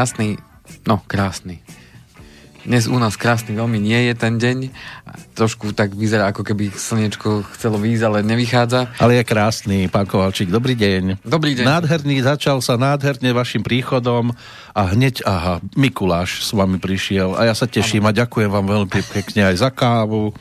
krásny, 0.00 0.40
no 0.88 0.96
krásny. 1.04 1.60
Dnes 2.64 2.88
u 2.88 2.96
nás 2.96 3.20
krásny 3.20 3.52
veľmi 3.52 3.76
nie 3.76 4.08
je 4.08 4.14
ten 4.16 4.40
deň. 4.40 4.72
Trošku 5.36 5.76
tak 5.76 5.92
vyzerá, 5.92 6.32
ako 6.32 6.40
keby 6.40 6.72
slniečko 6.72 7.44
chcelo 7.52 7.76
výjsť, 7.76 8.04
ale 8.08 8.24
nevychádza. 8.24 8.96
Ale 8.96 9.20
je 9.20 9.28
krásny, 9.28 9.92
pán 9.92 10.08
Kovalčík. 10.08 10.48
Dobrý 10.48 10.72
deň. 10.72 11.20
Dobrý 11.20 11.52
deň. 11.52 11.68
Nádherný, 11.68 12.24
začal 12.24 12.64
sa 12.64 12.80
nádherne 12.80 13.28
vašim 13.36 13.60
príchodom 13.60 14.32
a 14.72 14.82
hneď, 14.88 15.20
aha, 15.28 15.60
Mikuláš 15.76 16.48
s 16.48 16.56
vami 16.56 16.80
prišiel 16.80 17.36
a 17.36 17.44
ja 17.44 17.52
sa 17.52 17.68
teším 17.68 18.08
ano. 18.08 18.16
a 18.16 18.18
ďakujem 18.24 18.48
vám 18.48 18.66
veľmi 18.72 18.88
pekne 19.04 19.52
aj 19.52 19.60
za 19.60 19.68
kávu, 19.68 20.32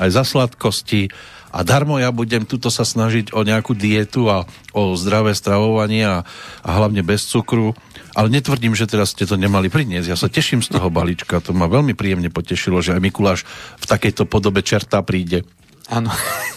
aj 0.00 0.08
za 0.08 0.24
sladkosti 0.24 1.12
a 1.52 1.60
darmo 1.62 2.00
ja 2.00 2.08
budem 2.08 2.48
tuto 2.48 2.72
sa 2.72 2.82
snažiť 2.82 3.36
o 3.36 3.44
nejakú 3.44 3.76
dietu 3.76 4.32
a 4.32 4.48
o 4.72 4.96
zdravé 4.96 5.36
stravovanie 5.36 6.08
a, 6.08 6.24
a 6.64 6.70
hlavne 6.72 7.04
bez 7.04 7.28
cukru 7.28 7.76
ale 8.12 8.28
netvrdím, 8.28 8.76
že 8.76 8.84
teraz 8.84 9.16
ste 9.16 9.24
to 9.24 9.40
nemali 9.40 9.72
priniesť. 9.72 10.08
Ja 10.12 10.20
sa 10.20 10.28
teším 10.28 10.60
z 10.60 10.76
toho 10.76 10.92
balíčka. 10.92 11.40
To 11.40 11.56
ma 11.56 11.64
veľmi 11.64 11.96
príjemne 11.96 12.28
potešilo, 12.28 12.84
že 12.84 12.92
aj 12.92 13.00
Mikuláš 13.00 13.48
v 13.80 13.84
takejto 13.88 14.28
podobe 14.28 14.60
čerta 14.60 15.00
príde. 15.00 15.48
Áno, 15.90 16.08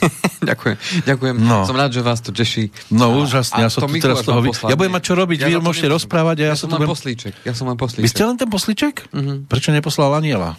ďakujem, 0.50 0.78
ďakujem. 1.04 1.36
No. 1.42 1.66
Som 1.66 1.76
rád, 1.76 1.92
že 1.92 2.06
vás 2.06 2.22
to 2.22 2.30
teší. 2.30 2.70
No 2.94 3.20
úžasne, 3.20 3.66
ja 3.66 3.74
som 3.74 3.90
tu 3.90 3.98
teraz 3.98 4.22
toho... 4.22 4.40
Ja 4.70 4.78
budem 4.78 4.94
mať 4.94 5.04
čo 5.12 5.14
robiť, 5.18 5.38
ja 5.44 5.50
vy 5.50 5.60
môžete 5.60 5.90
rozprávať 5.90 6.46
a 6.46 6.46
ja, 6.46 6.50
ja 6.54 6.56
som 6.56 6.70
len 6.70 6.86
budem... 6.86 6.92
poslíček. 6.94 7.34
Ja 7.42 7.54
som 7.58 7.66
len 7.68 7.76
poslíček. 7.76 8.06
Vy 8.06 8.10
ste 8.14 8.24
len 8.24 8.38
ten 8.38 8.48
poslíček? 8.48 8.96
Uh-huh. 9.12 9.42
Prečo 9.50 9.74
neposlal 9.74 10.14
aniela? 10.14 10.56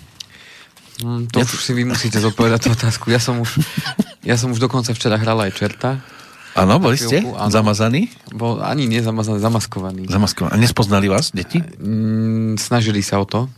Mm, 1.04 1.28
to 1.28 1.40
ja 1.40 1.44
už 1.44 1.60
si 1.60 1.72
vy 1.76 1.84
musíte 1.84 2.16
zodpovedať 2.16 2.60
tú 2.64 2.68
otázku. 2.72 3.12
Ja 3.12 3.20
som 3.20 3.44
už, 3.44 3.60
ja 4.24 4.40
som 4.40 4.48
už 4.52 4.60
dokonca 4.60 4.96
včera 4.96 5.20
hrala 5.20 5.48
aj 5.48 5.52
čerta. 5.52 6.00
Áno, 6.56 6.80
boli 6.80 6.96
ste 6.96 7.20
áno. 7.20 7.52
zamazaní? 7.52 8.08
Bol 8.32 8.64
ani 8.64 8.88
nie 8.88 9.04
zamazaný, 9.04 9.44
zamaskovaný. 9.44 10.08
Zamaskovaný. 10.08 10.56
A 10.56 10.56
nespoznali 10.56 11.12
vás 11.12 11.36
deti? 11.36 11.60
Mm, 11.60 12.56
snažili 12.56 13.04
sa 13.04 13.20
o 13.20 13.28
to. 13.28 13.52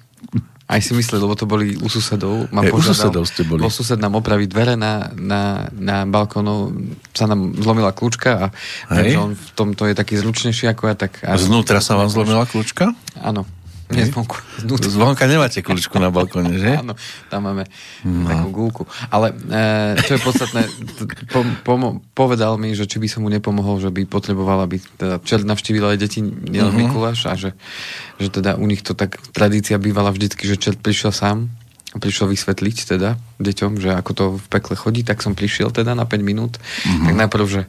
Aj 0.69 0.83
si 0.85 0.93
mysleli, 0.93 1.23
lebo 1.25 1.33
to 1.33 1.49
boli 1.49 1.79
u 1.79 1.89
susedov. 1.89 2.51
Ma 2.53 2.61
e, 2.61 2.75
u 2.75 2.83
susedov 2.83 3.25
ste 3.25 3.47
boli. 3.47 3.63
Bol 3.63 3.73
sused 3.73 3.97
nám 3.97 4.19
opraviť 4.19 4.49
dvere 4.51 4.75
na, 4.75 5.09
na, 5.15 5.71
na 5.73 6.05
balkónu, 6.05 6.75
sa 7.17 7.25
nám 7.25 7.57
zlomila 7.57 7.95
kľúčka 7.95 8.31
a 8.37 8.47
takže 8.91 9.17
on 9.17 9.33
v 9.33 9.49
tomto 9.57 9.89
je 9.89 9.95
taký 9.97 10.19
zručnejší 10.21 10.69
ako 10.69 10.91
ja. 10.91 10.95
Tak, 10.99 11.25
Znútra 11.39 11.79
sa 11.81 11.97
vám 11.97 12.11
zlomila 12.13 12.45
kľúčka? 12.45 12.93
Áno. 13.23 13.49
Nie 13.89 14.05
zvonku. 14.05 14.37
Znútra. 14.61 14.89
Zvonka 14.93 15.25
nemáte 15.25 15.65
kľúčku 15.65 15.97
na 15.97 16.13
balkóne, 16.13 16.61
že? 16.61 16.77
Áno, 16.77 16.93
tam 17.33 17.41
máme 17.49 17.65
no. 18.05 18.29
takú 18.29 18.49
gulku. 18.53 18.83
Ale 19.09 19.33
e, 19.33 19.97
čo 20.05 20.17
je 20.17 20.21
podstatné, 20.21 20.63
po, 21.33 21.41
po, 21.65 21.75
povedal 22.13 22.61
mi, 22.61 22.77
že 22.77 22.85
či 22.85 23.01
by 23.01 23.09
som 23.09 23.25
mu 23.25 23.33
nepomohol, 23.33 23.81
že 23.81 23.89
by 23.89 24.05
potreboval, 24.05 24.69
aby 24.69 24.77
teda 25.01 25.25
čert 25.25 25.49
navštívil 25.49 25.97
aj 25.97 25.99
deti, 26.05 26.21
nielen 26.21 26.77
uh-huh. 26.77 26.85
Mikuláš, 26.85 27.25
a 27.33 27.35
že, 27.41 27.57
že 28.21 28.29
teda 28.29 28.61
u 28.61 28.65
nich 28.69 28.85
to 28.85 28.93
tak 28.93 29.17
tradícia 29.33 29.81
bývala 29.81 30.13
vždycky, 30.13 30.45
že 30.45 30.61
čert 30.61 30.81
prišiel 30.85 31.13
sám 31.13 31.49
prišiel 31.89 32.29
vysvetliť 32.29 32.77
teda 32.85 33.17
deťom, 33.41 33.81
že 33.81 33.97
ako 33.97 34.11
to 34.13 34.25
v 34.37 34.47
pekle 34.53 34.77
chodí, 34.77 35.01
tak 35.09 35.25
som 35.25 35.33
prišiel 35.33 35.73
teda 35.73 35.97
na 35.97 36.05
5 36.05 36.21
minút. 36.21 36.61
Uh-huh. 36.61 37.09
Tak 37.09 37.15
najprv, 37.17 37.45
že 37.49 37.63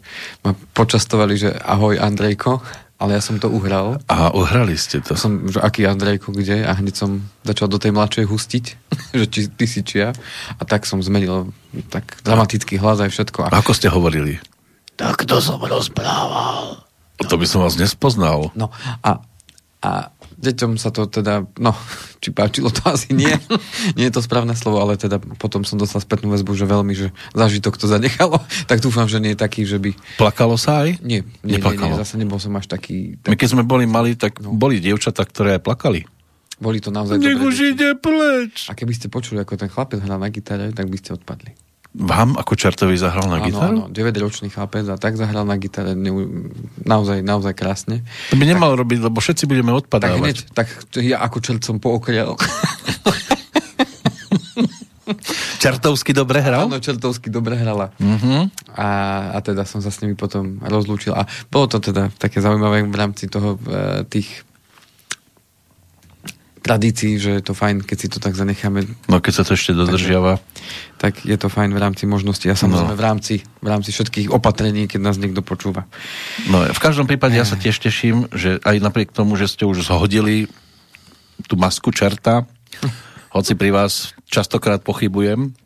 ma 0.44 0.52
počastovali, 0.76 1.40
že 1.40 1.56
ahoj 1.56 1.96
Andrejko, 1.96 2.60
ale 3.00 3.16
ja 3.16 3.24
som 3.24 3.40
to 3.40 3.48
uhral. 3.48 3.96
A 4.12 4.36
uhrali 4.36 4.76
ste 4.76 5.00
to. 5.00 5.16
Som, 5.16 5.48
že 5.48 5.64
aký 5.64 5.88
Andrejko, 5.88 6.36
kde? 6.36 6.68
A 6.68 6.76
hneď 6.76 7.00
som 7.00 7.24
začal 7.48 7.72
do 7.72 7.80
tej 7.80 7.96
mladšej 7.96 8.28
hustiť, 8.28 8.66
že 9.24 9.26
či, 9.32 9.42
ty 9.48 9.66
si 9.66 9.82
čia. 9.88 10.12
A 10.60 10.62
tak 10.68 10.84
som 10.84 11.00
zmenil 11.00 11.56
tak 11.88 12.20
dramatický 12.28 12.76
hlas 12.76 13.00
aj 13.00 13.16
všetko. 13.16 13.48
A 13.48 13.56
ako 13.56 13.72
ste 13.72 13.88
hovorili? 13.88 14.44
Tak 15.00 15.24
to 15.24 15.40
som 15.40 15.64
rozprával. 15.64 16.84
To 17.24 17.36
by 17.40 17.48
som 17.48 17.64
vás 17.64 17.80
nespoznal. 17.80 18.52
No 18.52 18.68
a, 19.00 19.24
a 19.80 20.12
deťom 20.40 20.80
sa 20.80 20.90
to 20.90 21.06
teda, 21.06 21.46
no, 21.60 21.76
či 22.24 22.32
páčilo 22.32 22.72
to 22.72 22.88
asi 22.88 23.12
nie, 23.12 23.32
nie 24.00 24.08
je 24.08 24.14
to 24.16 24.24
správne 24.24 24.56
slovo, 24.56 24.80
ale 24.80 24.96
teda 24.96 25.20
potom 25.20 25.68
som 25.68 25.76
dostal 25.76 26.00
spätnú 26.00 26.32
väzbu, 26.32 26.56
že 26.56 26.66
veľmi, 26.66 26.94
že 26.96 27.08
zážitok 27.36 27.76
to 27.76 27.86
zanechalo, 27.86 28.40
tak 28.72 28.80
dúfam, 28.80 29.06
že 29.06 29.20
nie 29.20 29.36
je 29.36 29.40
taký, 29.40 29.68
že 29.68 29.78
by... 29.78 29.94
Plakalo 30.18 30.56
sa 30.56 30.88
aj? 30.88 31.04
Nie, 31.04 31.28
nie, 31.44 31.60
nie, 31.60 31.62
nie 31.62 32.00
zase 32.00 32.16
nebol 32.16 32.40
som 32.40 32.56
až 32.56 32.72
taký... 32.72 33.20
taký... 33.20 33.32
My 33.32 33.38
keď 33.38 33.50
sme 33.52 33.64
boli 33.68 33.86
mali, 33.86 34.16
tak 34.16 34.40
no. 34.40 34.56
boli 34.56 34.80
dievčatá, 34.80 35.28
ktoré 35.28 35.60
aj 35.60 35.64
plakali. 35.68 36.02
Boli 36.60 36.84
to 36.84 36.92
naozaj 36.92 37.24
Nech 37.24 37.40
už 37.40 37.76
ide 37.76 37.96
pleč. 37.96 38.68
A 38.68 38.76
keby 38.76 38.92
ste 38.92 39.08
počuli, 39.08 39.40
ako 39.40 39.56
ten 39.56 39.72
chlapec 39.72 40.04
hral 40.04 40.20
na 40.20 40.28
gitare, 40.28 40.76
tak 40.76 40.92
by 40.92 40.98
ste 41.00 41.16
odpadli. 41.16 41.56
Vám 42.00 42.40
ako 42.40 42.56
Čartovi 42.56 42.96
zahral 42.96 43.28
na 43.28 43.44
gitaru? 43.44 43.76
Áno, 43.84 43.92
9-ročný 43.92 44.48
chlapec 44.48 44.88
a 44.88 44.96
tak 44.96 45.20
zahral 45.20 45.44
na 45.44 45.60
gitare 45.60 46.00
naozaj, 46.88 47.20
naozaj 47.20 47.52
krásne. 47.52 48.08
To 48.32 48.40
by 48.40 48.48
nemal 48.48 48.72
tak, 48.72 48.88
robiť, 48.88 49.00
lebo 49.12 49.20
všetci 49.20 49.44
budeme 49.44 49.76
odpadávať. 49.76 50.16
Tak 50.16 50.24
hneď, 50.24 50.38
tak 50.56 50.68
ja 51.04 51.20
ako 51.20 51.38
čert 51.44 51.60
som 51.68 51.84
pookrial. 51.84 52.40
Čartovsky 55.60 56.16
dobre 56.16 56.40
hral? 56.40 56.72
Áno, 56.72 56.80
Čartovsky 56.80 57.28
dobre 57.28 57.60
hrala. 57.60 57.92
Uh-huh. 58.00 58.48
A, 58.80 58.88
a 59.36 59.38
teda 59.44 59.68
som 59.68 59.84
sa 59.84 59.92
s 59.92 60.00
nimi 60.00 60.16
potom 60.16 60.62
rozlúčil. 60.64 61.12
A 61.12 61.28
bolo 61.52 61.68
to 61.68 61.84
teda 61.84 62.08
také 62.16 62.40
zaujímavé 62.40 62.88
v 62.88 62.96
rámci 62.96 63.28
toho 63.28 63.60
e, 63.60 64.08
tých 64.08 64.48
tradícií, 66.70 67.18
že 67.18 67.42
je 67.42 67.44
to 67.50 67.58
fajn, 67.58 67.82
keď 67.82 67.98
si 67.98 68.08
to 68.14 68.22
tak 68.22 68.38
zanecháme. 68.38 68.86
No 69.10 69.18
keď 69.18 69.42
sa 69.42 69.44
to 69.50 69.58
ešte 69.58 69.74
dodržiava. 69.74 70.38
Tak 71.02 71.26
je 71.26 71.34
to 71.34 71.50
fajn 71.50 71.74
v 71.74 71.82
rámci 71.82 72.06
možnosti 72.06 72.46
a 72.46 72.54
samozrejme 72.54 72.94
no. 72.94 73.00
v, 73.00 73.02
rámci, 73.02 73.36
v 73.42 73.68
rámci 73.74 73.90
všetkých 73.90 74.30
opatrení, 74.30 74.86
keď 74.86 75.02
nás 75.02 75.18
niekto 75.18 75.42
počúva. 75.42 75.90
No 76.46 76.62
v 76.62 76.78
každom 76.78 77.10
prípade 77.10 77.34
ja 77.34 77.48
sa 77.50 77.58
tiež 77.58 77.82
teším, 77.82 78.30
že 78.30 78.62
aj 78.62 78.86
napriek 78.86 79.10
tomu, 79.10 79.34
že 79.34 79.50
ste 79.50 79.66
už 79.66 79.90
zhodili 79.90 80.46
tú 81.50 81.58
masku 81.58 81.90
čerta, 81.90 82.46
hoci 83.36 83.58
pri 83.58 83.74
vás 83.74 84.14
častokrát 84.30 84.86
pochybujem, 84.86 85.58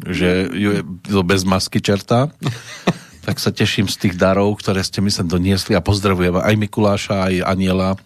že 0.00 0.48
ju 0.56 0.80
je 0.80 1.20
bez 1.20 1.44
masky 1.44 1.84
čerta, 1.84 2.32
tak 3.28 3.36
sa 3.44 3.52
teším 3.52 3.92
z 3.92 4.08
tých 4.08 4.14
darov, 4.16 4.56
ktoré 4.56 4.80
ste 4.80 5.04
mi 5.04 5.12
sem 5.12 5.28
doniesli 5.28 5.76
a 5.76 5.84
pozdravujem 5.84 6.40
aj 6.40 6.54
Mikuláša, 6.56 7.28
aj 7.28 7.44
Aniela, 7.44 8.00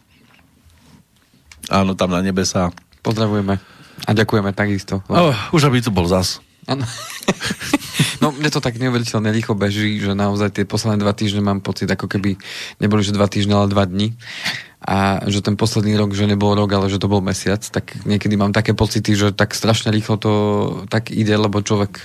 Áno, 1.71 1.95
tam 1.95 2.11
na 2.11 2.19
nebesa. 2.21 2.75
Pozdravujeme. 3.01 3.63
A 4.05 4.11
ďakujeme 4.11 4.51
takisto. 4.51 5.07
Oh, 5.07 5.33
už 5.55 5.71
aby 5.71 5.79
tu 5.79 5.95
bol 5.95 6.11
zas. 6.11 6.43
Ano. 6.69 6.85
no, 8.23 8.35
mne 8.35 8.51
to 8.53 8.61
tak 8.61 8.77
neuveriteľne 8.77 9.31
rýchlo 9.33 9.57
beží, 9.57 10.03
že 10.03 10.13
naozaj 10.13 10.61
tie 10.61 10.65
posledné 10.69 11.01
dva 11.01 11.15
týždne 11.15 11.41
mám 11.41 11.65
pocit, 11.65 11.89
ako 11.89 12.11
keby 12.11 12.37
neboli, 12.83 13.07
že 13.07 13.17
dva 13.17 13.31
týždne, 13.31 13.57
ale 13.57 13.73
dva 13.73 13.87
dni. 13.87 14.19
A 14.81 15.29
že 15.29 15.45
ten 15.45 15.61
posledný 15.61 15.93
rok, 16.01 16.17
že 16.17 16.25
nebol 16.25 16.57
rok, 16.57 16.73
ale 16.73 16.89
že 16.89 16.97
to 16.97 17.05
bol 17.05 17.21
mesiac, 17.21 17.61
tak 17.61 18.01
niekedy 18.09 18.41
mám 18.41 18.57
také 18.57 18.73
pocity, 18.73 19.13
že 19.13 19.29
tak 19.29 19.53
strašne 19.53 19.93
rýchlo 19.93 20.17
to 20.17 20.33
tak 20.89 21.13
ide, 21.13 21.37
lebo 21.37 21.61
človek 21.61 22.01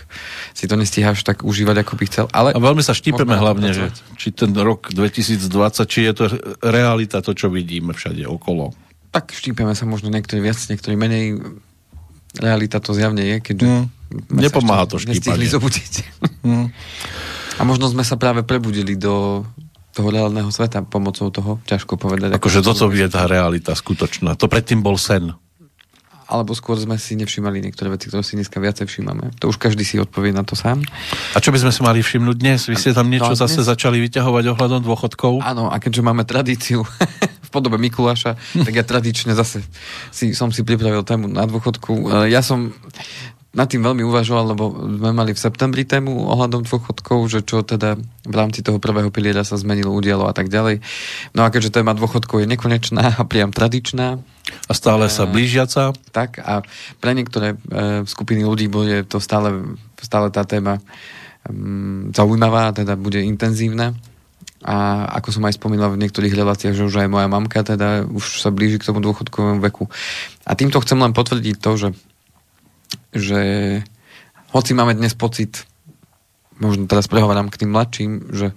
si 0.52 0.68
to 0.68 0.76
nestíha 0.76 1.16
až 1.16 1.24
tak 1.24 1.48
užívať, 1.48 1.88
ako 1.88 1.94
by 1.96 2.04
chcel. 2.12 2.26
Ale 2.36 2.52
a 2.52 2.60
veľmi 2.60 2.84
sa 2.84 2.92
štípeme 2.92 3.32
hlavne, 3.32 3.72
že 3.72 3.96
či 4.20 4.36
ten 4.36 4.52
rok 4.52 4.92
2020, 4.92 5.40
či 5.88 6.00
je 6.04 6.14
to 6.14 6.26
realita, 6.60 7.24
to, 7.24 7.32
čo 7.32 7.48
vidíme 7.48 7.96
všade 7.96 8.28
okolo 8.28 8.76
tak 9.16 9.32
štípeme 9.32 9.72
sa 9.72 9.88
možno 9.88 10.12
niektorí 10.12 10.44
viac, 10.44 10.60
niektorí 10.68 11.00
menej. 11.00 11.40
Realita 12.36 12.84
to 12.84 12.92
zjavne 12.92 13.24
je, 13.24 13.38
keďže... 13.40 13.64
Mm. 13.64 13.86
Nepomáha 14.28 14.84
to 14.84 15.00
štípanie. 15.00 15.48
Mm. 16.44 16.68
A 17.56 17.62
možno 17.64 17.88
sme 17.88 18.04
sa 18.04 18.20
práve 18.20 18.44
prebudili 18.44 19.00
do 19.00 19.48
toho 19.96 20.12
reálneho 20.12 20.52
sveta 20.52 20.84
pomocou 20.84 21.32
toho, 21.32 21.64
ťažko 21.64 21.96
povedať. 21.96 22.36
Akože 22.36 22.60
toto 22.60 22.92
je 22.92 23.08
tá 23.08 23.24
realita 23.24 23.72
skutočná. 23.72 24.36
To 24.36 24.52
predtým 24.52 24.84
bol 24.84 25.00
sen 25.00 25.32
alebo 26.26 26.58
skôr 26.58 26.74
sme 26.78 26.98
si 26.98 27.14
nevšímali 27.14 27.62
niektoré 27.62 27.94
veci, 27.94 28.10
ktoré 28.10 28.26
si 28.26 28.34
dneska 28.34 28.58
viacej 28.58 28.90
všímame. 28.90 29.38
To 29.42 29.54
už 29.54 29.62
každý 29.62 29.86
si 29.86 30.02
odpovie 30.02 30.34
na 30.34 30.42
to 30.42 30.58
sám. 30.58 30.82
A 31.34 31.38
čo 31.38 31.54
by 31.54 31.62
sme 31.62 31.72
si 31.72 31.82
mali 31.86 32.00
všimnúť 32.02 32.38
dnes? 32.38 32.66
Vy 32.66 32.76
ste 32.82 32.98
tam 32.98 33.14
niečo 33.14 33.34
no, 33.34 33.38
zase 33.38 33.62
začali 33.62 34.02
vyťahovať 34.02 34.58
ohľadom 34.58 34.82
dôchodkov? 34.82 35.46
Áno, 35.46 35.70
a 35.70 35.78
keďže 35.78 36.02
máme 36.02 36.26
tradíciu 36.26 36.82
podobe 37.56 37.80
Mikuláša, 37.80 38.36
tak 38.68 38.74
ja 38.76 38.84
tradične 38.84 39.32
zase 39.32 39.64
si, 40.12 40.36
som 40.36 40.52
si 40.52 40.68
pripravil 40.68 41.08
tému 41.08 41.32
na 41.32 41.48
dôchodku. 41.48 42.28
E, 42.28 42.36
ja 42.36 42.44
som 42.44 42.76
nad 43.56 43.72
tým 43.72 43.80
veľmi 43.80 44.04
uvažoval, 44.04 44.52
lebo 44.52 44.64
sme 45.00 45.16
mali 45.16 45.32
v 45.32 45.40
septembri 45.40 45.88
tému 45.88 46.28
ohľadom 46.28 46.68
dôchodkov, 46.68 47.32
že 47.32 47.40
čo 47.48 47.64
teda 47.64 47.96
v 48.28 48.36
rámci 48.36 48.60
toho 48.60 48.84
prvého 48.84 49.08
piliera 49.08 49.48
sa 49.48 49.56
zmenilo, 49.56 49.96
udialo 49.96 50.28
a 50.28 50.36
tak 50.36 50.52
ďalej. 50.52 50.84
No 51.32 51.48
a 51.48 51.52
keďže 51.56 51.80
téma 51.80 51.96
dôchodkov 51.96 52.44
je 52.44 52.52
nekonečná 52.52 53.16
a 53.16 53.24
priam 53.24 53.56
tradičná. 53.56 54.20
A 54.68 54.72
stále 54.76 55.08
sa 55.08 55.24
blížiaca. 55.26 55.96
Tak 56.12 56.44
a 56.44 56.68
pre 57.00 57.16
niektoré 57.16 57.56
e, 57.56 58.04
skupiny 58.04 58.44
ľudí 58.44 58.68
bude 58.68 59.08
to 59.08 59.24
stále, 59.24 59.80
stále 60.04 60.30
tá 60.30 60.44
téma 60.44 60.84
um, 61.50 62.12
zaujímavá, 62.12 62.76
teda 62.76 63.00
bude 63.00 63.24
intenzívna. 63.24 63.96
A 64.66 65.06
ako 65.22 65.30
som 65.30 65.46
aj 65.46 65.62
spomínal 65.62 65.94
v 65.94 66.02
niektorých 66.02 66.34
reláciách, 66.34 66.74
že 66.74 66.90
už 66.90 67.06
aj 67.06 67.10
moja 67.14 67.30
mamka 67.30 67.62
teda 67.62 68.10
už 68.10 68.42
sa 68.42 68.50
blíži 68.50 68.82
k 68.82 68.90
tomu 68.90 68.98
dôchodkovému 69.06 69.62
veku. 69.62 69.86
A 70.42 70.58
týmto 70.58 70.82
chcem 70.82 70.98
len 70.98 71.14
potvrdiť 71.14 71.56
to, 71.62 71.72
že 71.78 71.90
že 73.16 73.40
hoci 74.52 74.72
máme 74.76 74.96
dnes 74.96 75.16
pocit, 75.16 75.64
možno 76.60 76.88
teraz 76.88 77.08
prehovorám 77.08 77.48
k 77.52 77.64
tým 77.64 77.72
mladším, 77.72 78.12
že 78.36 78.48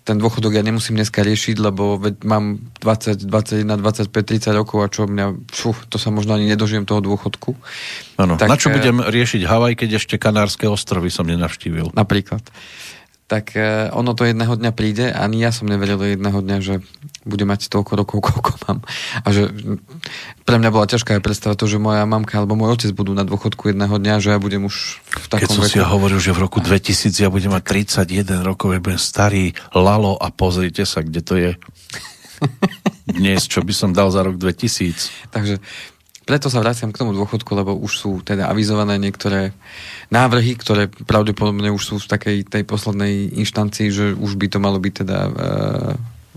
ten 0.00 0.16
dôchodok 0.16 0.56
ja 0.56 0.64
nemusím 0.64 0.96
dneska 0.96 1.20
riešiť, 1.20 1.60
lebo 1.60 2.00
veď 2.00 2.24
mám 2.24 2.72
20, 2.80 3.28
21, 3.28 3.84
25, 3.84 4.08
30 4.08 4.56
rokov 4.56 4.78
a 4.80 4.88
čo 4.88 5.04
mňa, 5.04 5.52
fú, 5.52 5.76
to 5.92 6.00
sa 6.00 6.08
možno 6.08 6.40
ani 6.40 6.48
nedožijem 6.48 6.88
toho 6.88 7.04
dôchodku. 7.04 7.52
Tak, 8.16 8.48
Na 8.48 8.56
čo 8.56 8.72
budem 8.72 9.04
riešiť 9.04 9.44
Havaj, 9.44 9.76
keď 9.76 10.00
ešte 10.00 10.16
Kanárske 10.16 10.64
ostrovy 10.64 11.12
som 11.12 11.28
nenavštívil? 11.28 11.92
Napríklad 11.92 12.40
tak 13.30 13.54
uh, 13.54 13.94
ono 13.94 14.10
to 14.18 14.26
jedného 14.26 14.50
dňa 14.58 14.74
príde. 14.74 15.06
Ani 15.14 15.38
ja 15.38 15.54
som 15.54 15.70
neveril 15.70 16.02
jedného 16.02 16.42
dňa, 16.42 16.56
že 16.58 16.82
bude 17.22 17.46
mať 17.46 17.70
toľko 17.70 17.92
rokov, 17.94 18.18
koľko 18.26 18.52
mám. 18.66 18.82
A 19.22 19.28
že 19.30 19.54
pre 20.42 20.58
mňa 20.58 20.74
bola 20.74 20.90
ťažká 20.90 21.14
aj 21.14 21.22
predstava 21.22 21.54
to, 21.54 21.70
že 21.70 21.78
moja 21.78 22.02
mamka 22.10 22.42
alebo 22.42 22.58
môj 22.58 22.74
otec 22.74 22.90
budú 22.90 23.14
na 23.14 23.22
dôchodku 23.22 23.70
jedného 23.70 23.94
dňa, 23.94 24.18
že 24.18 24.34
ja 24.34 24.42
budem 24.42 24.66
už 24.66 24.98
v 25.06 25.26
takom 25.30 25.46
Keď 25.46 25.48
som 25.54 25.62
veku. 25.62 25.74
si 25.78 25.78
hovoril, 25.78 26.18
že 26.18 26.34
v 26.34 26.42
roku 26.42 26.58
2000 26.58 27.14
ja 27.14 27.30
budem 27.30 27.54
mať 27.54 27.62
31 28.02 28.42
rokov, 28.42 28.74
ja 28.74 28.82
budem 28.82 28.98
starý 28.98 29.54
lalo 29.70 30.18
a 30.18 30.34
pozrite 30.34 30.82
sa, 30.82 31.06
kde 31.06 31.20
to 31.22 31.34
je 31.38 31.50
dnes, 33.22 33.46
čo 33.46 33.62
by 33.62 33.70
som 33.70 33.94
dal 33.94 34.10
za 34.10 34.26
rok 34.26 34.34
2000. 34.34 35.30
Takže 35.30 35.62
preto 36.28 36.52
sa 36.52 36.62
vraciam 36.62 36.92
k 36.92 37.00
tomu 37.00 37.16
dôchodku, 37.16 37.48
lebo 37.56 37.74
už 37.74 37.92
sú 37.96 38.12
teda 38.20 38.46
avizované 38.52 39.00
niektoré 39.00 39.56
návrhy, 40.12 40.54
ktoré 40.54 40.86
pravdepodobne 40.86 41.72
už 41.72 41.82
sú 41.82 41.94
v 41.98 42.10
takej 42.10 42.36
tej 42.46 42.62
poslednej 42.68 43.34
inštancii, 43.40 43.88
že 43.90 44.04
už 44.14 44.36
by 44.36 44.46
to 44.52 44.58
malo 44.62 44.78
byť 44.78 44.94
teda 45.02 45.18
e, 45.18 45.30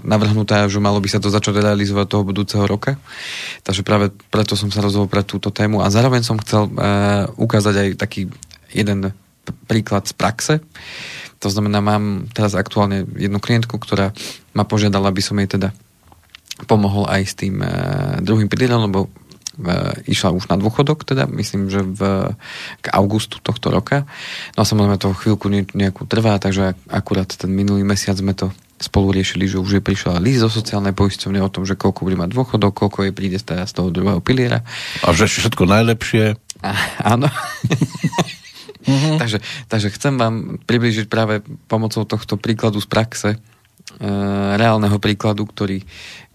navrhnuté, 0.02 0.66
že 0.72 0.82
malo 0.82 0.98
by 0.98 1.10
sa 1.12 1.22
to 1.22 1.30
začať 1.30 1.62
realizovať 1.62 2.08
toho 2.10 2.24
budúceho 2.26 2.66
roka. 2.66 2.98
Takže 3.62 3.86
práve 3.86 4.10
preto 4.34 4.58
som 4.58 4.74
sa 4.74 4.82
rozhodol 4.82 5.12
pre 5.12 5.22
túto 5.22 5.54
tému 5.54 5.86
a 5.86 5.94
zároveň 5.94 6.26
som 6.26 6.42
chcel 6.42 6.68
e, 6.68 6.72
ukázať 7.38 7.76
aj 7.76 7.88
taký 8.00 8.32
jeden 8.74 9.14
príklad 9.68 10.08
z 10.10 10.14
praxe. 10.16 10.54
To 11.44 11.52
znamená, 11.52 11.84
mám 11.84 12.32
teraz 12.32 12.56
aktuálne 12.56 13.04
jednu 13.20 13.38
klientku, 13.38 13.76
ktorá 13.76 14.16
ma 14.56 14.64
požiadala, 14.64 15.12
aby 15.12 15.20
som 15.20 15.36
jej 15.38 15.52
teda 15.60 15.76
pomohol 16.66 17.10
aj 17.10 17.22
s 17.28 17.34
tým 17.36 17.60
e, 17.60 17.68
druhým 18.24 18.48
pilierom, 18.48 18.88
lebo 18.88 19.12
išla 20.10 20.34
už 20.34 20.50
na 20.50 20.58
dôchodok, 20.58 21.06
teda 21.06 21.30
myslím, 21.30 21.70
že 21.70 21.86
v, 21.86 22.34
k 22.82 22.86
augustu 22.90 23.38
tohto 23.38 23.70
roka. 23.70 24.10
No 24.58 24.66
a 24.66 24.70
samozrejme 24.70 24.98
to 24.98 25.14
chvíľku 25.14 25.48
ne, 25.50 25.62
nejakú 25.78 26.10
trvá, 26.10 26.42
takže 26.42 26.74
akurát 26.90 27.30
ten 27.30 27.54
minulý 27.54 27.86
mesiac 27.86 28.18
sme 28.18 28.34
to 28.34 28.50
spolu 28.82 29.16
riešili, 29.16 29.48
že 29.48 29.62
už 29.62 29.80
je 29.80 29.82
prišla 29.86 30.20
líst 30.20 30.44
zo 30.44 30.50
sociálnej 30.52 30.92
poisťovne 30.92 31.40
o 31.40 31.48
tom, 31.54 31.64
že 31.64 31.80
koľko 31.80 32.04
bude 32.04 32.20
mať 32.20 32.36
dôchodok, 32.36 32.74
koľko 32.76 33.08
jej 33.08 33.14
príde 33.16 33.38
z 33.40 33.72
toho 33.72 33.94
druhého 33.94 34.20
piliera. 34.20 34.66
A 35.06 35.16
že 35.16 35.30
všetko 35.30 35.64
najlepšie. 35.64 36.36
A, 36.60 36.72
áno. 37.16 37.32
uh-huh. 38.84 39.16
takže, 39.22 39.40
takže 39.72 39.88
chcem 39.96 40.20
vám 40.20 40.60
približiť 40.68 41.08
práve 41.08 41.40
pomocou 41.72 42.04
tohto 42.04 42.36
príkladu 42.36 42.84
z 42.84 42.88
praxe, 42.92 43.30
e, 43.36 43.38
reálneho 44.60 45.00
príkladu, 45.00 45.48
ktorý, 45.48 45.80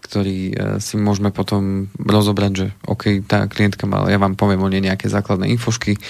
ktorý 0.09 0.39
e, 0.49 0.53
si 0.81 0.97
môžeme 0.97 1.29
potom 1.29 1.85
rozobrať, 2.01 2.51
že 2.57 2.67
OK, 2.89 3.21
tá 3.29 3.45
klientka 3.45 3.85
mala, 3.85 4.09
ja 4.09 4.17
vám 4.17 4.33
poviem 4.33 4.65
o 4.65 4.71
nej 4.73 4.81
nejaké 4.81 5.05
základné 5.05 5.45
infošky 5.53 6.01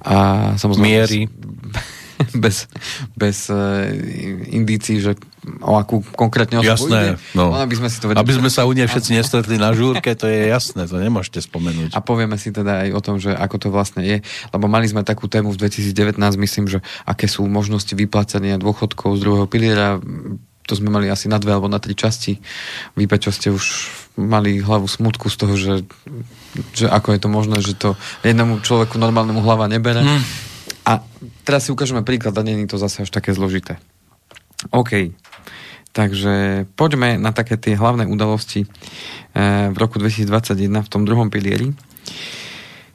a 0.00 0.56
samozrejme... 0.56 0.88
Miery. 0.88 1.20
Bez, 2.38 2.70
bez 3.18 3.50
uh, 3.50 3.90
indícií, 4.46 5.02
že 5.02 5.18
o 5.58 5.74
akú 5.74 6.06
konkrétne 6.14 6.62
osobu 6.62 6.94
Jasné, 6.94 7.00
ide. 7.02 7.12
No. 7.34 7.50
Aby 7.50 7.74
sme, 7.82 7.90
si 7.90 7.98
to 7.98 8.06
vedeli, 8.06 8.22
aby 8.22 8.34
sme 8.38 8.46
sa 8.46 8.62
u 8.62 8.70
nej 8.70 8.86
všetci 8.86 9.10
nestretli 9.18 9.58
na 9.58 9.74
žúrke, 9.74 10.14
to 10.14 10.30
je 10.30 10.46
jasné, 10.46 10.86
to 10.86 11.02
nemôžete 11.02 11.42
spomenúť. 11.42 11.90
A 11.92 11.98
povieme 11.98 12.38
si 12.38 12.54
teda 12.54 12.86
aj 12.86 12.88
o 12.94 13.00
tom, 13.02 13.16
že 13.18 13.34
ako 13.34 13.56
to 13.58 13.68
vlastne 13.74 14.06
je, 14.06 14.22
lebo 14.54 14.70
mali 14.70 14.86
sme 14.86 15.02
takú 15.02 15.26
tému 15.26 15.50
v 15.50 15.66
2019, 15.66 16.14
myslím, 16.38 16.70
že 16.70 16.78
aké 17.02 17.26
sú 17.26 17.42
možnosti 17.50 17.90
vyplácania 17.90 18.54
dôchodkov 18.54 19.18
z 19.18 19.20
druhého 19.26 19.50
piliera, 19.50 19.98
to 20.66 20.72
sme 20.78 20.90
mali 20.90 21.10
asi 21.10 21.26
na 21.26 21.42
dve 21.42 21.54
alebo 21.54 21.66
na 21.66 21.82
tri 21.82 21.98
časti. 21.98 22.38
Vy, 22.94 23.04
čo 23.18 23.34
ste 23.34 23.50
už 23.50 23.64
mali 24.16 24.60
hlavu 24.60 24.84
smutku 24.84 25.32
z 25.32 25.36
toho, 25.36 25.54
že, 25.56 25.74
že 26.76 26.86
ako 26.86 27.16
je 27.16 27.20
to 27.20 27.28
možné, 27.32 27.56
že 27.64 27.74
to 27.74 27.96
jednému 28.22 28.60
človeku 28.60 29.00
normálnemu 29.00 29.40
hlava 29.40 29.66
nebere. 29.66 30.04
Mm. 30.04 30.22
A 30.82 30.92
teraz 31.46 31.66
si 31.66 31.70
ukážeme 31.72 32.04
príklad 32.04 32.36
a 32.36 32.42
není 32.44 32.66
to 32.68 32.76
zase 32.76 33.06
až 33.06 33.10
také 33.10 33.32
zložité. 33.32 33.78
OK. 34.70 35.14
Takže 35.92 36.64
poďme 36.72 37.20
na 37.20 37.36
také 37.36 37.60
tie 37.60 37.76
hlavné 37.76 38.08
udalosti 38.08 38.64
eh, 38.64 39.68
v 39.68 39.76
roku 39.76 40.00
2021 40.00 40.56
v 40.72 40.88
tom 40.88 41.04
druhom 41.04 41.28
pilieri. 41.28 41.76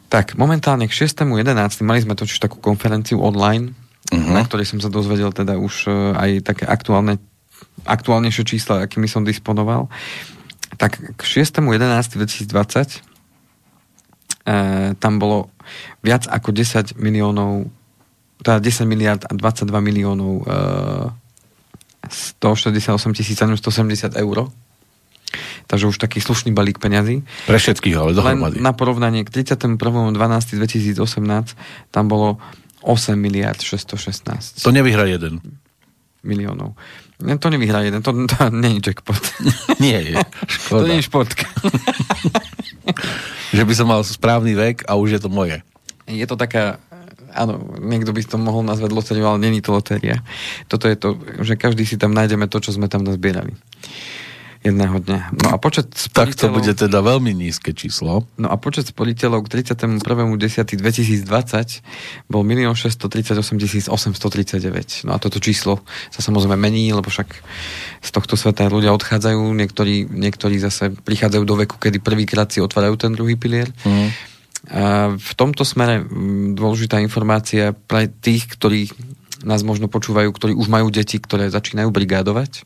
Tak, 0.07 0.39
momentálne 0.39 0.87
k 0.87 0.93
6.11. 1.05 1.35
mali 1.83 1.99
sme 1.99 2.15
totiž 2.15 2.39
takú 2.39 2.63
konferenciu 2.63 3.19
online, 3.19 3.75
uh-huh. 4.07 4.33
na 4.33 4.41
ktorej 4.47 4.71
som 4.71 4.79
sa 4.79 4.87
dozvedel 4.87 5.29
teda 5.29 5.59
už 5.61 5.75
eh, 5.87 5.93
aj 6.17 6.29
také 6.47 6.65
aktuálne 6.65 7.21
aktuálnejšie 7.87 8.43
čísla, 8.43 8.83
akými 8.83 9.07
som 9.07 9.23
disponoval, 9.23 9.87
tak 10.75 10.99
k 10.99 11.21
6.11.2020 11.23 12.51
e, 12.51 12.99
tam 14.99 15.13
bolo 15.17 15.49
viac 16.03 16.27
ako 16.27 16.51
10 16.51 16.99
miliónov 16.99 17.71
teda 18.43 18.61
10 18.61 18.85
miliard 18.85 19.21
a 19.25 19.33
22 19.33 19.65
miliónov 19.81 20.45
e, 20.45 20.51
168 22.07 22.95
770 23.15 24.15
eur. 24.15 24.37
Takže 25.67 25.91
už 25.91 25.99
taký 25.99 26.23
slušný 26.23 26.55
balík 26.55 26.79
peňazí. 26.79 27.27
Pre 27.43 27.59
všetkých, 27.59 27.95
ale 27.99 28.15
dohromady. 28.15 28.63
Len 28.63 28.63
na 28.63 28.71
porovnanie 28.71 29.27
k 29.27 29.43
31.12.2018 29.43 30.95
tam 31.91 32.05
bolo 32.07 32.39
8 32.87 33.19
miliard 33.19 33.59
616. 33.59 34.63
To 34.63 34.71
nevyhra 34.71 35.03
jeden. 35.11 35.43
Miliónov. 36.27 36.75
To 37.17 37.47
nevyhrá 37.49 37.81
jeden, 37.81 38.03
to, 38.05 38.13
to 38.27 38.35
nie 38.53 38.77
je 38.77 38.91
jackpot. 38.91 39.23
nie 39.83 39.97
je, 40.13 40.21
škoda. 40.45 40.81
To 40.83 40.85
nie 40.85 40.97
je 41.01 41.07
športka. 41.07 41.47
že 43.57 43.63
by 43.63 43.73
som 43.73 43.87
mal 43.89 44.03
správny 44.05 44.53
vek 44.53 44.85
a 44.85 44.99
už 44.99 45.17
je 45.17 45.21
to 45.23 45.31
moje. 45.31 45.63
Je 46.05 46.27
to 46.29 46.37
taká, 46.37 46.77
áno, 47.33 47.57
niekto 47.81 48.13
by 48.13 48.21
to 48.21 48.37
mohol 48.37 48.61
nazvať 48.61 48.91
lotériu, 48.93 49.25
ale 49.25 49.41
není 49.41 49.63
to 49.63 49.73
lotéria. 49.73 50.21
Toto 50.69 50.85
je 50.85 50.95
to, 50.99 51.17
že 51.41 51.57
každý 51.57 51.87
si 51.87 51.97
tam 51.97 52.13
nájdeme 52.13 52.45
to, 52.51 52.61
čo 52.61 52.75
sme 52.75 52.85
tam 52.91 53.01
nazbierali 53.01 53.55
jedného 54.69 54.99
dňa. 54.99 55.19
No 55.39 55.47
a 55.53 55.57
počet. 55.57 55.87
Tak 56.11 56.35
to 56.35 56.51
bude 56.51 56.69
teda 56.69 56.99
veľmi 56.99 57.31
nízke 57.31 57.71
číslo. 57.71 58.27
No 58.35 58.51
a 58.51 58.59
počet 58.59 58.91
sporiteľov 58.91 59.47
k 59.47 59.63
31.10.2020 59.63 62.27
bol 62.27 62.43
1 62.43 62.75
638 62.75 63.87
839. 63.89 65.07
No 65.07 65.15
a 65.15 65.17
toto 65.17 65.39
číslo 65.39 65.79
sa 66.11 66.19
samozrejme 66.19 66.59
mení, 66.59 66.91
lebo 66.91 67.07
však 67.07 67.29
z 68.03 68.09
tohto 68.11 68.35
sveta 68.35 68.67
ľudia 68.67 68.91
odchádzajú, 68.93 69.41
niektorí, 69.55 70.11
niektorí 70.11 70.59
zase 70.59 70.91
prichádzajú 70.91 71.43
do 71.47 71.55
veku, 71.63 71.79
kedy 71.79 72.03
prvýkrát 72.03 72.51
si 72.51 72.59
otvárajú 72.59 72.99
ten 72.99 73.15
druhý 73.15 73.39
pilier. 73.39 73.71
Mm. 73.87 74.11
A 74.67 75.15
v 75.15 75.31
tomto 75.39 75.63
smere 75.63 76.03
dôležitá 76.57 76.99
informácia 76.99 77.71
pre 77.71 78.11
tých, 78.11 78.51
ktorí 78.51 78.91
nás 79.45 79.61
možno 79.61 79.85
počúvajú, 79.85 80.33
ktorí 80.33 80.53
už 80.57 80.67
majú 80.67 80.89
deti, 80.89 81.21
ktoré 81.21 81.53
začínajú 81.53 81.93
brigádovať 81.93 82.65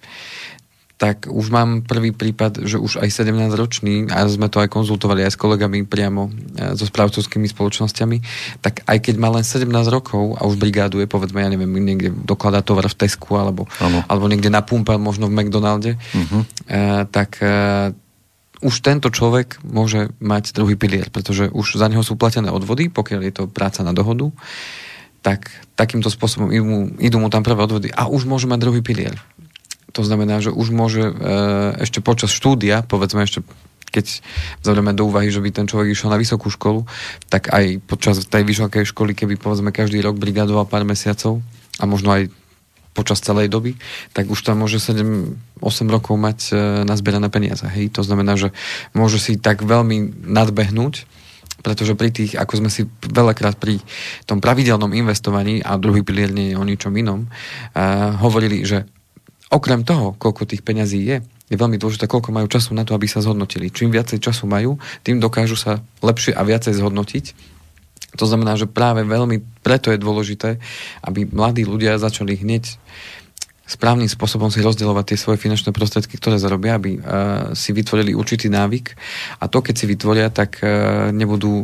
tak 1.01 1.25
už 1.25 1.49
mám 1.49 1.81
prvý 1.81 2.13
prípad, 2.13 2.61
že 2.61 2.77
už 2.77 3.01
aj 3.01 3.09
17-ročný, 3.09 4.13
a 4.13 4.21
sme 4.29 4.53
to 4.53 4.61
aj 4.61 4.69
konzultovali 4.69 5.25
aj 5.25 5.33
s 5.33 5.41
kolegami 5.41 5.81
priamo 5.81 6.29
e, 6.29 6.77
so 6.77 6.85
správcovskými 6.85 7.49
spoločnosťami, 7.49 8.17
tak 8.61 8.85
aj 8.85 9.09
keď 9.09 9.15
má 9.17 9.33
len 9.33 9.41
17 9.41 9.65
rokov 9.89 10.37
a 10.37 10.45
už 10.45 10.61
brigáduje, 10.61 11.09
povedzme, 11.09 11.41
ja 11.41 11.49
neviem, 11.49 11.73
niekde 11.73 12.13
dokladá 12.13 12.61
tovar 12.61 12.85
v 12.85 12.93
Tesku 12.93 13.33
alebo, 13.33 13.65
alebo 13.81 14.29
niekde 14.29 14.53
na 14.53 14.61
pumpe, 14.61 14.93
možno 15.01 15.25
v 15.25 15.41
McDonalde, 15.41 15.97
uh-huh. 15.97 17.09
tak 17.09 17.41
e, 17.41 17.97
už 18.61 18.85
tento 18.85 19.09
človek 19.09 19.57
môže 19.65 20.13
mať 20.21 20.53
druhý 20.53 20.77
pilier, 20.77 21.09
pretože 21.09 21.49
už 21.49 21.81
za 21.81 21.89
neho 21.89 22.05
sú 22.05 22.13
platené 22.13 22.53
odvody, 22.53 22.93
pokiaľ 22.93 23.21
je 23.25 23.33
to 23.33 23.43
práca 23.49 23.81
na 23.81 23.89
dohodu, 23.89 24.29
tak 25.25 25.49
takýmto 25.73 26.13
spôsobom 26.13 26.53
idú, 26.53 26.93
idú 27.01 27.17
mu 27.17 27.33
tam 27.33 27.41
prvé 27.41 27.57
odvody 27.65 27.89
a 27.89 28.05
už 28.05 28.29
môže 28.29 28.45
mať 28.45 28.59
druhý 28.61 28.85
pilier. 28.85 29.17
To 29.91 30.01
znamená, 30.03 30.39
že 30.39 30.51
už 30.51 30.71
môže 30.71 31.03
e, 31.03 31.13
ešte 31.83 31.99
počas 31.99 32.31
štúdia, 32.31 32.83
povedzme 32.87 33.23
ešte 33.23 33.43
keď 33.91 34.23
vzhľadíme 34.63 34.95
do 34.95 35.03
úvahy, 35.11 35.27
že 35.27 35.43
by 35.43 35.51
ten 35.51 35.67
človek 35.67 35.91
išiel 35.91 36.15
na 36.15 36.15
vysokú 36.15 36.47
školu, 36.47 36.87
tak 37.27 37.51
aj 37.51 37.83
počas 37.83 38.23
tej 38.23 38.47
vysokej 38.47 38.87
školy, 38.87 39.11
keby 39.11 39.35
povedzme 39.35 39.75
každý 39.75 39.99
rok 39.99 40.15
brigadoval 40.15 40.63
pár 40.63 40.87
mesiacov 40.87 41.43
a 41.75 41.83
možno 41.83 42.15
aj 42.15 42.31
počas 42.91 43.23
celej 43.23 43.47
doby, 43.47 43.75
tak 44.11 44.27
už 44.27 44.39
tam 44.43 44.63
môže 44.63 44.79
7-8 44.79 45.35
rokov 45.87 46.15
mať 46.15 46.39
e, 46.51 46.53
nazbierané 46.83 47.31
peniaze. 47.31 47.63
Hej? 47.63 47.95
To 47.95 48.03
znamená, 48.03 48.35
že 48.35 48.51
môže 48.91 49.19
si 49.19 49.39
tak 49.39 49.63
veľmi 49.63 50.27
nadbehnúť, 50.27 51.07
pretože 51.63 51.95
pri 51.95 52.09
tých, 52.11 52.35
ako 52.35 52.63
sme 52.63 52.69
si 52.73 52.89
veľakrát 52.99 53.55
pri 53.55 53.79
tom 54.27 54.43
pravidelnom 54.43 54.91
investovaní, 54.91 55.63
a 55.63 55.79
druhý 55.79 56.03
pilier 56.03 56.33
nie 56.33 56.51
je 56.51 56.59
o 56.59 56.65
ničom 56.67 56.91
inom, 56.97 57.29
uh, 57.29 58.17
hovorili, 58.17 58.65
že 58.65 58.89
Okrem 59.51 59.83
toho, 59.83 60.15
koľko 60.15 60.47
tých 60.47 60.63
peňazí 60.63 60.99
je, 61.03 61.17
je 61.51 61.55
veľmi 61.59 61.75
dôležité, 61.75 62.07
koľko 62.07 62.31
majú 62.31 62.47
času 62.47 62.71
na 62.71 62.87
to, 62.87 62.95
aby 62.95 63.03
sa 63.11 63.19
zhodnotili. 63.19 63.67
Čím 63.67 63.91
viacej 63.91 64.23
času 64.23 64.47
majú, 64.47 64.79
tým 65.03 65.19
dokážu 65.19 65.59
sa 65.59 65.83
lepšie 65.99 66.31
a 66.31 66.41
viacej 66.47 66.79
zhodnotiť. 66.79 67.25
To 68.15 68.23
znamená, 68.23 68.55
že 68.55 68.71
práve 68.71 69.03
veľmi 69.03 69.43
preto 69.59 69.91
je 69.91 69.99
dôležité, 69.99 70.63
aby 71.03 71.27
mladí 71.27 71.67
ľudia 71.67 71.99
začali 71.99 72.39
hneď 72.39 72.79
správnym 73.71 74.11
spôsobom 74.11 74.51
si 74.51 74.59
rozdielovať 74.59 75.15
tie 75.15 75.17
svoje 75.19 75.39
finančné 75.39 75.71
prostriedky, 75.71 76.19
ktoré 76.19 76.35
zarobia, 76.35 76.75
aby 76.75 76.99
uh, 76.99 77.55
si 77.55 77.71
vytvorili 77.71 78.11
určitý 78.11 78.51
návyk 78.51 78.99
a 79.39 79.47
to, 79.47 79.63
keď 79.63 79.75
si 79.79 79.85
vytvoria, 79.87 80.27
tak 80.27 80.59
uh, 80.59 81.07
nebudú 81.15 81.63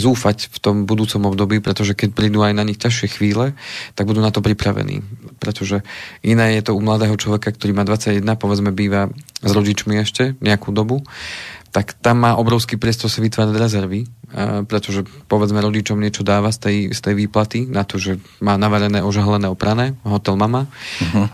zúfať 0.00 0.48
v 0.48 0.58
tom 0.58 0.76
budúcom 0.88 1.28
období, 1.28 1.60
pretože 1.60 1.92
keď 1.92 2.16
prídu 2.16 2.40
aj 2.40 2.56
na 2.56 2.64
nich 2.64 2.80
ťažšie 2.80 3.20
chvíle, 3.20 3.52
tak 3.92 4.08
budú 4.08 4.24
na 4.24 4.32
to 4.32 4.40
pripravení. 4.40 5.04
Pretože 5.36 5.84
iné 6.24 6.56
je 6.56 6.64
to 6.64 6.72
u 6.72 6.80
mladého 6.80 7.14
človeka, 7.20 7.52
ktorý 7.52 7.76
má 7.76 7.84
21, 7.84 8.24
povedzme 8.40 8.72
býva 8.72 9.12
s 9.44 9.50
rodičmi 9.52 10.00
ešte 10.00 10.34
nejakú 10.40 10.72
dobu, 10.72 11.04
tak 11.70 11.94
tam 12.02 12.26
má 12.26 12.34
obrovský 12.34 12.74
priestor 12.74 13.06
si 13.06 13.22
vytvárať 13.22 13.54
rezervy, 13.54 14.00
pretože 14.66 15.06
povedzme 15.30 15.62
rodičom 15.62 16.02
niečo 16.02 16.26
dáva 16.26 16.50
z 16.50 16.58
tej, 16.58 16.76
z 16.90 16.98
tej 16.98 17.14
výplaty 17.14 17.70
na 17.70 17.86
to, 17.86 17.98
že 18.02 18.18
má 18.42 18.58
navarené, 18.58 19.06
ožahlené, 19.06 19.46
oprané, 19.46 19.94
hotel 20.02 20.34
mama. 20.34 20.66
Uh-huh. 20.66 21.30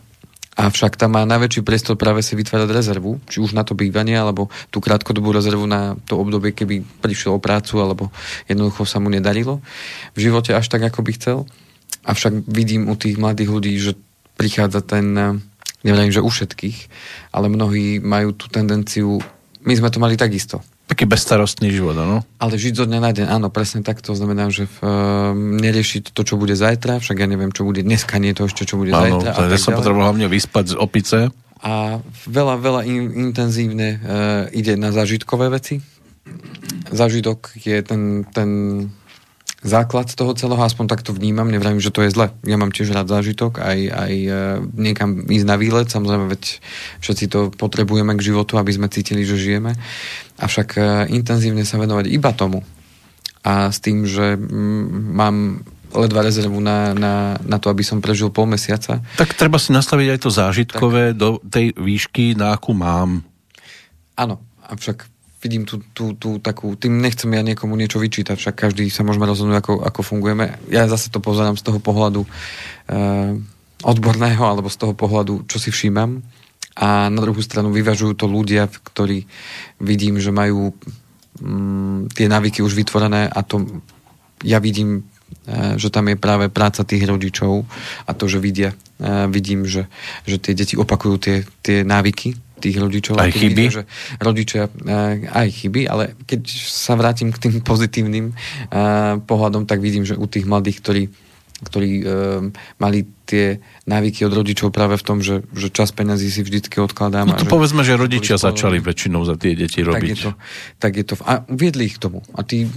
Avšak 0.56 0.96
tam 0.96 1.20
má 1.20 1.22
najväčší 1.28 1.60
priestor 1.60 2.00
práve 2.00 2.24
si 2.24 2.32
vytvárať 2.32 2.72
rezervu, 2.72 3.20
či 3.28 3.44
už 3.44 3.52
na 3.52 3.60
to 3.60 3.76
bývanie, 3.76 4.16
alebo 4.16 4.48
tú 4.72 4.80
krátkodobú 4.80 5.28
rezervu 5.28 5.68
na 5.68 6.00
to 6.08 6.16
obdobie, 6.16 6.56
keby 6.56 6.80
prišiel 7.04 7.36
o 7.36 7.44
prácu, 7.44 7.76
alebo 7.76 8.08
jednoducho 8.48 8.88
sa 8.88 8.96
mu 8.96 9.12
nedarilo 9.12 9.60
v 10.16 10.18
živote 10.24 10.56
až 10.56 10.72
tak, 10.72 10.88
ako 10.88 11.04
by 11.04 11.12
chcel. 11.20 11.38
Avšak 12.08 12.48
vidím 12.48 12.88
u 12.88 12.96
tých 12.96 13.20
mladých 13.20 13.52
ľudí, 13.52 13.72
že 13.76 14.00
prichádza 14.40 14.80
ten, 14.80 15.12
neviem, 15.84 16.08
že 16.08 16.24
u 16.24 16.30
všetkých, 16.32 16.88
ale 17.36 17.52
mnohí 17.52 18.00
majú 18.00 18.32
tú 18.32 18.48
tendenciu, 18.48 19.20
my 19.60 19.74
sme 19.76 19.92
to 19.92 20.00
mali 20.00 20.16
takisto 20.16 20.64
taký 20.86 21.04
bezstarostný 21.04 21.74
život, 21.74 21.98
áno? 21.98 22.22
Ale 22.38 22.54
žiť 22.54 22.74
zo 22.78 22.86
dňa 22.86 23.00
na 23.02 23.10
deň, 23.10 23.26
áno, 23.26 23.50
presne 23.50 23.82
tak. 23.82 23.98
To 24.06 24.14
znamená, 24.14 24.48
že 24.54 24.70
v, 24.70 24.76
uh, 24.86 25.34
neriešiť 25.34 26.14
to, 26.14 26.22
čo 26.22 26.38
bude 26.38 26.54
zajtra, 26.54 27.02
však 27.02 27.18
ja 27.18 27.26
neviem, 27.26 27.50
čo 27.50 27.66
bude 27.66 27.82
dneska, 27.82 28.22
nie 28.22 28.32
to 28.32 28.46
ešte, 28.46 28.64
čo 28.64 28.78
bude 28.78 28.94
áno, 28.94 29.18
zajtra. 29.18 29.30
Áno, 29.34 29.50
ja 29.50 29.58
som 29.58 29.74
potreboval 29.74 30.14
hlavne 30.14 30.30
vyspať 30.30 30.72
z 30.72 30.76
opice. 30.78 31.18
A 31.66 31.98
veľa, 32.30 32.54
veľa 32.62 32.80
in, 32.86 33.10
intenzívne 33.30 33.98
uh, 33.98 34.46
ide 34.54 34.78
na 34.78 34.94
zážitkové 34.94 35.50
veci. 35.50 35.82
Zážitok 36.94 37.58
je 37.58 37.76
ten, 37.82 38.22
ten 38.30 38.50
základ 39.64 40.12
toho 40.12 40.36
celého, 40.36 40.60
aspoň 40.60 40.86
takto 40.86 41.16
vnímam, 41.16 41.48
nevravím, 41.48 41.80
že 41.80 41.94
to 41.94 42.04
je 42.04 42.12
zle. 42.12 42.28
Ja 42.44 42.60
mám 42.60 42.74
tiež 42.74 42.92
rád 42.92 43.08
zážitok, 43.08 43.58
aj, 43.60 43.78
aj 43.88 44.12
e, 44.12 44.30
niekam 44.76 45.24
ísť 45.26 45.46
na 45.48 45.56
výlet, 45.56 45.88
samozrejme, 45.88 46.28
veď 46.28 46.60
všetci 47.00 47.24
to 47.32 47.40
potrebujeme 47.56 48.12
k 48.14 48.26
životu, 48.32 48.60
aby 48.60 48.70
sme 48.76 48.92
cítili, 48.92 49.24
že 49.24 49.40
žijeme. 49.40 49.72
Avšak 50.36 50.68
e, 50.76 50.80
intenzívne 51.16 51.64
sa 51.64 51.80
venovať 51.80 52.06
iba 52.12 52.30
tomu 52.36 52.60
a 53.46 53.70
s 53.70 53.78
tým, 53.78 54.02
že 54.04 54.34
mám 55.14 55.62
ledva 55.94 56.26
rezervu 56.26 56.58
na, 56.58 56.92
na, 56.92 57.14
na 57.46 57.56
to, 57.62 57.70
aby 57.70 57.86
som 57.86 58.02
prežil 58.02 58.28
pol 58.34 58.50
mesiaca. 58.50 59.00
Tak 59.16 59.38
treba 59.38 59.56
si 59.62 59.70
nastaviť 59.70 60.08
aj 60.12 60.18
to 60.18 60.30
zážitkové 60.34 61.14
tak. 61.14 61.18
do 61.18 61.28
tej 61.46 61.72
výšky, 61.78 62.34
na 62.34 62.58
akú 62.58 62.74
mám. 62.74 63.22
Áno, 64.18 64.42
avšak 64.66 65.15
vidím 65.46 65.62
tú, 65.62 65.78
tú, 65.94 66.18
tú 66.18 66.42
takú, 66.42 66.74
tým 66.74 66.98
nechcem 66.98 67.30
ja 67.30 67.46
niekomu 67.46 67.78
niečo 67.78 68.02
vyčítať, 68.02 68.34
však 68.34 68.66
každý 68.66 68.90
sa 68.90 69.06
môžeme 69.06 69.30
rozhodnúť, 69.30 69.62
ako, 69.62 69.72
ako 69.86 70.00
fungujeme. 70.02 70.58
Ja 70.74 70.90
zase 70.90 71.14
to 71.14 71.22
pozerám 71.22 71.54
z 71.54 71.62
toho 71.62 71.78
pohľadu 71.78 72.26
uh, 72.26 73.38
odborného, 73.86 74.42
alebo 74.42 74.66
z 74.66 74.76
toho 74.82 74.98
pohľadu, 74.98 75.46
čo 75.46 75.62
si 75.62 75.70
všímam. 75.70 76.26
A 76.74 77.06
na 77.06 77.20
druhú 77.22 77.38
stranu 77.46 77.70
vyvažujú 77.70 78.18
to 78.18 78.26
ľudia, 78.26 78.66
ktorí 78.66 79.30
vidím, 79.78 80.18
že 80.18 80.34
majú 80.34 80.74
um, 81.38 82.10
tie 82.10 82.26
návyky 82.26 82.66
už 82.66 82.74
vytvorené 82.74 83.30
a 83.30 83.40
to 83.46 83.62
ja 84.42 84.58
vidím 84.58 85.06
uh, 85.46 85.78
že 85.78 85.94
tam 85.94 86.10
je 86.10 86.18
práve 86.18 86.50
práca 86.50 86.82
tých 86.82 87.06
rodičov 87.06 87.64
a 88.04 88.10
to, 88.18 88.26
že 88.26 88.42
vidia, 88.42 88.74
uh, 88.98 89.30
vidím, 89.30 89.62
že, 89.62 89.86
že 90.26 90.42
tie 90.42 90.58
deti 90.58 90.74
opakujú 90.74 91.14
tie, 91.22 91.36
tie 91.62 91.86
návyky 91.86 92.45
tých 92.60 92.76
rodičov. 92.80 93.20
Aj 93.20 93.28
chyby? 93.28 93.64
Že 93.68 93.82
rodičia 94.20 94.62
uh, 94.68 95.16
aj 95.28 95.48
chyby, 95.52 95.82
ale 95.86 96.16
keď 96.24 96.40
sa 96.66 96.96
vrátim 96.96 97.30
k 97.30 97.38
tým 97.48 97.54
pozitívnym 97.70 98.32
uh, 98.32 99.20
pohľadom, 99.22 99.68
tak 99.68 99.84
vidím, 99.84 100.08
že 100.08 100.16
u 100.16 100.24
tých 100.24 100.48
mladých, 100.48 100.80
ktorí, 100.80 101.02
ktorí 101.68 101.90
uh, 102.02 102.06
mali 102.80 103.04
tie 103.28 103.60
návyky 103.84 104.24
od 104.24 104.32
rodičov 104.32 104.70
práve 104.70 104.96
v 104.96 105.04
tom, 105.04 105.18
že, 105.20 105.42
že 105.52 105.68
čas 105.68 105.90
peniazí 105.92 106.30
si 106.30 106.40
vždycky 106.40 106.78
odkladám. 106.80 107.26
No 107.26 107.36
to 107.36 107.44
a 107.44 107.50
povedzme, 107.50 107.82
že 107.82 107.98
rodičia 107.98 108.38
začali 108.38 108.80
väčšinou 108.80 109.26
za 109.26 109.34
tie 109.36 109.52
deti 109.58 109.82
robiť. 109.82 110.00
Tak 110.00 110.12
je 110.12 110.16
to. 110.16 110.30
Tak 110.78 110.92
je 110.94 111.04
to 111.04 111.14
a 111.26 111.32
viedli 111.50 111.90
ich 111.90 111.98
k 111.98 112.06
tomu. 112.06 112.22
A 112.38 112.46
tí, 112.46 112.70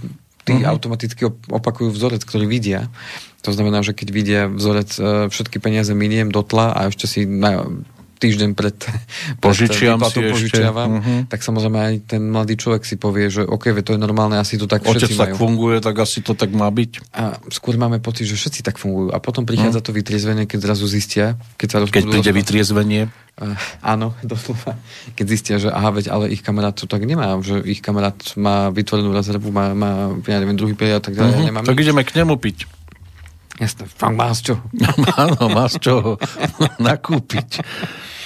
tí 0.43 0.53
uh-huh. 0.57 0.74
automaticky 0.74 1.29
opakujú 1.48 1.93
vzorec, 1.93 2.25
ktorý 2.25 2.50
vidia. 2.50 2.89
To 3.48 3.55
znamená, 3.55 3.79
že 3.86 3.95
keď 3.95 4.07
vidia 4.12 4.41
vzorec, 4.51 4.91
všetky 5.31 5.63
peniaze 5.63 5.95
miniem 5.95 6.27
do 6.27 6.43
tla 6.43 6.75
a 6.75 6.91
ešte 6.91 7.07
si 7.07 7.24
na, 7.24 7.63
týždeň 8.20 8.52
pred, 8.52 8.76
požičiam 9.40 9.98
pred 9.98 10.12
si 10.12 10.20
požičiavam, 10.20 10.92
uh-huh. 11.00 11.20
tak 11.32 11.40
samozrejme 11.40 11.80
aj 11.80 11.96
ten 12.04 12.22
mladý 12.28 12.60
človek 12.60 12.84
si 12.84 13.00
povie, 13.00 13.32
že 13.32 13.48
OK, 13.48 13.72
to 13.80 13.96
je 13.96 14.00
normálne, 14.00 14.36
asi 14.36 14.60
to 14.60 14.68
tak 14.68 14.84
Otec 14.84 15.08
všetci 15.08 15.16
tak 15.16 15.34
majú. 15.34 15.40
funguje, 15.40 15.80
tak 15.80 15.96
asi 15.96 16.20
to 16.20 16.36
tak 16.36 16.52
má 16.52 16.68
byť. 16.68 16.92
A 17.16 17.40
skôr 17.50 17.80
máme 17.80 18.04
pocit, 18.04 18.28
že 18.28 18.36
všetci 18.36 18.62
tak 18.62 18.76
fungujú. 18.76 19.16
A 19.16 19.24
potom 19.24 19.48
prichádza 19.48 19.80
uh-huh. 19.80 19.96
to 19.96 19.96
vytriezvenie, 19.96 20.46
keď 20.46 20.60
zrazu 20.70 20.86
zistia, 20.92 21.40
keď 21.56 21.68
sa 21.72 21.78
Keď 21.88 22.06
príde 22.12 22.32
vytriezvenie? 22.36 23.08
Uh, 23.40 23.56
áno, 23.80 24.12
doslova. 24.28 24.76
Keď 25.16 25.26
zistia, 25.32 25.56
že 25.64 25.72
aha, 25.72 25.96
veď, 25.96 26.12
ale 26.12 26.28
ich 26.28 26.44
kamarát 26.44 26.76
to 26.76 26.92
tak 26.92 27.08
nemá, 27.08 27.40
že 27.40 27.64
ich 27.64 27.80
kamarát 27.80 28.20
má 28.36 28.68
vytvorenú 28.68 29.16
rezervu, 29.16 29.48
má, 29.56 29.72
má 29.72 30.12
ja 30.28 30.44
neviem, 30.44 30.60
druhý 30.60 30.76
pilier 30.76 31.00
a 31.00 31.04
tak 31.04 31.16
ďalej. 31.16 31.48
Uh-huh. 31.48 31.64
tak 31.64 31.76
nič. 31.80 31.84
ideme 31.88 32.04
k 32.04 32.12
nemu 32.20 32.36
piť. 32.36 32.78
Fakt 33.68 34.16
má 34.16 34.32
z 34.32 34.54
čoho. 34.54 34.62
Áno, 35.22 35.51
má 35.51 35.68
z 35.68 35.75
čoho 35.84 36.16
nakúpiť. 36.88 37.60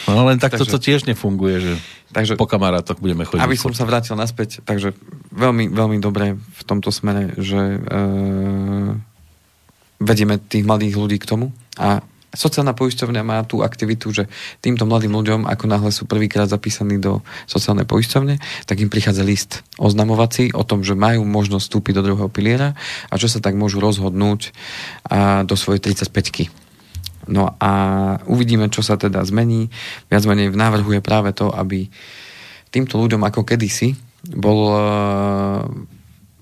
No 0.06 0.28
len 0.28 0.38
takto 0.38 0.68
takže, 0.68 0.74
to 0.75 0.80
tiež 0.84 1.02
nefunguje, 1.10 1.56
že 1.63 1.74
takže, 2.12 2.38
po 2.38 2.46
kamarátoch 2.46 3.00
budeme 3.00 3.25
chodiť. 3.25 3.42
Aby 3.42 3.58
som 3.58 3.74
sa 3.74 3.88
vrátil 3.88 4.13
naspäť, 4.20 4.62
takže 4.62 4.94
veľmi, 5.32 5.72
veľmi 5.72 5.98
dobré 5.98 6.36
v 6.38 6.62
tomto 6.68 6.92
smere, 6.92 7.34
že 7.40 7.80
e, 7.80 7.80
vedieme 10.04 10.38
tých 10.38 10.68
mladých 10.68 11.00
ľudí 11.00 11.18
k 11.18 11.25
tomu 11.25 11.56
a 11.80 12.04
sociálna 12.34 12.74
poisťovňa 12.74 13.22
má 13.22 13.46
tú 13.46 13.62
aktivitu, 13.62 14.10
že 14.10 14.24
týmto 14.60 14.90
mladým 14.90 15.13
ľuďom, 15.13 15.46
ako 15.46 15.66
náhle 15.70 15.90
sú 15.94 16.10
prvýkrát 16.10 16.50
zapísaní 16.50 16.98
do 16.98 17.22
sociálnej 17.46 17.86
poisťovne, 17.86 18.42
tak 18.66 18.82
im 18.82 18.90
prichádza 18.90 19.22
list 19.22 19.62
oznamovací 19.78 20.52
o 20.58 20.66
tom, 20.66 20.82
že 20.82 20.98
majú 20.98 21.24
možnosť 21.24 21.66
vstúpiť 21.70 21.94
do 22.02 22.06
druhého 22.12 22.30
piliera 22.34 22.74
a 23.10 23.13
že 23.16 23.30
sa 23.30 23.40
tak 23.40 23.54
môžu 23.54 23.80
rozhodnúť 23.80 24.52
a 25.08 25.46
do 25.46 25.54
svojej 25.54 25.80
35 25.80 26.63
No 27.24 27.56
a 27.56 27.72
uvidíme, 28.28 28.68
čo 28.68 28.84
sa 28.84 29.00
teda 29.00 29.24
zmení. 29.24 29.72
Viac 30.12 30.28
menej 30.28 30.52
v 30.52 30.60
návrhu 30.60 31.00
je 31.00 31.00
práve 31.00 31.32
to, 31.32 31.48
aby 31.56 31.88
týmto 32.68 33.00
ľuďom 33.00 33.24
ako 33.24 33.48
kedysi 33.48 33.96
bol, 34.28 34.60
eh, 34.75 35.62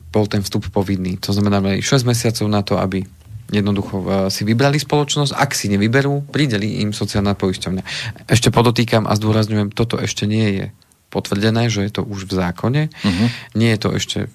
bol 0.09 0.25
ten 0.25 0.41
vstup 0.41 0.65
povinný. 0.73 1.21
To 1.21 1.33
znamená, 1.33 1.61
mali 1.61 1.85
6 1.85 2.01
mesiacov 2.01 2.45
na 2.49 2.61
to, 2.65 2.81
aby 2.81 3.05
jednoducho 3.51 3.95
eh, 3.99 4.05
si 4.31 4.47
vybrali 4.47 4.79
spoločnosť, 4.79 5.35
ak 5.35 5.51
si 5.53 5.67
nevyberú, 5.67 6.31
prideli 6.31 6.81
im 6.81 6.95
sociálna 6.95 7.35
poisťovňa. 7.35 7.83
Ešte 8.31 8.49
podotýkam 8.49 9.05
a 9.05 9.13
zdôrazňujem, 9.13 9.75
toto 9.75 9.99
ešte 9.99 10.25
nie 10.25 10.47
je 10.57 10.65
potvrdené, 11.11 11.67
že 11.67 11.83
je 11.85 11.91
to 11.91 12.07
už 12.07 12.31
v 12.31 12.33
zákone. 12.39 12.81
Uh-huh. 12.87 13.27
Nie 13.51 13.75
je 13.75 13.79
to 13.83 13.89
ešte 13.91 14.19
e, 14.25 14.29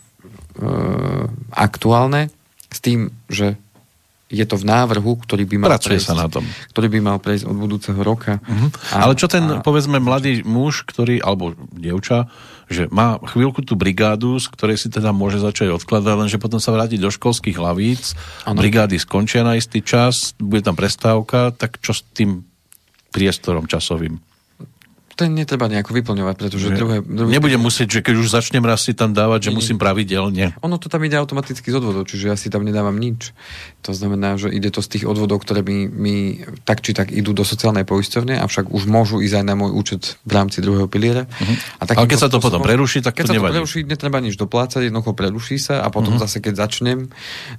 aktuálne 1.57 2.29
s 2.69 2.79
tým, 2.85 3.17
že 3.33 3.57
je 4.27 4.43
to 4.43 4.59
v 4.59 4.65
návrhu, 4.67 5.23
ktorý 5.23 5.47
by 5.47 5.57
mal 5.63 5.71
Pracuje 5.79 6.03
prejsť, 6.03 6.07
sa 6.11 6.19
na 6.19 6.27
tom. 6.27 6.43
ktorý 6.75 6.89
by 6.91 6.99
mal 6.99 7.19
prejsť 7.23 7.47
od 7.47 7.57
budúceho 7.57 8.01
roka. 8.03 8.43
Uh-huh. 8.43 8.75
A, 8.91 9.07
Ale 9.07 9.15
čo 9.15 9.31
ten, 9.31 9.47
a... 9.47 9.63
povedzme, 9.63 10.03
mladý 10.03 10.43
muž, 10.43 10.83
ktorý, 10.83 11.23
alebo 11.23 11.55
dievča, 11.71 12.27
že 12.67 12.91
má 12.91 13.23
chvíľku 13.23 13.63
tú 13.63 13.79
brigádu, 13.79 14.43
z 14.43 14.51
ktorej 14.51 14.83
si 14.83 14.91
teda 14.91 15.15
môže 15.15 15.39
začať 15.39 15.71
odkladať, 15.79 16.15
lenže 16.19 16.43
potom 16.43 16.59
sa 16.59 16.75
vráti 16.75 16.99
do 16.99 17.07
školských 17.07 17.55
hlavíc, 17.55 18.19
ano. 18.43 18.59
brigády 18.59 18.99
skončia 18.99 19.47
na 19.47 19.55
istý 19.55 19.79
čas, 19.79 20.35
bude 20.43 20.67
tam 20.67 20.75
prestávka, 20.75 21.55
tak 21.55 21.79
čo 21.79 21.95
s 21.95 22.03
tým 22.11 22.43
priestorom 23.15 23.71
časovým? 23.71 24.19
Ten 25.17 25.33
netreba 25.33 25.65
nejako 25.65 25.97
vyplňovať, 25.97 26.35
pretože 26.37 26.69
že 26.69 26.77
druhé, 26.77 27.01
druhé... 27.01 27.33
Nebudem 27.33 27.57
musieť, 27.57 27.89
že 27.89 28.01
keď 28.05 28.15
už 28.21 28.29
začnem 28.29 28.61
raz 28.61 28.85
si 28.85 28.93
tam 28.93 29.17
dávať, 29.17 29.49
že 29.49 29.51
nie, 29.51 29.57
musím 29.57 29.81
pravidelne. 29.81 30.53
Ono 30.61 30.77
to 30.77 30.93
tam 30.93 31.01
ide 31.09 31.17
automaticky 31.17 31.73
z 31.73 31.81
odvodov, 31.81 32.05
čiže 32.05 32.29
ja 32.29 32.37
si 32.37 32.53
tam 32.53 32.69
nedávam 32.69 32.93
nič. 32.93 33.33
To 33.89 33.97
znamená, 33.97 34.37
že 34.37 34.53
ide 34.53 34.69
to 34.69 34.85
z 34.85 34.99
tých 34.99 35.05
odvodov, 35.09 35.41
ktoré 35.41 35.65
mi, 35.65 35.89
mi 35.89 36.45
tak 36.69 36.85
či 36.85 36.93
tak 36.93 37.17
idú 37.17 37.33
do 37.33 37.49
sociálnej 37.49 37.89
poisťovne, 37.89 38.37
avšak 38.45 38.69
už 38.69 38.85
môžu 38.85 39.25
ísť 39.25 39.41
aj 39.41 39.45
na 39.49 39.55
môj 39.57 39.73
účet 39.73 40.21
v 40.29 40.33
rámci 40.37 40.61
druhého 40.61 40.85
piliera. 40.85 41.25
Uh-huh. 41.25 41.57
A 41.81 41.97
Ale 41.97 42.05
keď 42.05 42.21
sa 42.21 42.29
to 42.29 42.37
potom 42.37 42.61
preruší, 42.61 43.01
tak 43.01 43.17
keď 43.17 43.33
to 43.33 43.35
nevadí. 43.41 43.41
Keď 43.41 43.41
sa 43.41 43.49
to 43.49 43.57
preruší, 43.57 43.81
netreba 43.89 44.19
nič 44.21 44.35
doplácať, 44.37 44.93
jednoducho 44.93 45.17
preruší 45.17 45.57
sa 45.57 45.81
a 45.81 45.89
potom 45.89 46.21
uh-huh. 46.21 46.29
zase 46.29 46.45
keď 46.45 46.69
začnem 46.69 47.09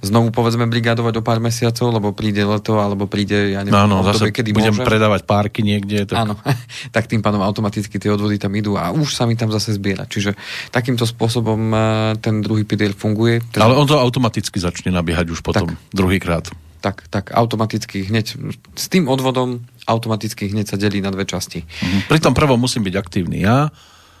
znovu 0.06 0.30
povedzme 0.30 0.70
brigádovať 0.70 1.18
o 1.18 1.22
pár 1.26 1.42
mesiacov, 1.42 1.90
lebo 1.90 2.14
príde 2.14 2.46
leto, 2.46 2.78
alebo 2.78 3.10
príde, 3.10 3.58
ja 3.58 3.66
neviem, 3.66 3.74
no, 3.74 3.98
no, 3.98 4.06
obdobie, 4.06 4.30
kedy 4.30 4.54
budem 4.54 4.74
môžem. 4.78 4.86
predávať 4.86 5.26
párky 5.26 5.66
niekde. 5.66 6.06
Tak... 6.06 6.16
Áno, 6.22 6.38
tak 6.94 7.10
tým 7.10 7.24
pádom 7.24 7.47
automaticky 7.48 7.96
tie 7.96 8.12
odvody 8.12 8.36
tam 8.36 8.52
idú 8.52 8.76
a 8.76 8.92
už 8.92 9.16
sa 9.16 9.24
mi 9.24 9.34
tam 9.34 9.48
zase 9.48 9.74
zbiera. 9.74 10.04
Čiže 10.04 10.36
takýmto 10.68 11.08
spôsobom 11.08 11.60
e, 11.72 11.78
ten 12.20 12.44
druhý 12.44 12.68
pilier 12.68 12.92
funguje. 12.92 13.40
Teda... 13.48 13.64
Ale 13.64 13.74
on 13.80 13.88
to 13.88 13.96
automaticky 13.96 14.60
začne 14.60 14.92
nabiehať 14.92 15.32
už 15.32 15.40
potom, 15.40 15.72
druhýkrát. 15.90 16.52
tak, 16.78 17.08
tak 17.10 17.34
automaticky 17.34 18.06
hneď 18.06 18.38
s 18.78 18.86
tým 18.86 19.10
odvodom 19.10 19.66
automaticky 19.88 20.52
hneď 20.52 20.66
sa 20.68 20.76
delí 20.76 21.00
na 21.00 21.08
dve 21.08 21.24
časti. 21.24 21.64
Mhm. 21.64 21.98
Pri 22.12 22.20
tom 22.20 22.36
prvom 22.36 22.60
musím 22.60 22.84
byť 22.84 22.94
aktívny 22.94 23.40
ja, 23.42 23.72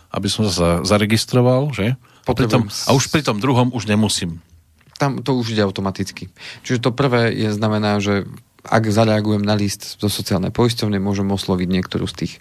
aby 0.08 0.28
som 0.32 0.48
sa 0.48 0.80
zaregistroval, 0.82 1.70
že? 1.76 1.94
A, 2.28 2.32
pri 2.36 2.48
tom, 2.48 2.68
a 2.68 2.90
už 2.92 3.08
pri 3.08 3.24
tom 3.24 3.40
druhom 3.40 3.72
už 3.72 3.88
nemusím. 3.88 4.40
Tam 5.00 5.24
to 5.24 5.38
už 5.38 5.56
ide 5.56 5.64
automaticky. 5.64 6.28
Čiže 6.66 6.88
to 6.88 6.90
prvé 6.92 7.32
je 7.32 7.48
znamená, 7.54 8.02
že 8.02 8.28
ak 8.68 8.92
zareagujem 8.92 9.40
na 9.40 9.56
list 9.56 9.96
do 9.96 10.12
sociálnej 10.12 10.52
poisťovne, 10.52 11.00
môžem 11.00 11.24
osloviť 11.24 11.68
niektorú 11.68 12.04
z 12.04 12.14
tých 12.24 12.32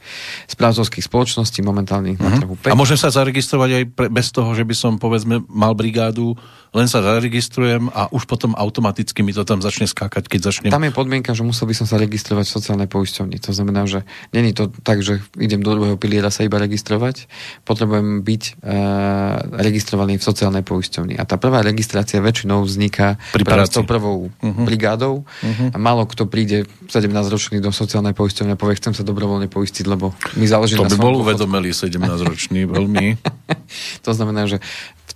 správcovských 0.52 1.08
spoločností 1.08 1.64
momentálne 1.64 2.20
uh-huh. 2.20 2.28
na 2.28 2.40
trhu 2.44 2.56
5. 2.60 2.72
A 2.72 2.76
môžem 2.76 3.00
sa 3.00 3.08
zaregistrovať 3.10 3.70
aj 3.72 3.84
pre, 3.96 4.08
bez 4.12 4.36
toho, 4.36 4.52
že 4.52 4.68
by 4.68 4.76
som 4.76 4.92
povedzme 5.00 5.48
mal 5.48 5.72
brigádu, 5.72 6.36
len 6.76 6.88
sa 6.92 7.00
zaregistrujem 7.00 7.88
a 7.94 8.12
už 8.12 8.28
potom 8.28 8.58
automaticky 8.58 9.24
mi 9.24 9.32
to 9.32 9.48
tam 9.48 9.64
začne 9.64 9.88
skákať, 9.88 10.28
keď 10.28 10.40
začnem... 10.52 10.72
Tam 10.74 10.84
je 10.84 10.92
podmienka, 10.92 11.32
že 11.32 11.44
musel 11.46 11.70
by 11.72 11.76
som 11.78 11.88
sa 11.88 11.96
registrovať 12.00 12.46
v 12.48 12.54
sociálnej 12.60 12.90
poisťovni. 12.92 13.38
To 13.44 13.52
znamená, 13.56 13.88
že 13.88 14.04
není 14.36 14.52
to 14.52 14.68
tak, 14.84 15.00
že 15.00 15.24
idem 15.40 15.64
do 15.64 15.76
druhého 15.76 15.96
piliera 15.96 16.28
sa 16.28 16.44
iba 16.44 16.60
registrovať, 16.60 17.30
potrebujem 17.64 18.24
byť 18.24 18.44
uh, 18.60 19.60
registrovaný 19.64 20.20
v 20.20 20.24
sociálnej 20.24 20.64
poisťovni. 20.64 21.16
A 21.16 21.24
tá 21.24 21.40
prvá 21.40 21.64
registrácia 21.64 22.20
väčšinou 22.20 22.64
vzniká 22.68 23.16
práve 23.32 23.68
s 23.68 23.74
tou 23.74 23.88
prvou 23.88 24.28
uh-huh. 24.28 24.66
brigádou 24.68 25.24
uh-huh. 25.24 25.76
a 25.76 25.78
málo 25.80 26.04
kto 26.08 26.28
príde 26.28 26.68
17-ročný 26.88 27.64
do 27.64 27.72
sociálnej 27.72 28.16
poisťovne 28.16 28.56
a 28.56 28.60
povie, 28.60 28.80
chcem 28.80 28.96
sa 28.96 29.04
dobrovoľne 29.04 29.48
poistiť, 29.52 29.86
lebo 29.88 30.12
mi 30.36 30.48
záleží 30.48 30.76
to 30.76 30.84
na 30.84 30.92
by 30.92 30.98
bol 31.00 31.24
uvedomelý 31.24 31.72
17-ročný, 31.72 32.68
veľmi. 32.68 33.20
to 34.06 34.12
znamená, 34.12 34.48
že 34.48 34.60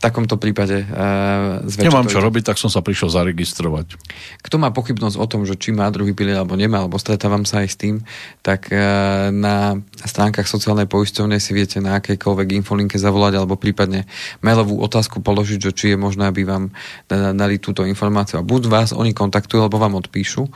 takomto 0.01 0.35
prípade 0.41 0.83
uh, 0.83 1.61
Nemám 1.61 2.09
čo 2.09 2.19
ide. 2.19 2.25
robiť, 2.25 2.43
tak 2.49 2.57
som 2.57 2.73
sa 2.73 2.81
prišiel 2.81 3.13
zaregistrovať. 3.13 3.95
Kto 4.41 4.55
má 4.57 4.73
pochybnosť 4.73 5.15
o 5.21 5.25
tom, 5.29 5.45
že 5.45 5.55
či 5.55 5.71
má 5.71 5.87
druhý 5.93 6.17
pilier 6.17 6.41
alebo 6.41 6.57
nemá, 6.57 6.81
alebo 6.81 6.97
stretávam 6.97 7.45
sa 7.45 7.61
aj 7.61 7.69
s 7.69 7.77
tým, 7.77 7.95
tak 8.41 8.73
uh, 8.73 9.29
na 9.29 9.77
stránkach 10.01 10.49
sociálnej 10.49 10.89
poisťovne 10.89 11.37
si 11.37 11.53
viete 11.53 11.77
na 11.77 12.01
akejkoľvek 12.01 12.47
infolinke 12.59 12.97
zavolať 12.97 13.37
alebo 13.37 13.55
prípadne 13.55 14.09
mailovú 14.41 14.81
otázku 14.81 15.21
položiť, 15.21 15.69
že 15.69 15.71
či 15.71 15.85
je 15.93 15.97
možné, 16.01 16.27
aby 16.27 16.43
vám 16.43 16.73
dali 17.07 17.61
túto 17.61 17.85
informáciu. 17.85 18.41
A 18.41 18.47
buď 18.47 18.67
vás 18.67 18.89
oni 18.91 19.13
kontaktujú, 19.13 19.61
alebo 19.61 19.77
vám 19.77 19.99
odpíšu, 20.01 20.49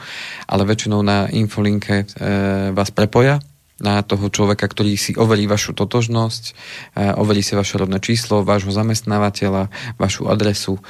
ale 0.49 0.65
väčšinou 0.65 1.05
na 1.05 1.29
infolinke 1.29 2.03
e, 2.03 2.05
vás 2.73 2.89
prepoja 2.89 3.37
na 3.75 4.00
toho 4.00 4.32
človeka, 4.32 4.72
ktorý 4.72 4.96
si 4.96 5.12
overí 5.20 5.51
vašu 5.51 5.75
totožnosť, 5.75 6.44
e, 6.96 7.12
overí 7.20 7.44
si 7.44 7.60
vaše 7.60 7.75
rodné 7.75 8.00
číslo, 8.00 8.48
vášho 8.48 8.72
zamestnávateľa, 8.72 9.67
vašu 10.00 10.32
adresu 10.32 10.79
e, 10.79 10.82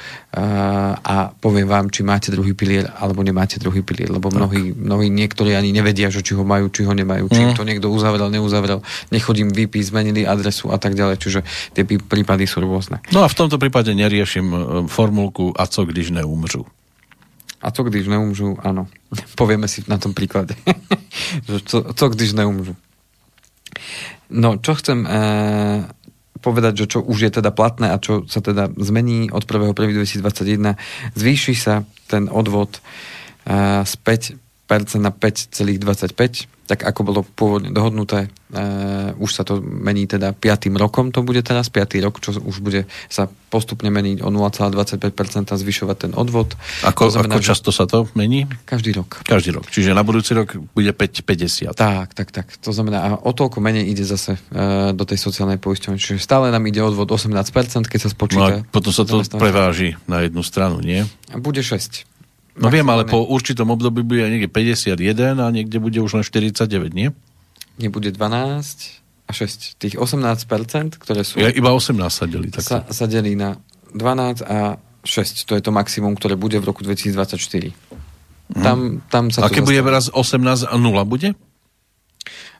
a 0.94 1.34
povie 1.34 1.66
vám, 1.66 1.90
či 1.90 2.06
máte 2.06 2.30
druhý 2.30 2.54
pilier 2.54 2.86
alebo 2.94 3.26
nemáte 3.26 3.58
druhý 3.58 3.82
pilier, 3.82 4.06
lebo 4.06 4.30
mnohí, 4.30 4.70
mnohí 4.70 5.10
niektorí 5.10 5.58
ani 5.58 5.74
nevedia, 5.74 6.14
že 6.14 6.22
či 6.22 6.38
ho 6.38 6.46
majú, 6.46 6.70
či 6.70 6.86
ho 6.86 6.94
nemajú, 6.94 7.26
či 7.26 7.42
mm. 7.50 7.58
to 7.58 7.66
niekto 7.66 7.90
uzavrel, 7.90 8.30
neuzavrel, 8.30 8.86
nechodím 9.10 9.50
výpis, 9.50 9.90
zmenili 9.90 10.22
adresu 10.22 10.70
a 10.70 10.78
tak 10.78 10.94
ďalej, 10.94 11.16
čiže 11.18 11.40
tie 11.74 11.82
prípady 11.82 12.46
sú 12.46 12.62
rôzne. 12.62 13.02
No 13.10 13.26
a 13.26 13.28
v 13.30 13.34
tomto 13.34 13.58
prípade 13.58 13.90
neriešim 13.98 14.46
e, 14.54 14.58
formulku 14.86 15.50
a 15.58 15.66
co 15.66 15.82
když 15.82 16.14
neumřu. 16.14 16.85
A 17.66 17.70
co 17.74 17.82
když 17.82 18.06
neumřu? 18.06 18.62
Áno. 18.62 18.86
Povieme 19.40 19.66
si 19.66 19.82
na 19.90 19.98
tom 19.98 20.14
príklade. 20.14 20.54
co, 21.66 21.82
co 21.82 22.04
když 22.08 22.32
neumřu? 22.38 22.78
No, 24.30 24.58
čo 24.62 24.74
chcem 24.78 25.02
e, 25.02 25.10
povedať, 26.38 26.86
že 26.86 26.86
čo 26.86 26.98
už 27.02 27.18
je 27.26 27.30
teda 27.42 27.50
platné 27.50 27.90
a 27.90 27.98
čo 27.98 28.22
sa 28.30 28.38
teda 28.38 28.70
zmení 28.78 29.30
od 29.34 29.42
1.1.2021, 29.42 30.78
zvýši 31.14 31.54
sa 31.54 31.82
ten 32.06 32.30
odvod 32.30 32.78
e, 32.78 33.82
z 33.82 33.94
5% 34.02 35.02
na 35.02 35.10
5,25 35.10 36.55
tak 36.66 36.82
ako 36.82 37.00
bolo 37.06 37.20
pôvodne 37.22 37.70
dohodnuté. 37.70 38.26
E, 38.26 39.14
už 39.22 39.30
sa 39.30 39.42
to 39.46 39.62
mení 39.62 40.10
teda 40.10 40.34
5. 40.34 40.70
rokom, 40.74 41.14
to 41.14 41.22
bude 41.22 41.38
teraz 41.46 41.70
5. 41.70 42.02
rok, 42.02 42.18
čo 42.18 42.34
už 42.34 42.58
bude 42.58 42.90
sa 43.06 43.30
postupne 43.48 43.86
meniť 43.88 44.26
o 44.26 44.28
0,25% 44.34 45.54
zvyšovať 45.54 45.96
ten 45.96 46.12
odvod. 46.18 46.58
Ako, 46.82 47.14
znamená, 47.14 47.38
ako 47.38 47.46
často 47.46 47.70
sa 47.70 47.86
to 47.86 48.10
mení? 48.18 48.50
Každý 48.66 48.98
rok. 48.98 49.22
Každý 49.22 49.54
rok, 49.54 49.70
čiže 49.70 49.94
na 49.94 50.02
budúci 50.02 50.34
rok 50.34 50.58
bude 50.74 50.90
5,50. 50.90 51.78
Tak, 51.78 52.18
tak, 52.18 52.28
tak. 52.34 52.46
To 52.66 52.74
znamená, 52.74 52.98
a 53.06 53.08
o 53.22 53.30
toľko 53.30 53.62
menej 53.62 53.86
ide 53.86 54.02
zase 54.02 54.34
e, 54.50 54.90
do 54.90 55.06
tej 55.06 55.22
sociálnej 55.22 55.62
poisťovne. 55.62 56.02
Čiže 56.02 56.18
stále 56.18 56.50
nám 56.50 56.66
ide 56.66 56.82
odvod 56.82 57.06
18%, 57.06 57.86
keď 57.86 58.00
sa 58.02 58.10
spočíta. 58.10 58.62
No 58.62 58.66
a 58.66 58.66
potom 58.66 58.90
sa 58.90 59.06
to 59.06 59.22
preváži 59.38 59.94
na 60.10 60.26
jednu 60.26 60.42
stranu, 60.42 60.82
nie? 60.82 61.06
A 61.30 61.38
bude 61.38 61.62
6. 61.62 62.15
No 62.56 62.72
viem, 62.72 62.88
ale 62.88 63.04
po 63.04 63.20
určitom 63.20 63.68
období 63.68 64.00
bude 64.00 64.24
niekde 64.32 64.48
51 64.48 65.44
a 65.44 65.46
niekde 65.52 65.76
bude 65.76 66.00
už 66.00 66.20
len 66.20 66.24
49, 66.24 66.96
nie? 66.96 67.12
Nebude 67.76 68.08
12 68.08 69.28
a 69.28 69.30
6. 69.32 69.76
Tých 69.76 69.94
18%, 70.00 70.96
ktoré 70.96 71.20
sú... 71.20 71.36
Ja, 71.36 71.52
iba 71.52 71.74
18 71.76 72.00
sa 72.08 72.24
delí. 72.24 72.48
Tak 72.48 72.64
sa, 72.64 72.78
sa 72.88 73.04
delí 73.04 73.36
na 73.36 73.60
12 73.92 74.40
a 74.48 74.80
6. 75.04 75.48
To 75.50 75.52
je 75.52 75.62
to 75.62 75.70
maximum, 75.74 76.16
ktoré 76.16 76.40
bude 76.40 76.56
v 76.56 76.64
roku 76.64 76.80
2024. 76.80 77.76
Hmm. 78.46 78.62
Tam, 78.62 78.78
tam 79.10 79.24
sa 79.28 79.44
a 79.44 79.52
keď 79.52 79.62
bude 79.66 79.80
raz 79.84 80.08
18 80.08 80.70
a 80.70 80.74
0 80.78 80.80
bude? 81.04 81.36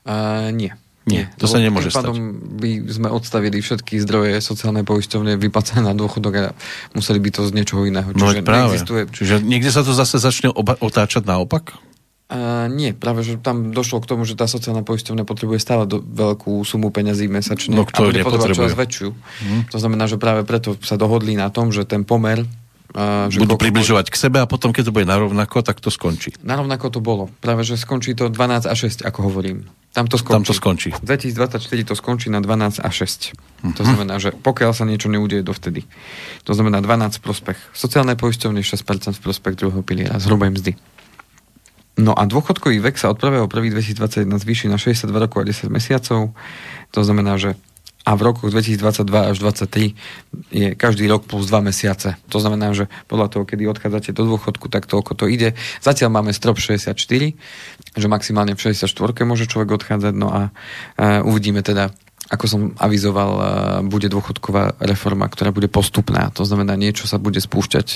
Uh, 0.05 0.51
nie. 0.53 0.71
Nie, 1.07 1.31
to 1.39 1.47
sa 1.47 1.63
nemôže 1.63 1.87
stať. 1.87 2.11
by 2.59 2.91
sme 2.91 3.07
odstavili 3.07 3.63
všetky 3.63 3.95
zdroje 4.03 4.43
sociálnej 4.43 4.83
poisťovne 4.83 5.39
vyplacené 5.39 5.79
na 5.79 5.95
dôchodok 5.95 6.33
a 6.35 6.45
museli 6.91 7.23
by 7.23 7.29
to 7.31 7.41
z 7.47 7.55
niečoho 7.55 7.87
iného. 7.87 8.11
No 8.11 8.27
Čiže 8.27 8.43
práve. 8.43 8.75
Neexistuje... 8.75 9.01
Čiže 9.15 9.35
niekde 9.39 9.71
sa 9.71 9.87
to 9.87 9.95
zase 9.95 10.19
začne 10.19 10.51
oba- 10.51 10.75
otáčať 10.83 11.23
naopak? 11.23 11.79
A 12.27 12.67
nie, 12.67 12.91
práve, 12.91 13.23
že 13.23 13.39
tam 13.39 13.71
došlo 13.71 14.03
k 14.03 14.09
tomu, 14.11 14.27
že 14.27 14.35
tá 14.35 14.51
sociálna 14.51 14.83
poisťovňa 14.83 15.23
potrebuje 15.23 15.63
stále 15.63 15.87
do, 15.87 16.03
veľkú 16.03 16.59
sumu 16.67 16.91
peňazí 16.91 17.31
mesačne 17.31 17.79
no, 17.79 17.87
a 17.87 18.03
bude 18.03 18.19
potrebovať 18.19 18.51
čoraz 18.51 18.75
väčšiu. 18.75 19.09
Hmm. 19.15 19.61
To 19.71 19.77
znamená, 19.79 20.11
že 20.11 20.19
práve 20.19 20.43
preto 20.43 20.75
sa 20.83 20.99
dohodli 20.99 21.39
na 21.39 21.47
tom, 21.47 21.71
že 21.71 21.87
ten 21.87 22.03
pomer 22.03 22.43
a, 22.91 23.31
že 23.31 23.43
Budú 23.43 23.55
približovať 23.55 24.11
k 24.11 24.15
sebe 24.15 24.43
a 24.43 24.47
potom, 24.47 24.75
keď 24.75 24.91
to 24.91 24.95
bude 24.95 25.07
narovnako, 25.07 25.63
tak 25.63 25.79
to 25.79 25.87
skončí. 25.91 26.35
Narovnako 26.43 26.87
to 26.87 26.99
bolo. 26.99 27.31
Práve, 27.43 27.67
že 27.67 27.79
skončí 27.79 28.11
to 28.15 28.31
12 28.31 28.67
a 28.67 28.75
6, 28.75 29.07
ako 29.07 29.31
hovorím. 29.31 29.67
Tam 29.95 30.05
to 30.05 30.19
skončí. 30.19 30.35
Tam 30.35 30.45
to 30.45 30.53
skončí. 30.53 30.89
2024 31.01 31.89
to 31.89 31.93
skončí 31.97 32.27
na 32.29 32.43
12 32.43 32.83
a 32.83 32.89
6. 32.89 33.33
Uh-huh. 33.33 33.73
To 33.73 33.81
znamená, 33.81 34.21
že 34.21 34.29
pokiaľ 34.35 34.71
sa 34.75 34.85
niečo 34.85 35.09
neudeje 35.09 35.41
dovtedy. 35.41 35.87
To 36.45 36.53
znamená 36.53 36.83
12 36.85 37.17
v 37.17 37.21
prospech 37.21 37.57
sociálnej 37.73 38.13
poisťovne, 38.19 38.61
6% 38.61 39.17
v 39.17 39.21
prospech 39.21 39.53
druhého 39.57 39.81
piliera, 39.81 40.21
zhruba 40.21 40.51
mzdy. 40.53 40.77
No 41.97 42.13
a 42.13 42.29
dôchodkový 42.29 42.77
vek 42.77 43.01
sa 43.01 43.09
od 43.09 43.17
1.1.2021 43.17 44.29
zvýši 44.37 44.69
na 44.69 44.77
62 44.77 45.09
rokov 45.17 45.41
a 45.41 45.45
10 45.49 45.73
mesiacov. 45.73 46.29
To 46.93 47.01
znamená, 47.01 47.41
že 47.41 47.57
a 48.07 48.15
v 48.15 48.21
rokoch 48.23 48.47
2022 48.47 49.03
až 49.03 49.35
2023 49.43 49.91
je 50.47 50.67
každý 50.79 51.11
rok 51.11 51.27
plus 51.27 51.43
2 51.51 51.59
mesiace. 51.59 52.15
To 52.31 52.39
znamená, 52.39 52.71
že 52.71 52.87
podľa 53.11 53.27
toho, 53.35 53.43
kedy 53.43 53.67
odchádzate 53.67 54.15
do 54.15 54.23
dôchodku, 54.23 54.71
tak 54.71 54.87
toľko 54.87 55.11
to 55.11 55.27
ide. 55.27 55.59
Zatiaľ 55.83 56.15
máme 56.15 56.31
strop 56.31 56.55
64, 56.55 56.95
že 57.97 58.07
maximálne 58.07 58.53
v 58.53 58.61
64 58.61 58.93
môže 59.25 59.49
človek 59.49 59.81
odchádzať, 59.81 60.13
no 60.13 60.29
a 60.29 60.41
uh, 60.49 61.25
uvidíme 61.25 61.65
teda, 61.65 61.89
ako 62.29 62.45
som 62.45 62.61
avizoval, 62.77 63.31
uh, 63.35 63.43
bude 63.81 64.07
dôchodková 64.07 64.77
reforma, 64.85 65.25
ktorá 65.25 65.49
bude 65.49 65.67
postupná. 65.67 66.29
To 66.37 66.45
znamená, 66.45 66.77
niečo 66.77 67.09
sa 67.09 67.17
bude 67.17 67.41
spúšťať, 67.41 67.87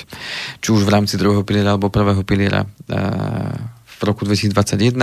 či 0.59 0.67
už 0.73 0.81
v 0.83 0.93
rámci 0.93 1.15
druhého 1.21 1.45
piliera 1.45 1.77
alebo 1.77 1.93
prvého 1.93 2.25
piliera 2.25 2.65
uh, 2.65 3.79
v 4.01 4.01
roku 4.01 4.25
2021. 4.25 4.97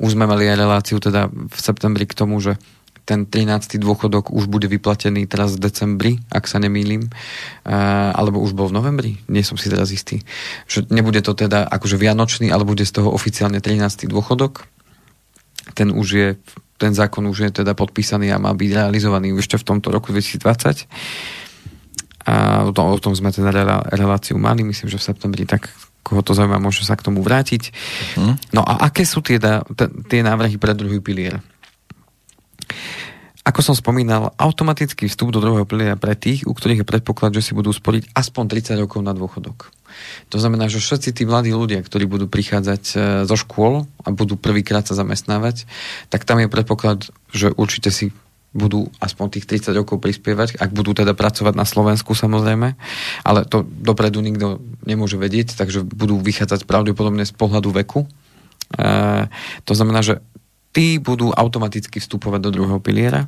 Už 0.00 0.16
sme 0.16 0.24
mali 0.24 0.48
aj 0.48 0.56
reláciu 0.56 0.96
teda 0.96 1.28
v 1.28 1.58
septembri 1.60 2.08
k 2.08 2.16
tomu, 2.16 2.40
že 2.40 2.56
ten 3.10 3.26
13. 3.26 3.82
dôchodok 3.82 4.30
už 4.30 4.46
bude 4.46 4.70
vyplatený 4.70 5.26
teraz 5.26 5.58
v 5.58 5.66
decembri, 5.66 6.12
ak 6.30 6.46
sa 6.46 6.62
nemýlim, 6.62 7.10
alebo 8.14 8.38
už 8.38 8.54
bol 8.54 8.70
v 8.70 8.78
novembri, 8.78 9.18
nie 9.26 9.42
som 9.42 9.58
si 9.58 9.66
teraz 9.66 9.90
istý. 9.90 10.22
Že 10.70 10.94
nebude 10.94 11.18
to 11.26 11.34
teda 11.34 11.66
akože 11.66 11.98
vianočný, 11.98 12.54
ale 12.54 12.62
bude 12.62 12.86
z 12.86 13.02
toho 13.02 13.10
oficiálne 13.10 13.58
13. 13.58 14.06
dôchodok. 14.06 14.62
Ten 15.74 15.90
už 15.90 16.06
je, 16.14 16.28
ten 16.78 16.94
zákon 16.94 17.26
už 17.26 17.50
je 17.50 17.66
teda 17.66 17.74
podpísaný 17.74 18.30
a 18.30 18.38
má 18.38 18.54
byť 18.54 18.70
realizovaný 18.70 19.34
ešte 19.34 19.58
v 19.58 19.66
tomto 19.66 19.90
roku 19.90 20.14
2020. 20.14 20.86
A 22.30 22.62
o 22.62 22.70
tom, 22.70 22.94
o 22.94 23.00
tom 23.02 23.18
sme 23.18 23.34
teda 23.34 23.50
reláciu 23.90 24.38
mali, 24.38 24.62
myslím, 24.62 24.86
že 24.86 25.02
v 25.02 25.06
septembri, 25.10 25.50
tak 25.50 25.66
koho 26.06 26.22
to 26.22 26.30
zaujíma, 26.30 26.62
môže 26.62 26.86
sa 26.86 26.94
k 26.94 27.10
tomu 27.10 27.26
vrátiť. 27.26 27.74
Uh-huh. 28.14 28.38
No 28.54 28.62
a 28.62 28.86
aké 28.86 29.02
sú 29.02 29.18
tie, 29.18 29.42
tie 30.06 30.20
návrhy 30.22 30.62
pre 30.62 30.78
druhý 30.78 31.02
pilier? 31.02 31.42
Ako 33.40 33.64
som 33.64 33.72
spomínal, 33.72 34.36
automatický 34.36 35.08
vstup 35.08 35.32
do 35.32 35.40
druhého 35.40 35.64
piliera 35.64 35.96
pre 35.96 36.12
tých, 36.12 36.44
u 36.44 36.52
ktorých 36.52 36.84
je 36.84 36.90
predpoklad, 36.90 37.32
že 37.32 37.50
si 37.50 37.52
budú 37.56 37.72
sporiť 37.72 38.12
aspoň 38.12 38.44
30 38.46 38.84
rokov 38.84 39.00
na 39.00 39.16
dôchodok. 39.16 39.72
To 40.28 40.36
znamená, 40.36 40.68
že 40.68 40.78
všetci 40.78 41.16
tí 41.16 41.22
mladí 41.24 41.50
ľudia, 41.50 41.80
ktorí 41.80 42.04
budú 42.04 42.28
prichádzať 42.28 42.82
e, 42.92 42.96
zo 43.24 43.36
škôl 43.40 43.88
a 44.04 44.08
budú 44.12 44.36
prvýkrát 44.36 44.84
sa 44.84 44.94
zamestnávať, 44.94 45.64
tak 46.12 46.28
tam 46.28 46.38
je 46.38 46.52
predpoklad, 46.52 47.10
že 47.32 47.50
určite 47.56 47.88
si 47.88 48.12
budú 48.52 48.90
aspoň 48.98 49.38
tých 49.38 49.46
30 49.46 49.78
rokov 49.78 50.02
prispievať, 50.02 50.58
ak 50.58 50.74
budú 50.74 50.90
teda 50.90 51.14
pracovať 51.14 51.54
na 51.54 51.64
Slovensku 51.64 52.18
samozrejme, 52.18 52.74
ale 53.22 53.40
to 53.46 53.62
dopredu 53.62 54.18
nikto 54.20 54.58
nemôže 54.82 55.14
vedieť, 55.14 55.54
takže 55.54 55.86
budú 55.86 56.18
vychádzať 56.18 56.66
pravdepodobne 56.66 57.22
z 57.22 57.32
pohľadu 57.34 57.70
veku. 57.72 58.04
E, 58.04 58.08
to 59.64 59.72
znamená, 59.72 60.02
že 60.02 60.20
tí 60.70 61.02
budú 61.02 61.34
automaticky 61.34 61.98
vstupovať 61.98 62.40
do 62.46 62.50
druhého 62.54 62.78
piliera 62.78 63.26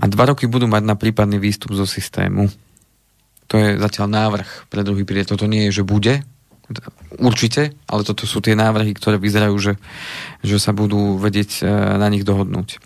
a 0.00 0.04
dva 0.08 0.32
roky 0.32 0.48
budú 0.48 0.64
mať 0.68 0.82
na 0.88 0.96
prípadný 0.96 1.36
výstup 1.36 1.76
zo 1.76 1.84
systému. 1.84 2.48
To 3.52 3.54
je 3.60 3.76
zatiaľ 3.76 4.08
návrh 4.08 4.72
pre 4.72 4.80
druhý 4.80 5.04
pilier. 5.04 5.28
Toto 5.28 5.44
nie 5.44 5.68
je, 5.68 5.82
že 5.82 5.84
bude, 5.84 6.24
určite, 7.18 7.76
ale 7.88 8.02
toto 8.06 8.24
sú 8.24 8.40
tie 8.40 8.56
návrhy, 8.56 8.96
ktoré 8.96 9.20
vyzerajú, 9.20 9.56
že, 9.58 9.74
že 10.40 10.56
sa 10.56 10.72
budú 10.72 11.20
vedieť 11.20 11.60
e, 11.60 11.68
na 12.00 12.08
nich 12.08 12.24
dohodnúť. 12.24 12.80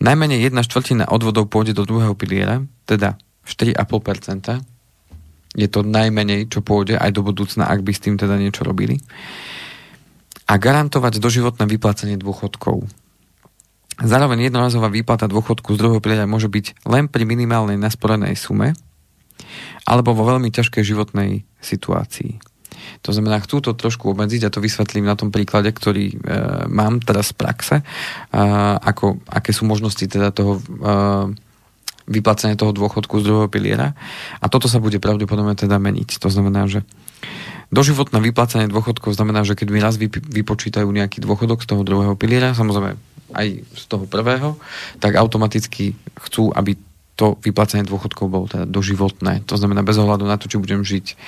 Najmenej 0.00 0.50
jedna 0.50 0.64
štvrtina 0.64 1.08
odvodov 1.08 1.48
pôjde 1.48 1.76
do 1.76 1.86
druhého 1.86 2.16
piliera, 2.16 2.64
teda 2.88 3.16
4,5%. 3.46 4.64
Je 5.54 5.68
to 5.70 5.86
najmenej, 5.86 6.50
čo 6.50 6.66
pôjde 6.66 6.98
aj 6.98 7.14
do 7.14 7.22
budúcna, 7.22 7.70
ak 7.70 7.86
by 7.86 7.92
s 7.94 8.02
tým 8.02 8.18
teda 8.18 8.34
niečo 8.34 8.66
robili. 8.66 8.98
A 10.44 10.54
garantovať 10.60 11.18
doživotné 11.18 11.64
vyplácanie 11.64 12.20
dôchodkov. 12.20 12.84
Zároveň 14.02 14.50
jednorazová 14.50 14.90
výplata 14.90 15.30
dôchodku 15.30 15.74
z 15.74 15.78
druhého 15.78 16.02
piliera 16.02 16.26
môže 16.26 16.50
byť 16.50 16.84
len 16.90 17.06
pri 17.06 17.22
minimálnej 17.22 17.78
nasporenej 17.78 18.34
sume 18.34 18.74
alebo 19.86 20.16
vo 20.16 20.26
veľmi 20.26 20.50
ťažkej 20.50 20.82
životnej 20.82 21.46
situácii. 21.62 22.42
To 23.06 23.10
znamená, 23.12 23.40
chcú 23.44 23.60
to 23.60 23.76
trošku 23.76 24.12
obmedziť 24.12 24.48
a 24.48 24.52
to 24.52 24.64
vysvetlím 24.64 25.06
na 25.06 25.16
tom 25.16 25.30
príklade, 25.30 25.70
ktorý 25.70 26.04
e, 26.10 26.16
mám 26.68 27.00
teraz 27.00 27.32
z 27.32 27.34
praxe, 27.36 27.76
e, 27.80 27.84
ako, 28.80 29.20
aké 29.28 29.52
sú 29.52 29.68
možnosti 29.68 30.04
teda 30.04 30.32
toho 30.32 30.58
e, 30.58 30.62
vyplácania 32.08 32.58
toho 32.58 32.72
dôchodku 32.76 33.20
z 33.20 33.26
druhého 33.28 33.48
piliera. 33.48 33.96
A 34.40 34.46
toto 34.48 34.68
sa 34.68 34.80
bude 34.80 35.00
pravdepodobne 35.00 35.56
teda 35.56 35.80
meniť. 35.80 36.20
To 36.20 36.28
znamená, 36.28 36.68
že 36.68 36.84
doživotné 37.74 38.22
vyplácanie 38.22 38.70
dôchodkov 38.70 39.18
znamená, 39.18 39.42
že 39.42 39.58
keď 39.58 39.68
mi 39.74 39.82
raz 39.82 39.98
vypočítajú 39.98 40.86
nejaký 40.86 41.18
dôchodok 41.18 41.66
z 41.66 41.74
toho 41.74 41.82
druhého 41.82 42.14
piliera, 42.14 42.54
samozrejme 42.54 42.94
aj 43.34 43.46
z 43.66 43.84
toho 43.90 44.06
prvého, 44.06 44.54
tak 45.02 45.18
automaticky 45.18 45.98
chcú, 46.22 46.54
aby 46.54 46.78
to 47.18 47.34
vyplácanie 47.42 47.82
dôchodkov 47.82 48.26
bolo 48.30 48.46
teda 48.46 48.66
doživotné. 48.66 49.46
To 49.50 49.58
znamená 49.58 49.82
bez 49.82 49.98
ohľadu 49.98 50.26
na 50.26 50.38
to, 50.38 50.46
či 50.46 50.62
budem 50.62 50.86
žiť 50.86 51.18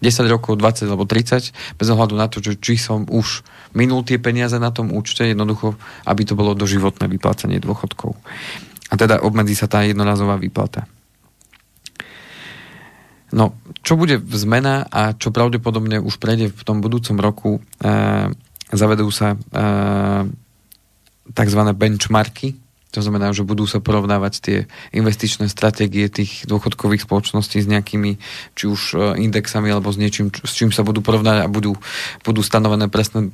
10 0.00 0.32
rokov, 0.32 0.56
20 0.56 0.88
alebo 0.88 1.04
30, 1.04 1.52
bez 1.76 1.88
ohľadu 1.90 2.14
na 2.16 2.28
to, 2.30 2.38
či 2.40 2.74
som 2.78 3.04
už 3.08 3.42
minul 3.74 4.06
tie 4.06 4.16
peniaze 4.16 4.56
na 4.56 4.70
tom 4.70 4.94
účte, 4.94 5.26
jednoducho, 5.26 5.74
aby 6.06 6.22
to 6.24 6.38
bolo 6.38 6.54
doživotné 6.56 7.10
vyplácanie 7.10 7.58
dôchodkov. 7.60 8.16
A 8.88 8.94
teda 8.96 9.20
obmedzí 9.20 9.52
sa 9.52 9.68
tá 9.68 9.84
jednorazová 9.84 10.40
výplata. 10.40 10.88
No, 13.28 13.52
čo 13.84 14.00
bude 14.00 14.16
zmena 14.32 14.88
a 14.88 15.12
čo 15.12 15.28
pravdepodobne 15.28 16.00
už 16.00 16.16
prejde 16.16 16.48
v 16.48 16.62
tom 16.64 16.80
budúcom 16.80 17.16
roku, 17.20 17.50
e, 17.58 17.60
zavedú 18.72 19.08
sa 19.12 19.36
e, 19.36 19.38
tzv. 21.36 21.60
benchmarky, 21.76 22.56
to 22.88 23.04
znamená, 23.04 23.36
že 23.36 23.44
budú 23.44 23.68
sa 23.68 23.84
porovnávať 23.84 24.34
tie 24.40 24.58
investičné 24.96 25.52
stratégie 25.52 26.08
tých 26.08 26.48
dôchodkových 26.48 27.04
spoločností 27.04 27.60
s 27.60 27.68
nejakými, 27.68 28.16
či 28.56 28.64
už 28.64 28.80
e, 28.96 28.96
indexami 29.20 29.68
alebo 29.68 29.92
s 29.92 30.00
niečím, 30.00 30.32
s 30.32 30.56
čím 30.56 30.72
sa 30.72 30.80
budú 30.80 31.04
porovnať 31.04 31.44
a 31.44 31.52
budú, 31.52 31.76
budú 32.24 32.40
stanovené 32.40 32.88
presné, 32.88 33.28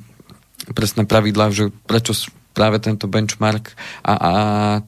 presné 0.75 1.07
pravidlá, 1.07 1.55
že 1.55 1.71
prečo 1.87 2.11
práve 2.55 2.79
tento 2.79 3.11
benchmark 3.11 3.75
a, 4.07 4.13
a 4.15 4.31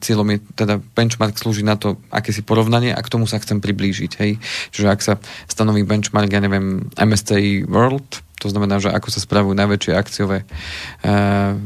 cieľom 0.00 0.32
je, 0.32 0.38
teda 0.56 0.80
benchmark 0.80 1.36
slúži 1.36 1.60
na 1.60 1.76
to, 1.76 2.00
aké 2.08 2.32
si 2.32 2.40
porovnanie 2.40 2.96
a 2.96 3.04
k 3.04 3.12
tomu 3.12 3.28
sa 3.28 3.36
chcem 3.36 3.60
priblížiť. 3.60 4.12
Hej? 4.24 4.40
Čiže 4.72 4.88
ak 4.88 5.00
sa 5.04 5.14
stanoví 5.44 5.84
benchmark, 5.84 6.32
ja 6.32 6.40
neviem, 6.40 6.88
MSCI 6.96 7.68
World, 7.68 8.24
to 8.40 8.48
znamená, 8.48 8.80
že 8.80 8.88
ako 8.88 9.12
sa 9.12 9.20
spravujú 9.20 9.52
najväčšie 9.52 9.92
akciové 9.92 10.38
e, 10.42 10.46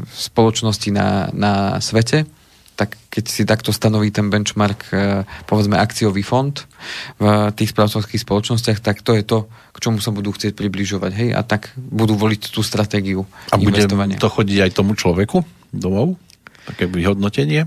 spoločnosti 0.08 0.88
na, 0.90 1.28
na 1.30 1.52
svete, 1.78 2.24
tak 2.72 2.96
keď 3.12 3.24
si 3.28 3.44
takto 3.44 3.70
stanoví 3.70 4.08
ten 4.08 4.32
benchmark, 4.32 4.80
e, 4.88 5.22
povedzme 5.44 5.76
akciový 5.76 6.24
fond 6.24 6.56
v 7.20 7.52
tých 7.52 7.76
správcovských 7.76 8.24
spoločnostiach, 8.24 8.80
tak 8.80 9.04
to 9.04 9.12
je 9.12 9.22
to, 9.22 9.46
k 9.46 9.78
čomu 9.78 10.00
sa 10.00 10.10
budú 10.16 10.32
chcieť 10.32 10.56
približovať. 10.56 11.12
Hej? 11.12 11.30
A 11.36 11.44
tak 11.44 11.76
budú 11.76 12.16
voliť 12.16 12.48
tú 12.48 12.64
stratégiu 12.64 13.28
A 13.52 13.60
bude 13.60 13.84
to 14.16 14.28
chodiť 14.32 14.58
aj 14.64 14.70
tomu 14.72 14.96
človeku 14.96 15.61
domov? 15.72 16.20
Také 16.68 16.86
vyhodnotenie? 16.86 17.66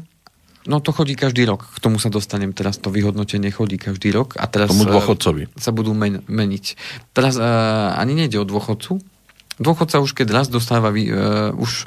No 0.65 0.81
to 0.81 0.89
chodí 0.89 1.13
každý 1.13 1.45
rok. 1.45 1.61
K 1.61 1.77
tomu 1.77 2.01
sa 2.01 2.09
dostanem 2.09 2.49
teraz. 2.49 2.81
To 2.81 2.89
vyhodnotenie 2.89 3.53
chodí 3.53 3.77
každý 3.77 4.09
rok. 4.09 4.33
A 4.41 4.49
teraz 4.49 4.73
tomu 4.73 4.89
e, 4.89 4.93
dôchodcovi. 4.93 5.43
sa 5.53 5.69
budú 5.69 5.93
men- 5.93 6.25
meniť. 6.25 6.65
Teraz 7.13 7.37
uh, 7.37 7.93
ani 7.93 8.17
nejde 8.17 8.41
o 8.41 8.45
dôchodcu. 8.49 8.97
Dôchodca 9.61 10.01
už 10.01 10.17
keď 10.17 10.27
raz 10.33 10.47
dostáva 10.49 10.89
uh, 10.89 11.53
už 11.53 11.85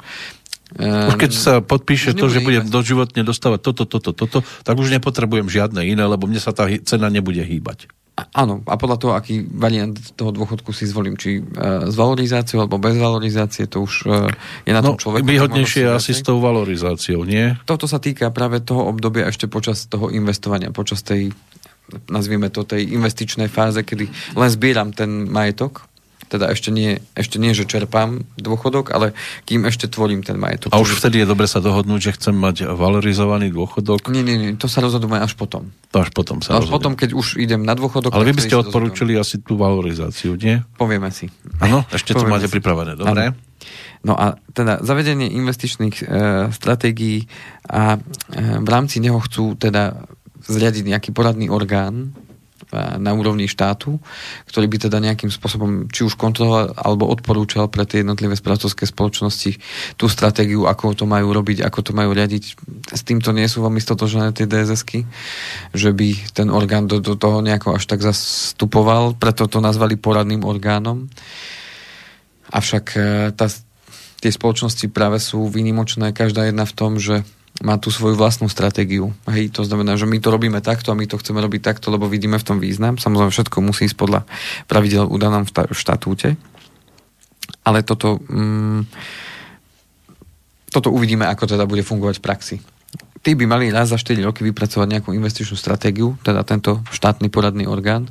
už 0.77 1.17
keď 1.17 1.31
sa 1.33 1.53
podpíše 1.65 2.13
to, 2.13 2.29
že 2.29 2.45
budem 2.45 2.69
doživotne 2.69 3.25
dostávať 3.25 3.73
toto, 3.73 3.89
toto, 3.89 4.13
toto, 4.13 4.45
tak 4.61 4.77
už 4.77 4.93
nepotrebujem 4.93 5.49
žiadne 5.49 5.81
iné, 5.81 6.05
lebo 6.05 6.29
mne 6.29 6.37
sa 6.37 6.53
tá 6.53 6.69
cena 6.85 7.09
nebude 7.09 7.41
hýbať. 7.41 7.89
Áno, 8.35 8.65
a 8.67 8.75
podľa 8.75 8.97
toho, 8.99 9.13
aký 9.15 9.47
variant 9.47 9.95
toho 10.15 10.35
dôchodku 10.35 10.75
si 10.75 10.89
zvolím, 10.89 11.15
či 11.15 11.39
uh, 11.39 11.87
s 11.87 11.95
valorizáciou 11.95 12.65
alebo 12.65 12.81
bez 12.81 12.99
valorizácie, 12.99 13.69
to 13.71 13.85
už 13.85 13.93
uh, 14.05 14.27
je 14.67 14.73
na 14.75 14.83
tom 14.83 14.95
no, 14.95 15.01
človeku. 15.01 15.25
Výhodnejšie 15.25 15.87
je 15.87 15.91
asi 15.91 16.11
s 16.15 16.21
tou 16.21 16.37
valorizáciou, 16.43 17.23
nie? 17.25 17.55
Toto 17.65 17.87
sa 17.87 17.97
týka 17.97 18.29
práve 18.29 18.59
toho 18.61 18.87
obdobia 18.89 19.29
ešte 19.29 19.49
počas 19.49 19.87
toho 19.87 20.11
investovania, 20.11 20.73
počas 20.75 21.01
tej 21.01 21.31
nazvieme 22.09 22.53
to 22.53 22.61
tej 22.69 22.85
investičnej 22.93 23.49
fáze, 23.49 23.81
kedy 23.81 24.05
len 24.37 24.49
zbieram 24.49 24.93
ten 24.93 25.25
majetok 25.25 25.88
teda 26.29 26.53
ešte 26.53 26.69
nie, 26.69 27.01
ešte 27.17 27.41
nie, 27.41 27.57
že 27.57 27.65
čerpám 27.65 28.21
dôchodok, 28.37 28.93
ale 28.93 29.17
kým 29.49 29.65
ešte 29.65 29.89
tvorím 29.89 30.21
ten 30.21 30.37
majetok. 30.37 30.69
A 30.69 30.77
už 30.77 31.01
vtedy 31.01 31.25
je 31.25 31.27
dobre 31.27 31.49
sa 31.49 31.57
dohodnúť, 31.57 31.99
že 31.99 32.11
chcem 32.21 32.37
mať 32.37 32.69
valorizovaný 32.69 33.49
dôchodok? 33.49 34.13
Nie, 34.13 34.21
nie, 34.21 34.37
nie, 34.37 34.49
to 34.53 34.69
sa 34.69 34.85
rozhodujeme 34.85 35.17
až 35.17 35.33
potom. 35.33 35.73
To 35.89 36.05
až 36.05 36.13
potom 36.13 36.45
sa 36.45 36.61
Až 36.61 36.69
potom, 36.69 36.93
keď 36.93 37.17
už 37.17 37.41
idem 37.41 37.65
na 37.65 37.73
dôchodok. 37.73 38.13
Ale 38.13 38.29
vy 38.29 38.37
by 38.37 38.45
ste 38.45 38.61
odporúčili 38.61 39.17
asi 39.17 39.41
tú 39.41 39.57
valorizáciu, 39.57 40.37
nie? 40.37 40.61
Povieme 40.77 41.09
si. 41.09 41.33
Áno, 41.57 41.81
ešte 41.89 42.13
to 42.13 42.29
máte 42.29 42.45
si. 42.45 42.53
pripravené, 42.53 42.93
dobre? 42.93 43.33
Ano. 43.33 43.49
No 43.99 44.15
a 44.15 44.39
teda 44.55 44.79
zavedenie 44.79 45.27
investičných 45.27 45.95
e, 45.99 46.03
stratégií 46.55 47.27
a 47.67 47.97
e, 47.97 47.99
v 48.63 48.69
rámci 48.71 49.03
neho 49.03 49.19
chcú 49.19 49.59
teda 49.59 50.07
zriadiť 50.39 50.87
nejaký 50.87 51.09
poradný 51.11 51.51
orgán, 51.51 52.15
na 52.73 53.11
úrovni 53.17 53.49
štátu, 53.49 53.97
ktorý 54.45 54.69
by 54.69 54.77
teda 54.85 55.01
nejakým 55.01 55.33
spôsobom 55.33 55.89
či 55.89 56.05
už 56.05 56.13
kontroloval 56.13 56.77
alebo 56.77 57.09
odporúčal 57.09 57.65
pre 57.65 57.81
tie 57.89 58.05
jednotlivé 58.05 58.37
spracovské 58.37 58.85
spoločnosti 58.85 59.57
tú 59.97 60.05
stratégiu, 60.05 60.69
ako 60.69 60.93
to 60.93 61.05
majú 61.09 61.33
robiť, 61.33 61.65
ako 61.65 61.79
to 61.81 61.91
majú 61.97 62.13
riadiť. 62.13 62.43
S 62.93 63.01
týmto 63.01 63.33
nie 63.33 63.49
sú 63.49 63.65
veľmi 63.65 63.81
stotožené 63.81 64.37
tie 64.37 64.45
DSSky, 64.45 65.09
že 65.73 65.89
by 65.89 66.29
ten 66.29 66.53
orgán 66.53 66.85
do, 66.85 67.01
do 67.01 67.17
toho 67.17 67.41
nejako 67.41 67.81
až 67.81 67.89
tak 67.89 68.05
zastupoval, 68.05 69.17
preto 69.17 69.49
to 69.49 69.57
nazvali 69.65 69.97
poradným 69.97 70.45
orgánom. 70.45 71.09
Avšak 72.53 72.85
e, 72.93 72.99
tá, 73.33 73.49
tie 74.21 74.29
spoločnosti 74.29 74.85
práve 74.93 75.17
sú 75.17 75.49
výnimočné, 75.49 76.13
každá 76.13 76.45
jedna 76.45 76.69
v 76.69 76.75
tom, 76.77 77.01
že 77.01 77.25
má 77.59 77.75
tú 77.75 77.91
svoju 77.91 78.15
vlastnú 78.15 78.47
stratégiu. 78.47 79.11
Hej, 79.27 79.51
to 79.51 79.67
znamená, 79.67 79.99
že 79.99 80.07
my 80.07 80.17
to 80.23 80.31
robíme 80.31 80.59
takto 80.63 80.91
a 80.91 80.97
my 80.97 81.03
to 81.03 81.19
chceme 81.19 81.43
robiť 81.43 81.61
takto, 81.63 81.91
lebo 81.91 82.07
vidíme 82.07 82.39
v 82.39 82.47
tom 82.47 82.57
význam. 82.57 82.95
Samozrejme, 82.95 83.31
všetko 83.31 83.57
musí 83.59 83.91
ísť 83.91 83.99
podľa 83.99 84.23
pravidel 84.71 85.07
udanom 85.07 85.43
v 85.43 85.51
štatúte. 85.75 86.39
Ale 87.67 87.83
toto, 87.83 88.23
mm, 88.23 88.87
toto 90.71 90.87
uvidíme, 90.93 91.27
ako 91.27 91.51
teda 91.51 91.67
bude 91.67 91.83
fungovať 91.83 92.15
v 92.19 92.25
praxi. 92.25 92.55
Tí 93.19 93.35
by 93.35 93.43
mali 93.43 93.67
raz 93.67 93.91
za 93.91 93.99
4 93.99 94.23
roky 94.23 94.47
vypracovať 94.47 94.87
nejakú 94.87 95.11
investičnú 95.11 95.59
stratégiu, 95.59 96.15
teda 96.23 96.47
tento 96.47 96.79
štátny 96.87 97.27
poradný 97.27 97.67
orgán 97.67 98.07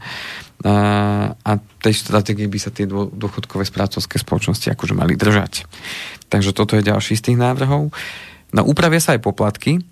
a, 0.61 1.33
a 1.33 1.53
tej 1.81 1.97
stratégie 1.97 2.45
by 2.45 2.59
sa 2.61 2.69
tie 2.69 2.85
dôchodkové 2.91 3.65
správcovské 3.65 4.21
spoločnosti 4.21 4.69
akože 4.69 4.93
mali 4.93 5.17
držať. 5.17 5.65
Takže 6.29 6.53
toto 6.53 6.77
je 6.77 6.85
ďalší 6.85 7.17
z 7.17 7.33
tých 7.33 7.39
návrhov. 7.41 7.89
No 8.53 8.65
upravia 8.65 9.01
sa 9.01 9.13
aj 9.17 9.21
poplatky. 9.21 9.85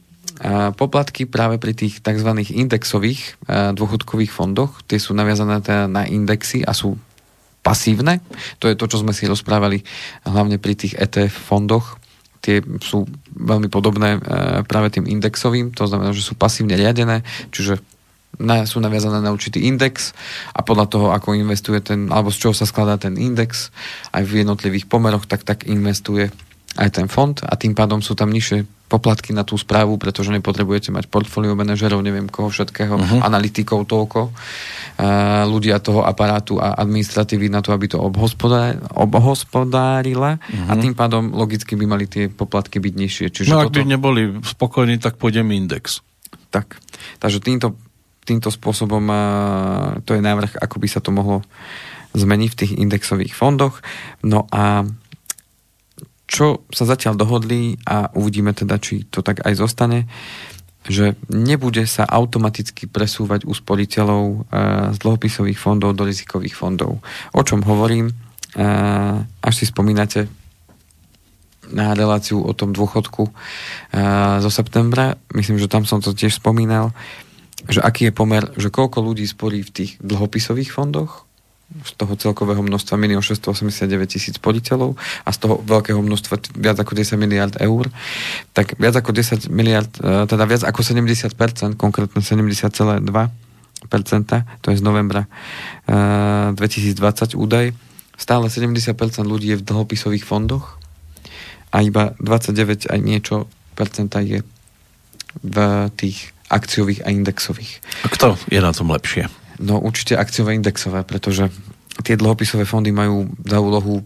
Poplatky 0.76 1.24
práve 1.24 1.56
pri 1.56 1.72
tých 1.72 2.04
tzv. 2.04 2.30
indexových 2.52 3.40
dôchodkových 3.48 4.32
fondoch, 4.32 4.84
tie 4.84 5.00
sú 5.00 5.16
naviazané 5.16 5.64
teda 5.64 5.88
na 5.88 6.04
indexy 6.04 6.60
a 6.60 6.76
sú 6.76 7.00
pasívne. 7.64 8.20
To 8.60 8.68
je 8.68 8.76
to, 8.76 8.84
čo 8.84 9.00
sme 9.00 9.16
si 9.16 9.24
rozprávali 9.24 9.80
hlavne 10.28 10.60
pri 10.60 10.76
tých 10.76 10.92
ETF 10.92 11.32
fondoch. 11.32 11.96
Tie 12.44 12.60
sú 12.84 13.08
veľmi 13.32 13.72
podobné 13.72 14.20
práve 14.68 14.92
tým 14.92 15.08
indexovým, 15.08 15.72
to 15.72 15.88
znamená, 15.88 16.12
že 16.12 16.22
sú 16.22 16.36
pasívne 16.36 16.76
riadené, 16.76 17.24
čiže 17.50 17.80
sú 18.68 18.78
naviazané 18.84 19.24
na 19.24 19.32
určitý 19.32 19.64
index 19.64 20.12
a 20.52 20.60
podľa 20.60 20.86
toho, 20.92 21.06
ako 21.16 21.32
investuje 21.32 21.80
ten, 21.80 22.12
alebo 22.12 22.28
z 22.28 22.44
čoho 22.44 22.52
sa 22.52 22.68
skladá 22.68 23.00
ten 23.00 23.16
index, 23.16 23.72
aj 24.12 24.28
v 24.28 24.44
jednotlivých 24.44 24.84
pomeroch, 24.92 25.24
tak 25.24 25.48
tak 25.48 25.64
investuje 25.64 26.28
aj 26.76 26.90
ten 26.92 27.08
fond 27.08 27.40
a 27.42 27.56
tým 27.56 27.74
pádom 27.74 28.02
sú 28.04 28.14
tam 28.14 28.30
nižšie 28.30 28.64
poplatky 28.86 29.34
na 29.34 29.42
tú 29.42 29.58
správu, 29.58 29.98
pretože 29.98 30.30
nepotrebujete 30.30 30.94
mať 30.94 31.10
portfólio 31.10 31.58
manažerov, 31.58 32.06
neviem 32.06 32.30
koho 32.30 32.54
všetkého, 32.54 32.94
uh-huh. 32.94 33.18
analytikov 33.18 33.82
toľko, 33.90 34.30
uh, 34.30 35.42
ľudia 35.50 35.82
toho 35.82 36.06
aparátu 36.06 36.62
a 36.62 36.78
administratívy 36.78 37.50
na 37.50 37.66
to, 37.66 37.74
aby 37.74 37.90
to 37.90 37.98
obhospodárila 37.98 40.38
uh-huh. 40.38 40.70
a 40.70 40.78
tým 40.78 40.94
pádom 40.94 41.34
logicky 41.34 41.74
by 41.74 41.82
mali 41.82 42.06
tie 42.06 42.30
poplatky 42.30 42.78
byť 42.78 42.94
nižšie. 42.94 43.34
Čiže 43.34 43.50
no 43.50 43.58
ak 43.58 43.74
toto... 43.74 43.82
by 43.82 43.90
neboli 43.90 44.38
spokojní, 44.46 45.02
tak 45.02 45.18
pôjdem 45.18 45.50
index. 45.50 45.98
Tak, 46.54 46.78
takže 47.18 47.42
týmto, 47.42 47.74
týmto 48.22 48.54
spôsobom 48.54 49.02
uh, 49.10 49.98
to 50.06 50.14
je 50.14 50.22
návrh, 50.22 50.62
ako 50.62 50.78
by 50.78 50.86
sa 50.86 51.02
to 51.02 51.10
mohlo 51.10 51.42
zmeniť 52.14 52.50
v 52.54 52.58
tých 52.58 52.78
indexových 52.78 53.34
fondoch. 53.34 53.82
No 54.22 54.46
a 54.54 54.86
čo 56.26 56.66
sa 56.74 56.84
zatiaľ 56.84 57.14
dohodli 57.14 57.78
a 57.86 58.10
uvidíme 58.18 58.50
teda, 58.50 58.82
či 58.82 59.06
to 59.06 59.22
tak 59.22 59.46
aj 59.46 59.54
zostane, 59.54 60.10
že 60.86 61.18
nebude 61.30 61.82
sa 61.86 62.06
automaticky 62.06 62.86
presúvať 62.86 63.42
u 63.46 63.54
sporiteľov 63.54 64.22
e, 64.26 64.38
z 64.94 64.96
dlhopisových 65.02 65.58
fondov 65.58 65.98
do 65.98 66.06
rizikových 66.06 66.54
fondov. 66.54 67.02
O 67.34 67.42
čom 67.42 67.62
hovorím? 67.66 68.10
E, 68.10 68.14
až 69.22 69.54
si 69.54 69.66
spomínate 69.66 70.30
na 71.74 71.90
reláciu 71.98 72.38
o 72.38 72.52
tom 72.54 72.70
dôchodku 72.70 73.26
e, 73.26 73.32
zo 74.38 74.50
septembra, 74.50 75.18
myslím, 75.34 75.58
že 75.58 75.70
tam 75.70 75.82
som 75.82 75.98
to 75.98 76.14
tiež 76.14 76.38
spomínal, 76.38 76.94
že 77.66 77.82
aký 77.82 78.10
je 78.10 78.14
pomer, 78.14 78.46
že 78.54 78.70
koľko 78.70 79.02
ľudí 79.02 79.26
sporí 79.26 79.66
v 79.66 79.74
tých 79.74 79.90
dlhopisových 79.98 80.70
fondoch 80.70 81.25
z 81.66 81.92
toho 81.98 82.14
celkového 82.14 82.62
množstva 82.62 82.94
1 82.94 83.18
689 83.18 84.06
tisíc 84.06 84.38
poditeľov 84.38 84.94
a 85.26 85.30
z 85.34 85.38
toho 85.42 85.58
veľkého 85.66 85.98
množstva 85.98 86.54
viac 86.62 86.78
ako 86.78 86.94
10 86.94 87.18
miliard 87.18 87.54
eur, 87.58 87.90
tak 88.54 88.78
viac 88.78 88.94
ako 88.94 89.10
10 89.10 89.50
miliard, 89.50 89.90
e, 89.98 90.30
teda 90.30 90.46
viac 90.46 90.62
ako 90.62 90.80
70%, 90.86 91.74
konkrétne 91.74 92.22
70,2%, 92.22 93.02
to 94.62 94.66
je 94.70 94.76
z 94.78 94.82
novembra 94.86 95.26
2020 95.90 96.54
e, 96.54 97.34
údaj, 97.34 97.66
stále 98.14 98.46
70% 98.46 98.94
ľudí 99.26 99.50
je 99.52 99.58
v 99.58 99.66
dlhopisových 99.66 100.22
fondoch 100.22 100.78
a 101.74 101.82
iba 101.82 102.14
29 102.22 102.94
aj 102.94 103.00
niečo 103.02 103.50
percenta 103.74 104.22
je 104.22 104.46
v 105.42 105.56
tých 105.98 106.32
akciových 106.46 107.02
a 107.04 107.10
indexových. 107.10 107.82
A 108.06 108.08
kto 108.08 108.38
je 108.48 108.62
na 108.62 108.70
tom 108.70 108.88
lepšie? 108.94 109.45
No 109.60 109.80
určite 109.80 110.16
akciové 110.16 110.54
indexové, 110.56 111.04
pretože 111.04 111.48
tie 112.04 112.16
dlhopisové 112.16 112.68
fondy 112.68 112.92
majú 112.92 113.28
za 113.44 113.58
úlohu 113.60 114.04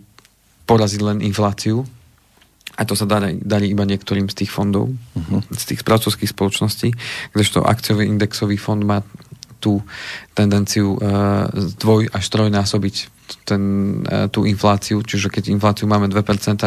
poraziť 0.66 1.00
len 1.02 1.18
infláciu 1.26 1.82
a 2.78 2.82
to 2.86 2.94
sa 2.94 3.04
darí, 3.04 3.36
darí 3.42 3.74
iba 3.74 3.84
niektorým 3.84 4.30
z 4.30 4.44
tých 4.44 4.50
fondov, 4.54 4.88
uh-huh. 4.88 5.42
z 5.52 5.64
tých 5.74 5.82
správcovských 5.82 6.30
spoločností, 6.32 6.88
kdežto 7.34 7.66
akciový 7.66 8.06
indexový 8.06 8.56
fond 8.56 8.80
má 8.80 9.02
tú 9.60 9.84
tendenciu 10.32 10.96
uh, 10.96 11.52
dvoj 11.76 12.08
až 12.08 12.24
trojnásobiť 12.32 12.96
ten, 13.44 13.62
uh, 14.08 14.32
tú 14.32 14.48
infláciu, 14.48 15.04
čiže 15.04 15.28
keď 15.28 15.52
infláciu 15.52 15.84
máme 15.84 16.08
2%, 16.08 16.16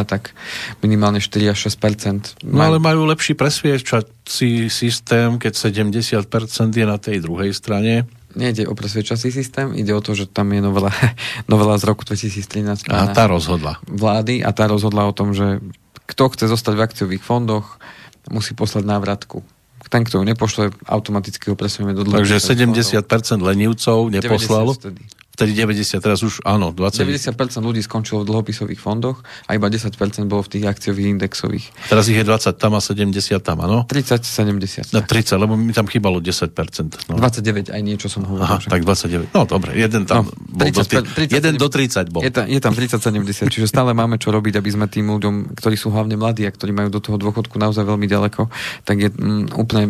tak 0.06 0.38
minimálne 0.86 1.18
4 1.18 1.50
až 1.50 1.74
6%. 1.74 2.46
No 2.46 2.62
ale 2.62 2.78
majú 2.78 3.10
lepší 3.10 3.34
presviečací 3.34 4.70
systém, 4.70 5.42
keď 5.42 5.74
70% 5.74 6.30
je 6.70 6.86
na 6.86 7.02
tej 7.02 7.18
druhej 7.26 7.50
strane 7.58 8.06
nejde 8.36 8.68
o 8.68 8.74
presvedčací 8.76 9.32
systém, 9.32 9.72
ide 9.74 9.94
o 9.94 10.02
to, 10.02 10.16
že 10.16 10.26
tam 10.26 10.52
je 10.54 10.62
novela, 10.62 10.92
novela 11.52 11.78
z 11.78 11.84
roku 11.84 12.06
2013. 12.06 12.90
A 12.90 13.14
tá 13.14 13.26
rozhodla. 13.30 13.80
Vlády 13.88 14.44
a 14.44 14.52
tá 14.52 14.68
rozhodla 14.68 15.08
o 15.08 15.14
tom, 15.14 15.34
že 15.34 15.62
kto 16.06 16.30
chce 16.36 16.46
zostať 16.52 16.74
v 16.76 16.86
akciových 16.86 17.24
fondoch, 17.24 17.80
musí 18.28 18.54
poslať 18.54 18.84
návratku. 18.84 19.44
Ten, 19.92 20.02
kto 20.04 20.20
ju 20.20 20.24
nepošle, 20.26 20.74
automaticky 20.90 21.54
ho 21.54 21.56
presunieme 21.60 21.94
do 21.94 22.02
Takže 22.08 22.42
70% 22.42 23.06
fondov. 23.06 23.46
lenivcov 23.46 24.00
neposlalo? 24.10 24.74
Vtedy 24.74 25.23
90, 25.34 25.98
teraz 25.98 26.22
už 26.22 26.46
áno, 26.46 26.70
20. 26.70 27.10
90% 27.10 27.58
ľudí 27.66 27.82
skončilo 27.82 28.22
v 28.22 28.30
dlhopisových 28.30 28.78
fondoch 28.78 29.26
a 29.50 29.58
iba 29.58 29.66
10% 29.66 29.90
bolo 30.30 30.46
v 30.46 30.50
tých 30.54 30.66
akciových 30.70 31.18
indexových. 31.18 31.66
Teraz 31.90 32.06
ich 32.06 32.14
je 32.14 32.22
20 32.22 32.54
tam 32.54 32.78
a 32.78 32.82
70 32.82 33.42
tam, 33.42 33.58
áno? 33.66 33.90
30, 33.90 34.22
70. 34.22 34.94
No 34.94 35.02
30, 35.02 35.42
lebo 35.42 35.58
mi 35.58 35.74
tam 35.74 35.90
chýbalo 35.90 36.22
10%. 36.22 37.10
No. 37.10 37.18
29 37.18 37.74
aj 37.74 37.82
niečo 37.82 38.14
som 38.14 38.30
hovoril. 38.30 38.46
Aha, 38.46 38.62
tak 38.62 38.86
29. 38.86 39.34
No 39.34 39.50
dobre, 39.50 39.74
jeden 39.74 40.06
tam 40.06 40.30
no, 40.30 40.38
bol 40.54 40.70
30, 40.70 41.02
do, 41.02 41.02
30, 41.02 41.34
jeden 41.34 41.54
do 41.58 41.66
30 41.66 42.14
bol. 42.14 42.22
Je 42.22 42.30
tam, 42.30 42.46
je 42.46 42.60
tam 42.62 42.74
30, 42.78 43.02
70, 43.02 43.50
čiže 43.50 43.66
stále 43.66 43.90
máme 43.98 44.22
čo 44.22 44.30
robiť, 44.30 44.62
aby 44.62 44.70
sme 44.70 44.86
tým 44.86 45.10
ľuďom, 45.10 45.58
ktorí 45.58 45.74
sú 45.74 45.90
hlavne 45.90 46.14
mladí 46.14 46.46
a 46.46 46.54
ktorí 46.54 46.70
majú 46.78 46.94
do 46.94 47.02
toho 47.02 47.18
dôchodku 47.18 47.58
naozaj 47.58 47.82
veľmi 47.82 48.06
ďaleko, 48.06 48.54
tak 48.86 49.02
je 49.02 49.10
mm, 49.10 49.58
úplne 49.58 49.90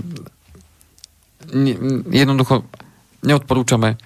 jednoducho 2.09 2.63
neodporúčame 3.23 3.99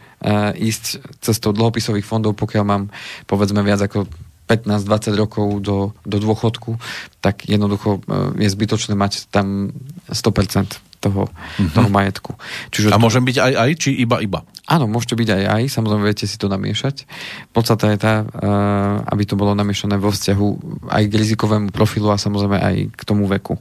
ísť 0.58 1.18
cestou 1.22 1.54
dlhopisových 1.54 2.06
fondov, 2.06 2.34
pokiaľ 2.40 2.64
mám 2.66 2.84
povedzme 3.30 3.62
viac 3.62 3.86
ako 3.86 4.10
15-20 4.48 5.20
rokov 5.20 5.48
do, 5.60 5.92
do 6.08 6.18
dôchodku, 6.24 6.80
tak 7.20 7.44
jednoducho 7.44 8.00
uh, 8.00 8.32
je 8.40 8.48
zbytočné 8.48 8.96
mať 8.96 9.28
tam 9.28 9.76
100% 10.08 10.80
toho, 10.98 11.30
mm-hmm. 11.30 11.76
toho 11.76 11.90
majetku. 11.92 12.32
Čiže 12.74 12.90
A 12.90 12.98
môžem 12.98 13.22
byť 13.28 13.38
aj 13.38 13.54
aj, 13.54 13.72
či 13.78 13.90
iba 14.00 14.18
iba? 14.24 14.42
Áno, 14.66 14.90
môžete 14.90 15.20
byť 15.20 15.30
aj 15.30 15.44
aj, 15.46 15.64
samozrejme 15.70 16.04
viete 16.08 16.26
si 16.26 16.40
to 16.40 16.48
namiešať. 16.50 17.06
Podstata 17.52 17.92
je 17.92 17.98
tá, 18.00 18.24
uh, 18.24 19.04
aby 19.12 19.24
to 19.28 19.36
bolo 19.38 19.54
namiešané 19.54 20.00
vo 20.00 20.10
vzťahu 20.10 20.48
aj 20.90 21.04
k 21.12 21.14
rizikovému 21.14 21.70
profilu 21.76 22.10
a 22.10 22.18
samozrejme 22.18 22.58
aj 22.58 22.76
k 22.96 23.02
tomu 23.04 23.28
veku. 23.28 23.60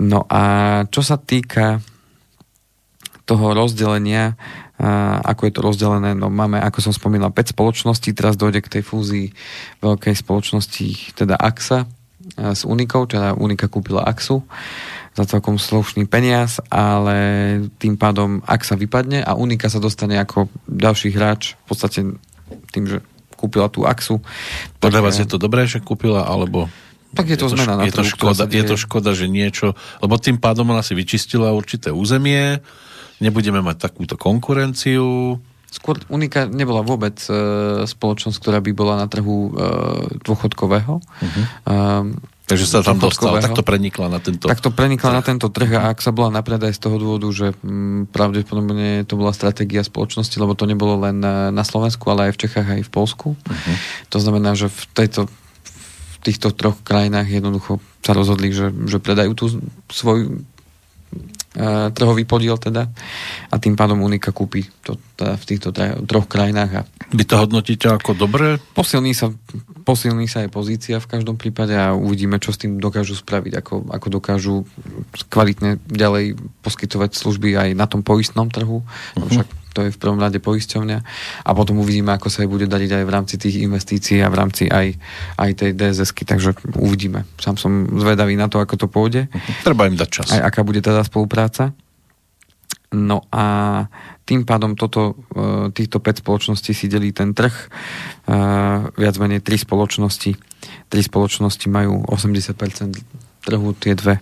No 0.00 0.24
a 0.26 0.42
čo 0.88 1.04
sa 1.04 1.20
týka 1.20 1.84
toho 3.28 3.52
rozdelenia 3.52 4.40
ako 5.22 5.42
je 5.46 5.52
to 5.52 5.60
rozdelené. 5.60 6.14
No 6.14 6.30
máme, 6.30 6.62
ako 6.62 6.78
som 6.78 6.94
spomínal, 6.94 7.34
5 7.34 7.52
spoločností, 7.52 8.14
teraz 8.14 8.38
dojde 8.38 8.62
k 8.62 8.78
tej 8.78 8.82
fúzii 8.86 9.26
veľkej 9.82 10.14
spoločnosti, 10.14 11.18
teda 11.18 11.34
AXA 11.34 11.84
s 12.38 12.62
Unikou, 12.62 13.08
teda 13.10 13.34
Unika 13.34 13.66
kúpila 13.66 14.06
AXu 14.06 14.46
za 15.18 15.24
celkom 15.26 15.58
slušný 15.58 16.06
peniaz, 16.06 16.62
ale 16.70 17.16
tým 17.82 17.98
pádom 17.98 18.38
AXA 18.46 18.78
vypadne 18.78 19.26
a 19.26 19.34
Unika 19.34 19.66
sa 19.66 19.82
dostane 19.82 20.14
ako 20.14 20.46
ďalší 20.70 21.10
hráč 21.10 21.58
v 21.58 21.64
podstate 21.66 21.98
tým, 22.70 22.84
že 22.86 23.02
kúpila 23.34 23.66
tú 23.66 23.82
AXu. 23.82 24.22
Podľa 24.78 25.00
vás 25.02 25.18
je 25.18 25.26
to 25.26 25.42
dobré, 25.42 25.66
že 25.66 25.82
kúpila, 25.82 26.22
alebo... 26.26 26.70
Tak 27.14 27.24
je 27.24 27.40
to, 27.40 27.48
je 27.48 27.54
to 27.54 27.56
zmena 27.56 27.74
na 27.80 27.88
je 27.88 27.94
to, 27.94 28.04
škoda, 28.04 28.44
je 28.46 28.64
to 28.68 28.76
škoda, 28.76 29.10
že 29.16 29.26
niečo... 29.32 29.72
Lebo 30.04 30.20
tým 30.20 30.36
pádom 30.36 30.68
ona 30.68 30.84
si 30.84 30.92
vyčistila 30.92 31.56
určité 31.56 31.88
územie, 31.88 32.60
nebudeme 33.18 33.62
mať 33.62 33.90
takúto 33.90 34.14
konkurenciu. 34.18 35.38
Skôr 35.68 36.00
Unika 36.08 36.48
nebola 36.48 36.80
vôbec 36.80 37.20
e, 37.28 37.32
spoločnosť, 37.84 38.38
ktorá 38.40 38.58
by 38.64 38.72
bola 38.72 39.04
na 39.04 39.06
trhu 39.06 39.52
e, 39.52 39.60
dôchodkového. 40.24 40.94
Uh-huh. 40.96 41.44
E, 41.68 42.36
Takže 42.48 42.64
sa 42.64 42.80
tam 42.80 42.96
dostala, 42.96 43.44
takto 43.44 43.60
prenikla 43.60 44.08
na 44.08 44.24
tento 44.24 44.48
Takto 44.48 44.72
prenikla 44.72 45.12
trh. 45.12 45.18
na 45.20 45.22
tento 45.22 45.52
trh 45.52 45.68
a 45.76 45.92
ak 45.92 46.00
sa 46.00 46.16
bola 46.16 46.32
na 46.32 46.40
predaj 46.40 46.72
z 46.72 46.80
toho 46.80 46.96
dôvodu, 46.96 47.28
že 47.28 47.52
m, 47.60 48.08
mm, 48.08 48.16
pravdepodobne 48.16 49.04
to 49.04 49.20
bola 49.20 49.36
stratégia 49.36 49.84
spoločnosti, 49.84 50.32
lebo 50.40 50.56
to 50.56 50.64
nebolo 50.64 50.96
len 51.04 51.20
na, 51.20 51.52
na 51.52 51.60
Slovensku, 51.60 52.08
ale 52.08 52.32
aj 52.32 52.40
v 52.40 52.40
Čechách, 52.48 52.68
aj 52.80 52.82
v 52.88 52.90
Polsku. 52.90 53.28
Uh-huh. 53.36 53.76
To 54.08 54.18
znamená, 54.24 54.56
že 54.56 54.72
v, 54.72 54.82
tejto, 54.96 55.28
v 55.28 56.16
týchto 56.24 56.48
troch 56.56 56.80
krajinách 56.80 57.28
jednoducho 57.28 57.84
sa 58.00 58.16
rozhodli, 58.16 58.48
že, 58.56 58.72
že 58.88 58.96
predajú 58.96 59.36
tú 59.36 59.44
svoju 59.92 60.40
trhový 61.92 62.22
podiel 62.22 62.54
teda 62.56 62.86
a 63.50 63.54
tým 63.58 63.74
pádom 63.74 64.00
Unika 64.06 64.30
kúpi 64.30 64.62
to 64.86 64.94
teda 65.18 65.34
v 65.34 65.44
týchto 65.44 65.68
troch 66.06 66.30
krajinách. 66.30 66.70
A 66.78 66.82
Vy 67.10 67.24
to 67.26 67.40
hodnotíte 67.40 67.90
ako 67.90 68.14
dobré? 68.14 68.62
Posilní 68.76 69.16
sa, 69.16 69.34
posilní 69.82 70.30
sa 70.30 70.46
aj 70.46 70.54
pozícia 70.54 70.96
v 71.02 71.10
každom 71.10 71.34
prípade 71.34 71.74
a 71.74 71.96
uvidíme, 71.96 72.38
čo 72.38 72.54
s 72.54 72.60
tým 72.62 72.78
dokážu 72.78 73.18
spraviť, 73.18 73.52
ako, 73.58 73.74
ako 73.90 74.06
dokážu 74.12 74.54
kvalitne 75.26 75.82
ďalej 75.90 76.38
poskytovať 76.62 77.18
služby 77.18 77.58
aj 77.58 77.68
na 77.74 77.90
tom 77.90 78.06
poistnom 78.06 78.46
trhu. 78.46 78.86
Uh-huh. 78.86 79.26
Však 79.26 79.57
to 79.72 79.86
je 79.86 79.94
v 79.94 80.00
prvom 80.00 80.18
rade 80.18 80.38
poisťovňa 80.40 80.98
a 81.44 81.50
potom 81.52 81.78
uvidíme, 81.80 82.12
ako 82.14 82.28
sa 82.32 82.44
jej 82.44 82.50
bude 82.50 82.66
dariť 82.66 83.02
aj 83.02 83.04
v 83.04 83.14
rámci 83.14 83.34
tých 83.36 83.62
investícií 83.62 84.18
a 84.24 84.32
v 84.32 84.38
rámci 84.38 84.66
aj, 84.68 84.96
aj 85.36 85.50
tej 85.54 85.70
DSS-ky, 85.76 86.24
takže 86.24 86.56
uvidíme. 86.76 87.28
Sám 87.38 87.56
som 87.60 87.72
zvedavý 87.98 88.34
na 88.34 88.50
to, 88.50 88.58
ako 88.58 88.74
to 88.74 88.86
pôjde. 88.86 89.28
Treba 89.62 89.86
im 89.86 89.96
dať 89.96 90.08
čas. 90.08 90.28
Aj 90.34 90.42
aká 90.42 90.64
bude 90.64 90.80
teda 90.80 91.04
spolupráca. 91.04 91.76
No 92.88 93.28
a 93.28 93.44
tým 94.24 94.48
pádom 94.48 94.72
toto, 94.72 95.12
e, 95.36 95.68
týchto 95.76 96.00
5 96.00 96.24
spoločností 96.24 96.72
si 96.72 96.88
delí 96.88 97.12
ten 97.12 97.36
trh. 97.36 97.52
E, 97.52 97.66
viac 98.96 99.14
menej 99.20 99.44
3 99.44 99.68
spoločnosti. 99.68 100.32
3 100.88 101.08
spoločnosti 101.12 101.66
majú 101.68 102.00
80% 102.08 102.96
trhu, 103.44 103.68
tie 103.76 103.92
dve, 103.92 104.20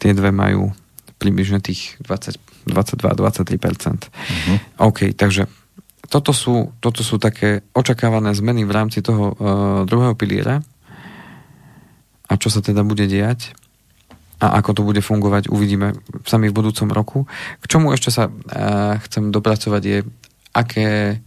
tie 0.00 0.12
dve 0.16 0.32
majú 0.32 0.72
približne 1.20 1.60
tých 1.60 2.00
20 2.04 2.47
22-23%. 2.68 4.08
Uh-huh. 4.08 4.58
OK, 4.88 5.16
takže 5.16 5.48
toto 6.08 6.32
sú, 6.32 6.72
toto 6.80 7.04
sú 7.04 7.20
také 7.20 7.66
očakávané 7.76 8.32
zmeny 8.32 8.64
v 8.64 8.72
rámci 8.72 9.04
toho 9.04 9.36
uh, 9.36 9.36
druhého 9.84 10.16
piliera. 10.16 10.64
a 12.28 12.32
čo 12.36 12.48
sa 12.48 12.60
teda 12.64 12.84
bude 12.84 13.04
diať 13.08 13.52
a 14.38 14.54
ako 14.62 14.70
to 14.70 14.82
bude 14.86 15.02
fungovať, 15.02 15.50
uvidíme 15.50 15.98
sami 16.22 16.46
v 16.46 16.54
budúcom 16.54 16.88
roku. 16.94 17.18
K 17.58 17.64
čomu 17.66 17.90
ešte 17.90 18.14
sa 18.14 18.30
uh, 18.30 18.94
chcem 19.02 19.34
dopracovať 19.34 19.82
je, 19.82 19.98
aké 20.54 21.18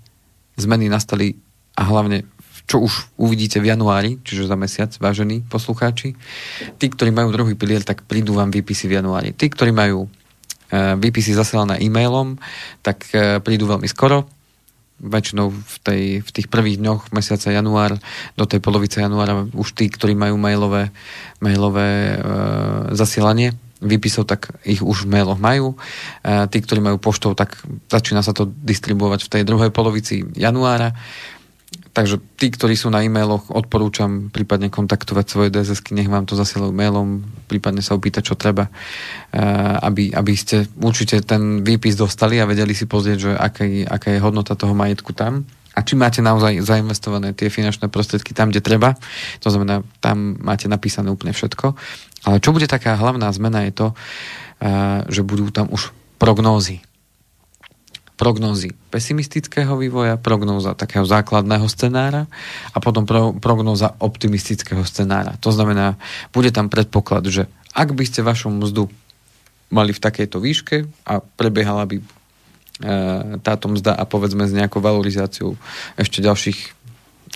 zmeny 0.55 0.87
nastali 0.87 1.35
a 1.75 1.83
hlavne 1.83 2.23
čo 2.71 2.87
už 2.87 3.19
uvidíte 3.19 3.59
v 3.59 3.67
januári, 3.73 4.23
čiže 4.23 4.47
za 4.47 4.55
mesiac, 4.55 4.91
vážení 4.95 5.43
poslucháči. 5.43 6.15
Tí, 6.79 6.85
ktorí 6.87 7.11
majú 7.11 7.35
druhý 7.35 7.59
pilier, 7.59 7.83
tak 7.83 8.07
prídu 8.07 8.31
vám 8.31 8.47
výpisy 8.47 8.87
v 8.87 9.03
januári. 9.03 9.35
Tí, 9.35 9.51
ktorí 9.51 9.75
majú 9.75 10.07
výpisy 10.71 11.35
zasielané 11.35 11.83
e-mailom, 11.83 12.39
tak 12.79 13.03
uh, 13.11 13.43
prídu 13.43 13.67
veľmi 13.67 13.91
skoro 13.91 14.23
väčšinou 15.01 15.49
v, 15.49 15.75
tej, 15.81 16.03
v 16.21 16.29
tých 16.29 16.47
prvých 16.47 16.77
dňoch 16.77 17.09
mesiaca 17.09 17.49
január 17.49 17.97
do 18.37 18.45
tej 18.45 18.61
polovice 18.61 19.01
januára 19.01 19.49
už 19.49 19.73
tí, 19.73 19.89
ktorí 19.89 20.13
majú 20.13 20.37
mailové, 20.37 20.93
mailové 21.41 21.89
e, 21.89 22.17
zasielanie 22.93 23.57
výpisov, 23.81 24.29
tak 24.29 24.53
ich 24.61 24.85
už 24.85 25.09
v 25.09 25.17
mailoch 25.17 25.41
majú. 25.41 25.73
E, 26.21 26.45
tí, 26.53 26.61
ktorí 26.61 26.85
majú 26.85 27.01
poštou, 27.01 27.33
tak 27.33 27.57
začína 27.89 28.21
sa 28.21 28.29
to 28.29 28.45
distribuovať 28.45 29.25
v 29.25 29.31
tej 29.33 29.43
druhej 29.43 29.73
polovici 29.73 30.21
januára. 30.37 30.93
Takže 31.91 32.23
tí, 32.39 32.47
ktorí 32.47 32.79
sú 32.79 32.87
na 32.87 33.03
e-mailoch, 33.03 33.51
odporúčam 33.51 34.31
prípadne 34.31 34.71
kontaktovať 34.71 35.25
svoje 35.27 35.49
dss 35.51 35.83
nech 35.91 36.07
vám 36.07 36.23
to 36.23 36.39
zasielajú 36.39 36.71
mailom, 36.71 37.19
prípadne 37.51 37.83
sa 37.83 37.99
opýtať, 37.99 38.31
čo 38.31 38.39
treba, 38.39 38.71
eh, 38.71 39.43
aby, 39.83 40.15
aby 40.15 40.33
ste 40.39 40.71
určite 40.79 41.19
ten 41.19 41.67
výpis 41.67 41.99
dostali 41.99 42.39
a 42.39 42.47
vedeli 42.47 42.71
si 42.71 42.87
pozrieť, 42.87 43.17
že 43.19 43.31
aká, 43.35 43.67
aká 43.91 44.07
je 44.15 44.23
hodnota 44.23 44.55
toho 44.55 44.71
majetku 44.71 45.11
tam 45.11 45.43
a 45.75 45.79
či 45.83 45.99
máte 45.99 46.23
naozaj 46.23 46.63
zainvestované 46.63 47.35
tie 47.35 47.51
finančné 47.51 47.91
prostriedky 47.91 48.31
tam, 48.31 48.55
kde 48.55 48.63
treba. 48.63 48.95
To 49.43 49.51
znamená, 49.51 49.83
tam 49.99 50.39
máte 50.39 50.71
napísané 50.71 51.11
úplne 51.11 51.35
všetko. 51.35 51.75
Ale 52.23 52.39
čo 52.39 52.55
bude 52.55 52.71
taká 52.71 52.95
hlavná 52.95 53.27
zmena 53.35 53.67
je 53.67 53.73
to, 53.75 53.87
eh, 54.63 55.03
že 55.11 55.27
budú 55.27 55.51
tam 55.51 55.67
už 55.67 55.91
prognózy 56.15 56.79
prognózy 58.21 58.69
pesimistického 58.93 59.73
vývoja, 59.81 60.13
prognóza 60.13 60.77
takého 60.77 61.01
základného 61.01 61.65
scenára 61.65 62.29
a 62.69 62.77
potom 62.77 63.09
pro, 63.09 63.33
prognóza 63.33 63.97
optimistického 63.97 64.85
scenára. 64.85 65.41
To 65.41 65.49
znamená, 65.49 65.97
bude 66.29 66.53
tam 66.53 66.69
predpoklad, 66.69 67.25
že 67.25 67.49
ak 67.73 67.97
by 67.97 68.05
ste 68.05 68.21
vašu 68.21 68.53
mzdu 68.53 68.93
mali 69.73 69.89
v 69.89 70.03
takejto 70.05 70.37
výške 70.37 70.85
a 71.09 71.17
prebiehala 71.17 71.89
by 71.89 71.97
e, 71.97 72.03
táto 73.41 73.73
mzda 73.73 73.97
a 73.97 74.05
povedzme 74.05 74.45
s 74.45 74.53
nejakou 74.53 74.85
valorizáciou 74.85 75.57
ešte 75.97 76.21
ďalších 76.21 76.77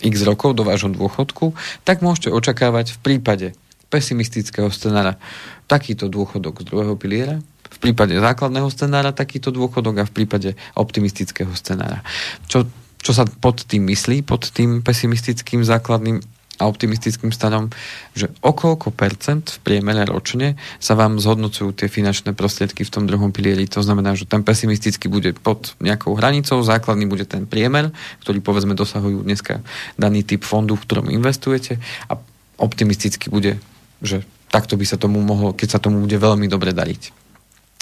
x 0.06 0.16
rokov 0.22 0.54
do 0.54 0.70
vášho 0.70 0.94
dôchodku, 0.94 1.58
tak 1.82 2.06
môžete 2.06 2.30
očakávať 2.30 2.94
v 2.94 3.02
prípade 3.02 3.48
pesimistického 3.90 4.70
scenára 4.70 5.18
takýto 5.66 6.14
dôchodok 6.14 6.62
z 6.62 6.68
druhého 6.70 6.94
piliera, 6.94 7.42
v 7.72 7.78
prípade 7.82 8.14
základného 8.18 8.70
scenára 8.70 9.16
takýto 9.16 9.50
dôchodok 9.50 10.02
a 10.02 10.08
v 10.08 10.16
prípade 10.16 10.50
optimistického 10.78 11.52
scenára. 11.58 12.06
Čo, 12.46 12.70
čo 13.02 13.12
sa 13.14 13.26
pod 13.26 13.66
tým 13.66 13.90
myslí, 13.90 14.26
pod 14.26 14.50
tým 14.50 14.86
pesimistickým 14.86 15.66
základným 15.66 16.22
a 16.56 16.72
optimistickým 16.72 17.36
stanom, 17.36 17.68
že 18.16 18.32
o 18.40 18.56
koľko 18.56 18.96
percent 18.96 19.44
v 19.44 19.60
priemere 19.60 20.08
ročne 20.08 20.56
sa 20.80 20.96
vám 20.96 21.20
zhodnocujú 21.20 21.76
tie 21.76 21.92
finančné 21.92 22.32
prostriedky 22.32 22.88
v 22.88 22.94
tom 22.96 23.04
druhom 23.04 23.36
pilieri. 23.36 23.68
To 23.76 23.84
znamená, 23.84 24.16
že 24.16 24.24
ten 24.24 24.40
pesimistický 24.40 25.12
bude 25.12 25.36
pod 25.36 25.76
nejakou 25.84 26.16
hranicou, 26.16 26.64
základný 26.64 27.12
bude 27.12 27.28
ten 27.28 27.44
priemer, 27.44 27.92
ktorý 28.24 28.40
povedzme 28.40 28.72
dosahujú 28.72 29.28
dneska 29.28 29.60
daný 30.00 30.24
typ 30.24 30.48
fondu, 30.48 30.80
v 30.80 30.86
ktorom 30.88 31.12
investujete 31.12 31.76
a 32.08 32.16
optimisticky 32.56 33.28
bude, 33.28 33.60
že 34.00 34.24
takto 34.48 34.80
by 34.80 34.88
sa 34.88 34.96
tomu 34.96 35.20
mohlo, 35.20 35.52
keď 35.52 35.76
sa 35.76 35.84
tomu 35.84 36.00
bude 36.00 36.16
veľmi 36.16 36.48
dobre 36.48 36.72
dariť. 36.72 37.25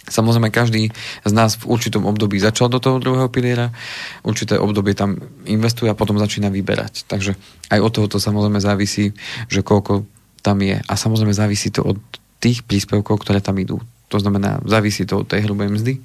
Samozrejme, 0.04 0.52
každý 0.52 0.92
z 1.24 1.32
nás 1.32 1.56
v 1.56 1.72
určitom 1.72 2.04
období 2.04 2.36
začal 2.36 2.68
do 2.68 2.84
toho 2.84 3.00
druhého 3.00 3.32
piliera, 3.32 3.72
určité 4.28 4.60
obdobie 4.60 4.92
tam 4.92 5.16
investuje 5.48 5.88
a 5.88 5.96
potom 5.96 6.20
začína 6.20 6.52
vyberať. 6.52 7.08
Takže 7.08 7.40
aj 7.72 7.80
od 7.80 7.92
toho 7.92 8.08
to 8.12 8.18
samozrejme 8.20 8.60
závisí, 8.60 9.16
že 9.48 9.64
koľko 9.64 10.04
tam 10.44 10.60
je. 10.60 10.76
A 10.76 10.94
samozrejme 11.00 11.32
závisí 11.32 11.72
to 11.72 11.88
od 11.88 11.98
tých 12.44 12.68
príspevkov, 12.68 13.24
ktoré 13.24 13.40
tam 13.40 13.56
idú. 13.56 13.80
To 14.12 14.20
znamená, 14.20 14.60
závisí 14.68 15.08
to 15.08 15.24
od 15.24 15.28
tej 15.32 15.48
hrubej 15.48 15.74
mzdy 15.74 16.04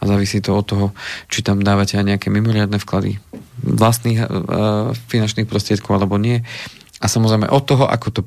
a 0.00 0.02
závisí 0.06 0.38
to 0.40 0.54
od 0.54 0.64
toho, 0.64 0.86
či 1.26 1.42
tam 1.42 1.60
dávate 1.60 1.98
aj 1.98 2.06
nejaké 2.06 2.32
mimoriadne 2.32 2.78
vklady 2.80 3.20
vlastných 3.60 4.24
uh, 4.24 4.94
finančných 5.10 5.44
prostriedkov 5.44 5.98
alebo 5.98 6.16
nie. 6.16 6.40
A 7.02 7.06
samozrejme 7.10 7.50
od 7.50 7.64
toho, 7.66 7.84
ako 7.84 8.08
to 8.14 8.20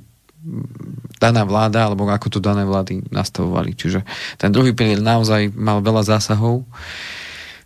daná 1.17 1.47
vláda, 1.47 1.87
alebo 1.87 2.07
ako 2.11 2.37
to 2.37 2.39
dané 2.43 2.67
vlády 2.67 2.99
nastavovali. 3.09 3.73
Čiže 3.73 4.03
ten 4.35 4.51
druhý 4.51 4.75
pilier 4.75 4.99
naozaj 4.99 5.55
mal 5.55 5.79
veľa 5.79 6.03
zásahov, 6.03 6.67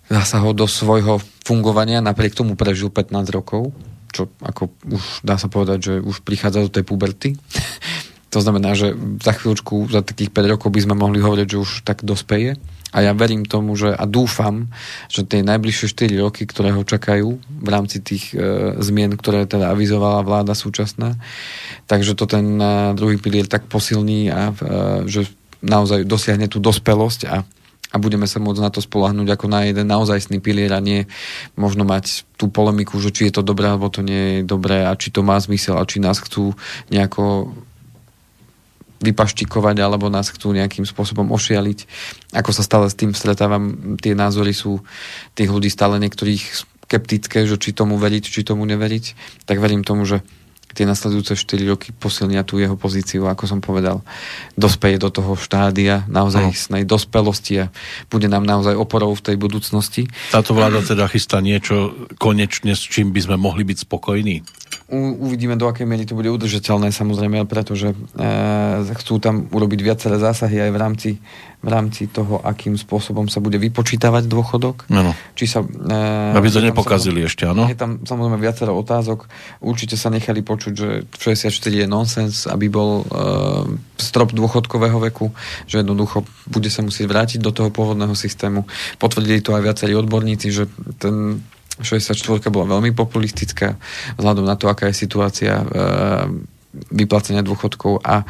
zásahov 0.07 0.53
do 0.53 0.69
svojho 0.69 1.17
fungovania, 1.41 2.05
napriek 2.05 2.37
tomu 2.37 2.53
prežil 2.53 2.93
15 2.93 3.17
rokov, 3.33 3.73
čo 4.13 4.29
ako 4.39 4.71
už 4.93 5.03
dá 5.25 5.35
sa 5.35 5.49
povedať, 5.51 5.79
že 5.81 5.93
už 5.99 6.21
prichádza 6.23 6.63
do 6.63 6.71
tej 6.71 6.83
puberty. 6.85 7.29
to 8.33 8.39
znamená, 8.39 8.77
že 8.77 8.93
za 9.25 9.33
chvíľučku, 9.33 9.89
za 9.89 10.05
takých 10.05 10.31
5 10.31 10.53
rokov 10.53 10.69
by 10.69 10.81
sme 10.85 10.95
mohli 10.95 11.17
hovoriť, 11.17 11.47
že 11.49 11.57
už 11.57 11.71
tak 11.81 12.05
dospeje. 12.05 12.55
A 12.97 13.05
ja 13.05 13.13
verím 13.13 13.45
tomu, 13.45 13.77
že 13.77 13.93
a 13.93 14.09
dúfam, 14.09 14.73
že 15.05 15.21
tie 15.21 15.45
najbližšie 15.45 15.93
4 15.93 16.17
roky, 16.25 16.49
ktoré 16.49 16.73
ho 16.73 16.81
čakajú 16.81 17.37
v 17.37 17.69
rámci 17.69 18.01
tých 18.01 18.33
e, 18.33 18.73
zmien, 18.81 19.13
ktoré 19.13 19.45
teda 19.45 19.69
avizovala 19.69 20.25
vláda 20.25 20.57
súčasná, 20.57 21.13
takže 21.85 22.17
to 22.17 22.25
ten 22.25 22.57
e, 22.57 22.97
druhý 22.97 23.21
pilier 23.21 23.45
tak 23.45 23.69
posilní 23.69 24.33
a 24.33 24.49
e, 24.49 24.53
že 25.05 25.29
naozaj 25.61 26.09
dosiahne 26.09 26.49
tú 26.49 26.57
dospelosť 26.57 27.21
a 27.29 27.45
a 27.87 27.95
budeme 28.03 28.27
sa 28.27 28.43
môcť 28.43 28.59
na 28.59 28.67
to 28.67 28.83
spolahnúť 28.83 29.31
ako 29.31 29.47
na 29.47 29.63
jeden 29.63 29.87
naozajstný 29.87 30.43
pilier 30.43 30.75
a 30.75 30.83
nie 30.83 31.07
možno 31.55 31.87
mať 31.87 32.27
tú 32.35 32.51
polemiku, 32.51 32.99
že 32.99 33.15
či 33.15 33.31
je 33.31 33.39
to 33.39 33.47
dobré 33.47 33.71
alebo 33.71 33.87
to 33.87 34.03
nie 34.03 34.43
je 34.43 34.43
dobré 34.43 34.83
a 34.83 34.91
či 34.99 35.07
to 35.07 35.23
má 35.23 35.39
zmysel 35.39 35.79
a 35.79 35.87
či 35.87 36.03
nás 36.03 36.19
chcú 36.19 36.51
nejako 36.91 37.55
vypaštikovať 39.01 39.77
alebo 39.83 40.09
nás 40.09 40.29
chcú 40.33 40.53
nejakým 40.53 40.85
spôsobom 40.85 41.29
ošialiť. 41.29 41.79
Ako 42.33 42.51
sa 42.53 42.65
stále 42.65 42.89
s 42.89 42.97
tým 42.97 43.13
stretávam, 43.13 43.97
tie 44.01 44.17
názory 44.17 44.53
sú 44.53 44.81
tých 45.37 45.49
ľudí 45.49 45.69
stále 45.69 46.01
niektorých 46.01 46.43
skeptické, 46.87 47.43
že 47.43 47.59
či 47.59 47.75
tomu 47.75 47.99
veriť, 47.99 48.23
či 48.23 48.47
tomu 48.47 48.63
neveriť, 48.63 49.05
tak 49.43 49.59
verím 49.59 49.83
tomu, 49.83 50.07
že 50.07 50.23
tie 50.77 50.85
nasledujúce 50.85 51.33
4 51.33 51.73
roky 51.73 51.89
posilnia 51.89 52.45
tú 52.45 52.61
jeho 52.61 52.77
pozíciu, 52.77 53.25
ako 53.25 53.49
som 53.49 53.59
povedal, 53.65 54.05
dospeje 54.53 55.01
do 55.01 55.09
toho 55.09 55.33
štádia 55.33 56.05
naozaj 56.05 56.69
no. 56.69 56.77
dospelosti 56.85 57.65
a 57.65 57.73
bude 58.13 58.29
nám 58.29 58.45
naozaj 58.45 58.77
oporou 58.77 59.17
v 59.17 59.25
tej 59.25 59.35
budúcnosti. 59.41 60.05
Táto 60.29 60.53
vláda 60.53 60.85
teda 60.85 61.09
chystá 61.09 61.41
niečo 61.41 61.97
konečne, 62.21 62.77
s 62.77 62.85
čím 62.85 63.09
by 63.09 63.25
sme 63.25 63.35
mohli 63.41 63.65
byť 63.65 63.89
spokojní? 63.89 64.45
Uvidíme, 64.87 65.59
do 65.59 65.67
akej 65.67 65.83
miery 65.83 66.07
to 66.07 66.15
bude 66.15 66.31
udržateľné, 66.31 66.95
samozrejme, 66.95 67.43
pretože 67.43 67.91
e, 67.91 67.95
chcú 68.95 69.19
tam 69.19 69.43
urobiť 69.51 69.83
viaceré 69.83 70.15
zásahy 70.15 70.63
aj 70.63 70.71
v 70.71 70.77
rámci, 70.79 71.09
v 71.59 71.67
rámci 71.67 72.07
toho, 72.07 72.39
akým 72.39 72.79
spôsobom 72.79 73.27
sa 73.27 73.43
bude 73.43 73.59
vypočítavať 73.59 74.31
dôchodok. 74.31 74.87
Ano. 74.87 75.11
Či 75.35 75.43
sa, 75.43 75.59
e, 75.67 76.31
Aby 76.39 76.47
to 76.47 76.63
nepokazili 76.63 77.19
ešte, 77.27 77.43
áno? 77.43 77.67
Je 77.67 77.75
tam 77.75 77.99
samozrejme 78.07 78.39
viacero 78.39 78.79
otázok. 78.79 79.27
Určite 79.59 79.99
sa 79.99 80.07
nechali 80.07 80.39
počuť, 80.39 80.71
že 80.71 81.03
64 81.19 81.83
je 81.83 81.83
nonsens, 81.83 82.47
aby 82.47 82.71
bol 82.71 83.03
e, 83.03 83.05
strop 83.99 84.31
dôchodkového 84.31 85.03
veku, 85.03 85.35
že 85.67 85.83
jednoducho 85.83 86.23
bude 86.47 86.71
sa 86.71 86.79
musieť 86.79 87.11
vrátiť 87.11 87.39
do 87.43 87.51
toho 87.51 87.75
pôvodného 87.75 88.15
systému. 88.15 88.63
Potvrdili 89.03 89.43
to 89.43 89.51
aj 89.51 89.67
viacerí 89.67 89.99
odborníci, 89.99 90.47
že 90.47 90.71
ten 90.95 91.43
64 91.81 92.49
bola 92.49 92.77
veľmi 92.77 92.91
populistická 92.93 93.77
vzhľadom 94.17 94.45
na 94.45 94.55
to, 94.57 94.69
aká 94.69 94.89
je 94.89 94.95
situácia 94.97 95.61
e, 95.61 95.65
vyplacenia 96.93 97.41
dôchodkov. 97.41 98.01
A 98.05 98.25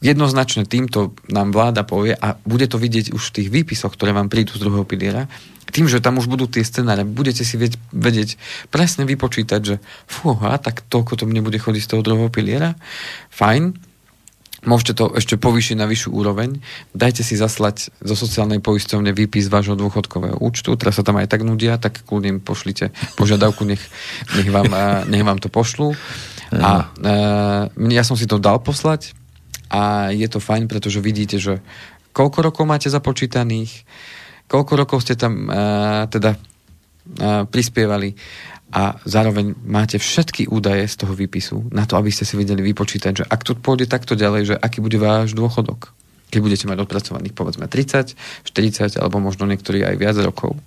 jednoznačne 0.00 0.64
týmto 0.64 1.16
nám 1.28 1.52
vláda 1.52 1.84
povie 1.84 2.16
a 2.16 2.36
bude 2.44 2.68
to 2.68 2.80
vidieť 2.80 3.12
už 3.12 3.22
v 3.30 3.34
tých 3.40 3.48
výpisoch, 3.52 3.92
ktoré 3.92 4.12
vám 4.12 4.32
prídu 4.32 4.56
z 4.56 4.62
druhého 4.64 4.88
piliera, 4.88 5.28
tým, 5.74 5.90
že 5.90 5.98
tam 5.98 6.22
už 6.22 6.30
budú 6.30 6.46
tie 6.46 6.62
scenáre, 6.62 7.02
budete 7.02 7.42
si 7.42 7.58
vedieť, 7.58 7.80
vedieť 7.90 8.30
presne 8.70 9.02
vypočítať, 9.10 9.60
že 9.64 9.76
fúha, 10.06 10.54
tak 10.62 10.86
toľko 10.86 11.18
to 11.18 11.24
mne 11.26 11.42
bude 11.42 11.58
chodiť 11.58 11.82
z 11.82 11.90
toho 11.90 12.06
druhého 12.06 12.30
piliera, 12.30 12.78
fajn, 13.34 13.74
Môžete 14.64 14.96
to 14.96 15.12
ešte 15.12 15.36
povýšiť 15.36 15.76
na 15.76 15.84
vyššiu 15.84 16.10
úroveň. 16.12 16.60
Dajte 16.96 17.20
si 17.20 17.36
zaslať 17.36 17.92
zo 18.00 18.14
sociálnej 18.16 18.64
poisťovne 18.64 19.12
výpis 19.12 19.52
vášho 19.52 19.76
dôchodkového 19.76 20.40
účtu. 20.40 20.72
Teraz 20.80 20.96
sa 20.96 21.04
tam 21.04 21.20
aj 21.20 21.28
tak 21.28 21.44
nudia, 21.44 21.76
tak 21.76 22.00
kľudne 22.04 22.40
pošlite 22.40 22.90
požiadavku, 23.20 23.68
nech, 23.68 23.82
nech, 24.40 24.48
vám, 24.48 24.68
nech 25.12 25.24
vám 25.24 25.38
to 25.38 25.52
pošlú. 25.52 25.92
A 26.54 26.92
e, 27.78 27.92
ja 27.92 28.02
som 28.06 28.16
si 28.16 28.24
to 28.24 28.40
dal 28.40 28.60
poslať 28.60 29.12
a 29.68 30.14
je 30.14 30.28
to 30.30 30.38
fajn, 30.38 30.70
pretože 30.70 31.02
vidíte, 31.02 31.36
že 31.36 31.60
koľko 32.14 32.46
rokov 32.46 32.64
máte 32.64 32.88
započítaných, 32.88 33.84
koľko 34.46 34.72
rokov 34.78 35.02
ste 35.02 35.18
tam 35.18 35.50
e, 35.50 35.52
teda 36.08 36.36
e, 36.36 36.38
prispievali 37.48 38.14
a 38.74 38.98
zároveň 39.06 39.54
máte 39.62 40.02
všetky 40.02 40.50
údaje 40.50 40.90
z 40.90 41.06
toho 41.06 41.14
výpisu 41.14 41.70
na 41.70 41.86
to, 41.86 41.94
aby 41.94 42.10
ste 42.10 42.26
si 42.26 42.34
vedeli 42.34 42.58
vypočítať, 42.74 43.22
že 43.22 43.24
ak 43.24 43.46
to 43.46 43.54
pôjde 43.54 43.86
takto 43.86 44.18
ďalej, 44.18 44.42
že 44.50 44.54
aký 44.58 44.82
bude 44.82 44.98
váš 44.98 45.38
dôchodok. 45.38 45.94
Keď 46.34 46.40
budete 46.42 46.66
mať 46.66 46.82
odpracovaných 46.82 47.38
povedzme 47.38 47.70
30, 47.70 48.18
40 48.42 48.98
alebo 48.98 49.22
možno 49.22 49.46
niektorí 49.46 49.86
aj 49.86 49.94
viac 49.94 50.18
rokov, 50.18 50.58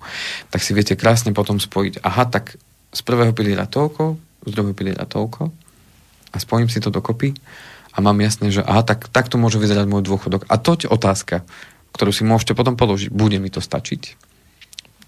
tak 0.48 0.64
si 0.64 0.72
viete 0.72 0.96
krásne 0.96 1.36
potom 1.36 1.60
spojiť, 1.60 2.00
aha, 2.00 2.24
tak 2.32 2.56
z 2.96 3.00
prvého 3.04 3.36
piliera 3.36 3.68
toľko, 3.68 4.16
z 4.48 4.50
druhého 4.56 4.72
piliera 4.72 5.04
toľko 5.04 5.52
a 6.32 6.36
spojím 6.40 6.72
si 6.72 6.80
to 6.80 6.88
dokopy 6.88 7.36
a 7.92 8.00
mám 8.00 8.16
jasné, 8.24 8.48
že 8.48 8.64
aha, 8.64 8.88
tak, 8.88 9.12
takto 9.12 9.36
môže 9.36 9.60
vyzerať 9.60 9.84
môj 9.84 10.08
dôchodok. 10.08 10.48
A 10.48 10.56
to 10.56 10.80
otázka, 10.88 11.44
ktorú 11.92 12.16
si 12.16 12.24
môžete 12.24 12.56
potom 12.56 12.72
položiť. 12.72 13.12
Bude 13.12 13.36
mi 13.36 13.52
to 13.52 13.60
stačiť? 13.60 14.27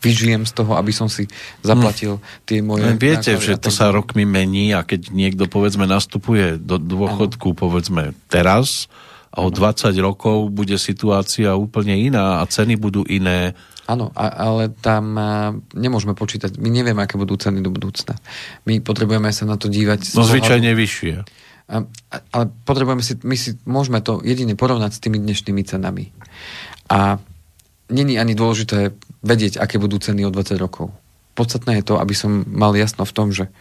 Vyžijem 0.00 0.48
z 0.48 0.52
toho, 0.56 0.74
aby 0.80 0.90
som 0.90 1.06
si 1.06 1.28
zaplatil 1.60 2.18
hm. 2.18 2.22
tie 2.48 2.58
moje... 2.64 2.84
No, 2.88 2.96
viete, 2.96 3.36
že 3.36 3.60
to 3.60 3.68
sa 3.68 3.92
rokmi 3.92 4.24
mení 4.24 4.72
a 4.72 4.82
keď 4.82 5.12
niekto 5.12 5.44
povedzme 5.46 5.84
nastupuje 5.84 6.56
do 6.56 6.80
dôchodku 6.80 7.52
povedzme 7.52 8.16
teraz 8.32 8.88
a 9.30 9.46
o 9.46 9.48
20 9.52 9.94
rokov 10.02 10.50
bude 10.50 10.74
situácia 10.74 11.54
úplne 11.54 11.94
iná 11.94 12.42
a 12.42 12.48
ceny 12.50 12.74
budú 12.74 13.06
iné. 13.06 13.54
Áno, 13.86 14.10
ale 14.18 14.74
tam 14.74 15.14
nemôžeme 15.70 16.18
počítať, 16.18 16.58
my 16.58 16.66
nevieme, 16.66 17.06
aké 17.06 17.14
budú 17.14 17.38
ceny 17.38 17.62
do 17.62 17.70
budúcna. 17.70 18.18
My 18.66 18.82
potrebujeme 18.82 19.30
sa 19.30 19.46
na 19.46 19.54
to 19.54 19.70
dívať... 19.70 20.18
No 20.18 20.26
zvyčajne 20.26 20.74
vyššie. 20.74 21.14
A, 21.70 21.86
ale 22.34 22.44
potrebujeme 22.66 23.02
si, 23.06 23.14
my 23.22 23.36
si 23.38 23.54
môžeme 23.62 24.02
to 24.02 24.18
jedine 24.26 24.58
porovnať 24.58 24.98
s 24.98 25.02
tými 25.02 25.22
dnešnými 25.22 25.62
cenami. 25.62 26.10
A 26.90 27.22
není 27.90 28.16
ani 28.16 28.32
dôležité 28.38 28.94
vedieť, 29.20 29.60
aké 29.60 29.76
budú 29.76 30.00
ceny 30.00 30.24
o 30.24 30.32
20 30.32 30.56
rokov. 30.56 30.94
Podstatné 31.34 31.80
je 31.80 31.86
to, 31.86 31.94
aby 32.00 32.14
som 32.16 32.42
mal 32.48 32.72
jasno 32.74 33.04
v 33.04 33.14
tom, 33.14 33.28
že 33.34 33.52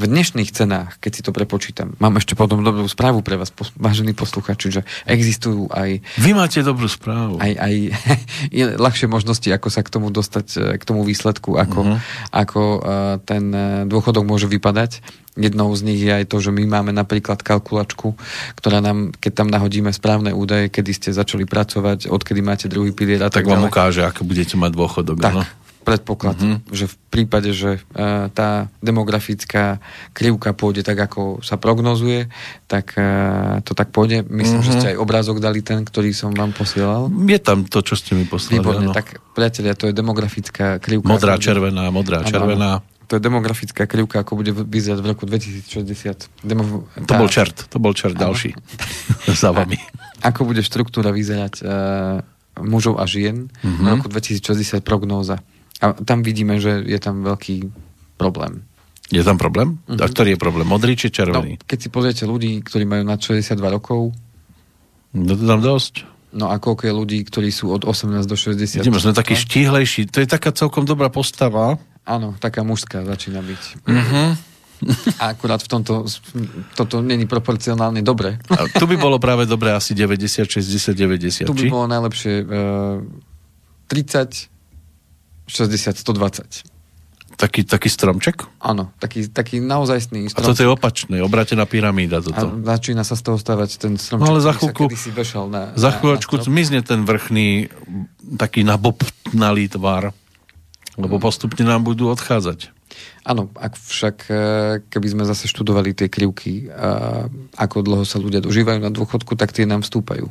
v 0.00 0.08
dnešných 0.08 0.48
cenách, 0.48 0.96
keď 0.96 1.12
si 1.12 1.20
to 1.20 1.36
prepočítam, 1.36 1.92
mám 2.00 2.16
ešte 2.16 2.32
potom 2.32 2.64
dobrú 2.64 2.88
správu 2.88 3.20
pre 3.20 3.36
vás, 3.36 3.52
vážení 3.76 4.16
posluchači, 4.16 4.80
že 4.80 4.82
existujú 5.04 5.68
aj... 5.68 6.00
Vy 6.16 6.32
máte 6.32 6.64
dobrú 6.64 6.88
správu. 6.88 7.36
Aj, 7.36 7.52
aj 7.52 7.74
je 8.58 8.64
ľahšie 8.80 9.12
možnosti, 9.12 9.44
ako 9.52 9.68
sa 9.68 9.84
k 9.84 9.92
tomu 9.92 10.08
dostať, 10.08 10.46
e, 10.56 10.60
k 10.80 10.82
tomu 10.88 11.04
výsledku, 11.04 11.60
ako, 11.60 11.80
uh-huh. 11.84 11.98
ako 12.32 12.60
uh, 12.80 12.80
ten 13.28 13.52
e, 13.52 13.84
dôchodok 13.84 14.24
môže 14.24 14.48
vypadať. 14.48 15.04
Jednou 15.40 15.72
z 15.72 15.80
nich 15.88 16.00
je 16.04 16.12
aj 16.12 16.28
to, 16.28 16.36
že 16.44 16.52
my 16.52 16.68
máme 16.68 16.92
napríklad 16.92 17.40
kalkulačku, 17.40 18.12
ktorá 18.60 18.84
nám, 18.84 19.16
keď 19.16 19.32
tam 19.40 19.48
nahodíme 19.48 19.88
správne 19.90 20.36
údaje, 20.36 20.68
kedy 20.68 20.92
ste 20.92 21.10
začali 21.16 21.48
pracovať, 21.48 22.12
odkedy 22.12 22.44
máte 22.44 22.68
druhý 22.68 22.92
pilier 22.92 23.24
a 23.24 23.32
tak, 23.32 23.48
tak 23.48 23.56
vám 23.56 23.64
ďalej. 23.64 23.72
ukáže, 23.72 24.02
ako 24.04 24.20
budete 24.28 24.54
mať 24.60 24.70
dôchodok. 24.76 25.16
Tak, 25.16 25.34
no? 25.34 25.42
predpoklad, 25.80 26.36
mm-hmm. 26.36 26.58
že 26.70 26.86
v 26.92 26.96
prípade, 27.08 27.50
že 27.56 27.80
uh, 27.80 28.28
tá 28.30 28.68
demografická 28.84 29.80
krivka 30.12 30.52
pôjde 30.52 30.84
tak, 30.84 31.00
ako 31.00 31.40
sa 31.40 31.56
prognozuje, 31.56 32.28
tak 32.68 32.94
uh, 32.94 33.64
to 33.64 33.72
tak 33.72 33.90
pôjde. 33.90 34.22
Myslím, 34.28 34.60
mm-hmm. 34.60 34.76
že 34.76 34.78
ste 34.78 34.90
aj 34.94 35.00
obrázok 35.00 35.40
dali 35.40 35.64
ten, 35.64 35.82
ktorý 35.82 36.12
som 36.12 36.36
vám 36.36 36.52
posielal. 36.52 37.08
Je 37.10 37.40
tam 37.40 37.64
to, 37.64 37.80
čo 37.80 37.96
ste 37.96 38.12
mi 38.12 38.28
poslali. 38.28 38.60
Výborne, 38.60 38.92
tak 38.92 39.18
priatelia, 39.32 39.72
to 39.72 39.88
je 39.88 39.96
demografická 39.96 40.78
krivka. 40.78 41.08
Modrá, 41.08 41.40
červená, 41.40 41.88
modrá, 41.88 42.22
červená. 42.22 42.84
Ano, 42.84 42.99
to 43.10 43.18
je 43.18 43.26
demografická 43.26 43.90
krivka, 43.90 44.22
ako 44.22 44.38
bude 44.38 44.54
vyzerať 44.54 45.02
v 45.02 45.06
roku 45.10 45.26
2060. 45.26 46.46
Demo, 46.46 46.86
tá... 46.94 47.18
To 47.18 47.26
bol 47.26 47.26
čert, 47.26 47.66
to 47.66 47.82
bol 47.82 47.90
čert 47.90 48.14
ano. 48.14 48.30
ďalší 48.30 48.54
za 49.42 49.50
vami. 49.50 49.74
A, 50.22 50.30
ako 50.30 50.46
bude 50.46 50.62
štruktúra 50.62 51.10
vyzerať 51.10 51.66
uh, 51.66 52.22
mužov 52.62 53.02
a 53.02 53.10
žien 53.10 53.50
mm-hmm. 53.50 53.82
v 53.82 53.86
roku 53.98 54.06
2060 54.06 54.86
prognóza. 54.86 55.42
A 55.82 55.98
tam 55.98 56.22
vidíme, 56.22 56.62
že 56.62 56.86
je 56.86 56.98
tam 57.02 57.26
veľký 57.26 57.66
problém. 58.14 58.62
Je 59.10 59.26
tam 59.26 59.34
problém? 59.34 59.82
Uh-huh. 59.90 59.98
A 59.98 60.06
ktorý 60.06 60.36
je 60.36 60.38
problém? 60.38 60.62
Modrý 60.62 60.94
či 60.94 61.10
červený? 61.10 61.58
No, 61.58 61.66
keď 61.66 61.78
si 61.82 61.88
pozriete 61.90 62.24
ľudí, 62.30 62.62
ktorí 62.62 62.86
majú 62.86 63.02
nad 63.02 63.18
62 63.18 63.58
rokov... 63.58 64.14
No 65.10 65.34
to 65.34 65.42
tam 65.42 65.58
dosť. 65.58 66.06
No 66.30 66.46
a 66.46 66.62
koľko 66.62 66.86
je 66.86 66.94
ľudí, 66.94 67.18
ktorí 67.26 67.50
sú 67.50 67.74
od 67.74 67.82
18 67.82 68.22
do 68.22 68.38
60? 68.38 68.86
Vidíme, 68.86 69.02
sme 69.02 69.10
takí 69.10 69.34
štíhlejší. 69.34 70.14
To 70.14 70.22
je 70.22 70.30
taká 70.30 70.54
celkom 70.54 70.86
dobrá 70.86 71.10
postava. 71.10 71.74
Áno, 72.10 72.34
taká 72.42 72.66
mužská 72.66 73.06
začína 73.06 73.38
byť. 73.38 73.62
Uh-huh. 73.86 74.34
A 75.20 75.36
akurát 75.36 75.60
v 75.62 75.68
tomto, 75.68 76.08
toto 76.74 77.04
není 77.04 77.28
proporcionálne 77.28 78.00
dobre. 78.00 78.40
A 78.50 78.66
tu 78.66 78.88
by 78.88 78.96
bolo 78.96 79.20
práve 79.20 79.44
dobre 79.44 79.70
asi 79.70 79.92
90, 79.92 80.48
60, 80.48 80.96
90, 80.96 81.46
Tu 81.46 81.54
by 81.54 81.68
či? 81.68 81.70
bolo 81.70 81.86
najlepšie 81.86 82.34
uh, 82.42 83.04
30, 83.92 84.50
60, 85.46 86.00
120. 86.00 86.80
Taký, 87.40 87.64
taký 87.64 87.88
stromček? 87.88 88.44
Áno, 88.60 88.92
taký, 89.00 89.32
taký 89.32 89.64
naozajstný 89.64 90.28
stromček. 90.28 90.44
A 90.44 90.50
toto 90.52 90.60
je 90.60 90.68
opačné, 90.68 91.24
obratená 91.24 91.64
pyramída 91.64 92.20
toto. 92.20 92.36
A 92.36 92.76
začína 92.76 93.00
sa 93.00 93.16
z 93.16 93.22
toho 93.24 93.40
stavať 93.40 93.70
ten 93.80 93.96
stromček, 93.96 94.28
no 94.28 94.36
ale 94.36 94.44
za 94.44 94.52
chvíľku, 94.52 94.92
na, 95.48 95.72
za 95.72 95.90
chvíľočku 95.96 96.36
na, 96.36 96.40
na 96.40 96.44
zmizne 96.44 96.80
ten 96.84 97.00
vrchný 97.08 97.72
taký 98.36 98.60
nabobtnalý 98.60 99.72
tvar, 99.72 100.12
lebo 100.98 101.18
hmm. 101.18 101.24
postupne 101.24 101.64
nám 101.66 101.86
budú 101.86 102.10
odchádzať. 102.10 102.72
Áno, 103.22 103.52
ak 103.54 103.76
však 103.76 104.16
e, 104.26 104.34
keby 104.88 105.06
sme 105.12 105.22
zase 105.28 105.46
študovali 105.46 105.94
tie 105.94 106.08
krivky, 106.10 106.66
ako 107.54 107.84
dlho 107.84 108.04
sa 108.08 108.18
ľudia 108.18 108.42
dožívajú 108.42 108.80
na 108.80 108.90
dôchodku, 108.90 109.36
tak 109.36 109.52
tie 109.52 109.68
nám 109.68 109.84
vstúpajú. 109.86 110.26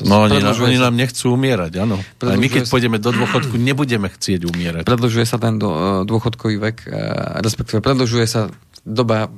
To 0.00 0.08
no 0.08 0.24
oni, 0.24 0.40
nám, 0.40 0.56
oni 0.56 0.80
nám 0.80 0.96
nechcú 0.96 1.36
umierať, 1.36 1.84
áno. 1.84 2.00
Ale 2.24 2.40
my 2.40 2.48
keď 2.48 2.64
sa... 2.64 2.72
pôjdeme 2.72 2.96
do 2.96 3.12
dôchodku, 3.12 3.60
nebudeme 3.60 4.08
chcieť 4.08 4.48
umierať. 4.48 4.82
Predlžuje 4.88 5.26
sa 5.28 5.36
ten 5.36 5.60
uh, 5.60 6.00
dôchodkový 6.08 6.56
vek, 6.56 6.88
respektíve 7.44 7.84
predlžuje 7.84 8.24
sa 8.24 8.48
doba, 8.80 9.28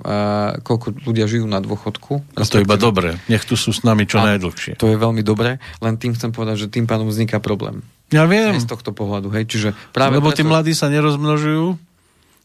koľko 0.62 1.02
ľudia 1.02 1.26
žijú 1.26 1.50
na 1.50 1.58
dôchodku. 1.58 2.22
A 2.38 2.46
to 2.46 2.62
je 2.62 2.66
iba 2.66 2.78
dobre. 2.78 3.18
Nech 3.26 3.42
tu 3.42 3.58
sú 3.58 3.74
s 3.74 3.82
nami 3.82 4.06
čo 4.06 4.22
najdlhšie. 4.22 4.78
To 4.78 4.86
je 4.86 4.94
veľmi 4.94 5.26
dobré, 5.26 5.58
len 5.82 5.98
tým 5.98 6.14
chcem 6.14 6.30
povedať, 6.30 6.66
že 6.66 6.68
tým 6.70 6.86
pádom 6.86 7.10
vzniká 7.10 7.42
problém. 7.42 7.82
Ja 8.12 8.28
viem. 8.28 8.52
Aj 8.54 8.60
z 8.60 8.68
tohto 8.68 8.92
pohľadu, 8.92 9.32
hej. 9.32 9.48
Čiže 9.48 9.68
práve 9.90 10.20
Lebo 10.20 10.30
preto... 10.30 10.38
tí 10.40 10.42
mladí 10.44 10.72
sa 10.76 10.92
nerozmnožujú, 10.92 11.80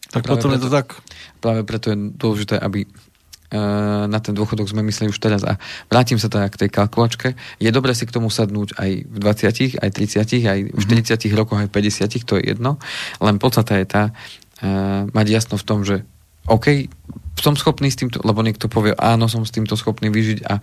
tak 0.08 0.24
potom 0.24 0.50
preto, 0.50 0.56
je 0.56 0.60
to 0.64 0.70
tak. 0.72 0.86
Práve 1.44 1.60
preto 1.68 1.92
je 1.92 1.96
dôležité, 2.16 2.56
aby 2.56 2.88
na 4.08 4.18
ten 4.20 4.36
dôchodok 4.36 4.68
sme 4.68 4.84
mysleli 4.84 5.08
už 5.08 5.16
teraz 5.16 5.40
a 5.40 5.56
vrátim 5.88 6.20
sa 6.20 6.28
teda 6.28 6.52
k 6.52 6.68
tej 6.68 6.70
kalkulačke. 6.72 7.32
Je 7.56 7.70
dobre 7.72 7.96
si 7.96 8.04
k 8.04 8.12
tomu 8.12 8.28
sadnúť 8.28 8.76
aj 8.76 8.90
v 9.08 9.16
20, 9.16 9.80
aj 9.80 9.90
30, 9.96 10.44
aj 10.44 10.60
v 10.68 10.82
40 10.84 11.16
mm-hmm. 11.16 11.32
rokoch, 11.32 11.58
aj 11.64 11.68
v 11.72 11.74
50, 11.80 12.28
to 12.28 12.36
je 12.36 12.42
jedno. 12.44 12.76
Len 13.24 13.40
podstata 13.40 13.80
je 13.80 13.86
tá, 13.88 14.12
uh, 14.12 15.08
mať 15.16 15.26
jasno 15.32 15.56
v 15.56 15.64
tom, 15.64 15.80
že 15.80 16.04
OK, 16.44 16.92
som 17.40 17.54
schopný 17.58 17.88
s 17.88 17.98
týmto, 17.98 18.20
lebo 18.22 18.42
niekto 18.44 18.66
povie, 18.66 18.94
áno, 18.98 19.26
som 19.26 19.46
s 19.46 19.54
týmto 19.54 19.74
schopný 19.74 20.12
vyžiť 20.12 20.38
a 20.46 20.60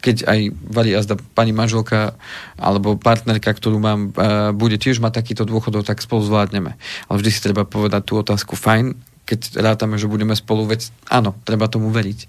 keď 0.00 0.16
aj 0.28 0.40
varí 0.70 0.90
azda 0.94 1.18
pani 1.34 1.50
manželka 1.50 2.16
alebo 2.56 2.96
partnerka, 2.96 3.52
ktorú 3.52 3.80
mám, 3.80 4.12
uh, 4.14 4.50
bude 4.54 4.76
tiež 4.76 5.00
mať 5.00 5.20
takýto 5.20 5.42
dôchodok, 5.48 5.84
tak 5.84 6.04
spolu 6.04 6.24
zvládneme. 6.24 6.76
Ale 7.08 7.16
vždy 7.20 7.30
si 7.30 7.44
treba 7.44 7.68
povedať 7.68 8.02
tú 8.06 8.20
otázku, 8.20 8.54
fajn, 8.54 8.96
keď 9.30 9.62
rátame, 9.62 9.94
že 9.94 10.10
budeme 10.10 10.34
spolu, 10.34 10.66
veď 10.66 10.90
áno, 11.06 11.38
treba 11.46 11.70
tomu 11.70 11.94
veriť. 11.94 12.26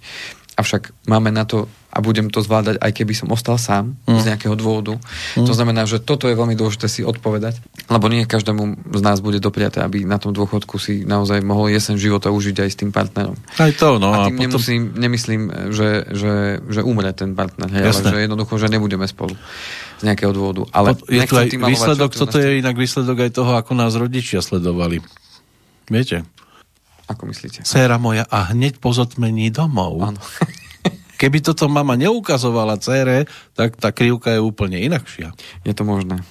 Avšak 0.61 0.93
máme 1.09 1.33
na 1.33 1.41
to 1.49 1.65
a 1.91 1.99
budem 1.99 2.31
to 2.31 2.39
zvládať, 2.39 2.79
aj 2.79 2.91
keby 2.93 3.11
som 3.17 3.27
ostal 3.33 3.59
sám 3.59 3.97
mm. 4.07 4.21
z 4.21 4.23
nejakého 4.31 4.55
dôvodu. 4.55 4.95
Mm. 5.35 5.43
To 5.43 5.53
znamená, 5.57 5.83
že 5.83 5.99
toto 5.99 6.31
je 6.31 6.37
veľmi 6.37 6.55
dôležité 6.55 6.87
si 6.87 7.01
odpovedať, 7.03 7.59
lebo 7.91 8.07
nie 8.07 8.23
každému 8.23 8.93
z 8.95 9.01
nás 9.03 9.19
bude 9.19 9.43
dopriaté, 9.43 9.83
aby 9.83 10.07
na 10.07 10.15
tom 10.15 10.31
dôchodku 10.31 10.79
si 10.79 11.03
naozaj 11.03 11.43
mohol 11.43 11.67
jesen 11.67 11.99
života 11.99 12.31
užiť 12.31 12.63
aj 12.63 12.69
s 12.69 12.77
tým 12.79 12.95
partnerom. 12.95 13.35
Aj 13.59 13.73
to, 13.75 13.99
no. 13.99 14.15
A 14.15 14.31
tým 14.31 14.39
a 14.39 14.47
potom... 14.47 14.55
nemusím, 14.55 14.81
nemyslím, 14.95 15.41
že, 15.75 15.89
že, 16.15 16.33
že 16.63 16.81
umre 16.85 17.11
ten 17.11 17.35
partner, 17.35 17.67
hej, 17.67 17.83
ale 17.91 18.01
že 18.07 18.17
jednoducho, 18.23 18.53
že 18.55 18.71
nebudeme 18.71 19.03
spolu 19.09 19.35
z 19.99 20.03
nejakého 20.07 20.31
dôvodu. 20.31 20.63
Ale 20.71 20.95
je 21.11 21.27
tu 21.27 21.35
aj 21.35 21.51
výsledok, 21.59 22.15
toto 22.15 22.39
je 22.39 22.63
inak 22.63 22.79
výsledok 22.79 23.27
aj 23.27 23.31
toho, 23.35 23.51
ako 23.59 23.75
nás 23.75 23.99
rodičia 23.99 24.39
sledovali. 24.39 25.03
Viete? 25.91 26.23
Ako 27.11 27.27
myslíte? 27.27 27.67
Céra 27.67 27.99
moja 27.99 28.23
a 28.31 28.55
hneď 28.55 28.79
po 28.79 28.95
zotmení 28.95 29.51
domov. 29.51 29.99
Áno. 29.99 30.21
Keby 31.21 31.43
toto 31.43 31.69
mama 31.69 31.93
neukazovala 31.99 32.81
cére, 32.81 33.29
tak 33.53 33.77
tá 33.77 33.93
krivka 33.93 34.33
je 34.33 34.41
úplne 34.41 34.81
inakšia. 34.81 35.35
Je 35.61 35.73
to 35.75 35.85
možné. 35.85 36.23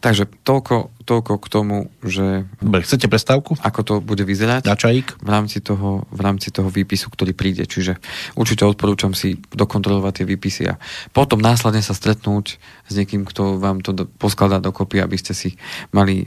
Takže 0.00 0.28
toľko, 0.46 0.94
toľko 1.04 1.32
k 1.40 1.46
tomu, 1.48 1.76
že... 2.04 2.48
Dobre, 2.60 2.84
chcete 2.84 3.06
prestávku? 3.10 3.56
Ako 3.60 3.80
to 3.82 3.94
bude 4.00 4.22
vyzerať? 4.22 4.68
Na 4.68 4.76
čajík? 4.76 5.20
V 5.20 5.28
rámci, 5.28 5.58
toho, 5.60 6.08
v 6.08 6.20
rámci 6.20 6.48
toho 6.54 6.68
výpisu, 6.68 7.10
ktorý 7.12 7.32
príde. 7.36 7.64
Čiže 7.68 7.98
určite 8.38 8.64
odporúčam 8.64 9.12
si 9.12 9.40
dokontrolovať 9.52 10.22
tie 10.22 10.26
výpisy 10.28 10.62
a 10.70 10.78
potom 11.12 11.40
následne 11.40 11.80
sa 11.80 11.96
stretnúť 11.96 12.58
s 12.88 12.92
niekým, 12.92 13.24
kto 13.24 13.56
vám 13.60 13.80
to 13.80 13.96
do, 13.96 14.04
poskladá 14.06 14.60
dokopy, 14.60 15.00
aby 15.00 15.16
ste 15.16 15.32
si 15.32 15.56
mali 15.92 16.24
e, 16.24 16.26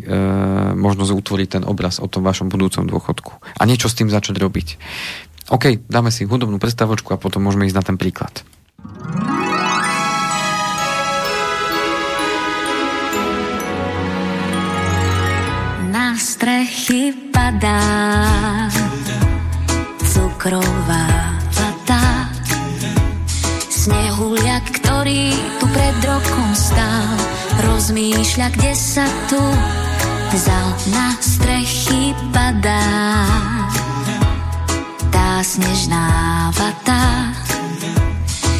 možnosť 0.73 1.11
utvoriť 1.13 1.47
ten 1.59 1.63
obraz 1.65 2.01
o 2.01 2.07
tom 2.09 2.25
vašom 2.25 2.49
budúcom 2.49 2.85
dôchodku. 2.85 3.31
A 3.57 3.63
niečo 3.65 3.89
s 3.89 3.97
tým 3.97 4.09
začať 4.09 4.37
robiť. 4.41 4.67
OK, 5.47 5.79
dáme 5.87 6.11
si 6.11 6.27
hudobnú 6.27 6.59
prestávočku 6.59 7.15
a 7.15 7.21
potom 7.21 7.45
môžeme 7.45 7.63
ísť 7.69 7.77
na 7.77 7.85
ten 7.85 7.95
príklad. 7.95 8.43
Padá 17.47 17.79
cukrová 20.03 21.07
vata. 21.55 22.27
Snehuliak, 23.71 24.67
ktorý 24.83 25.31
tu 25.55 25.65
pred 25.71 25.95
rokom 26.03 26.51
stál, 26.51 27.07
rozmýšľa, 27.63 28.51
kde 28.51 28.71
sa 28.75 29.07
tu 29.31 29.39
vzal 30.35 30.67
na 30.91 31.15
strechy 31.23 32.11
padá. 32.35 32.83
Tá 35.07 35.39
snežná 35.39 36.51
vata, 36.51 37.31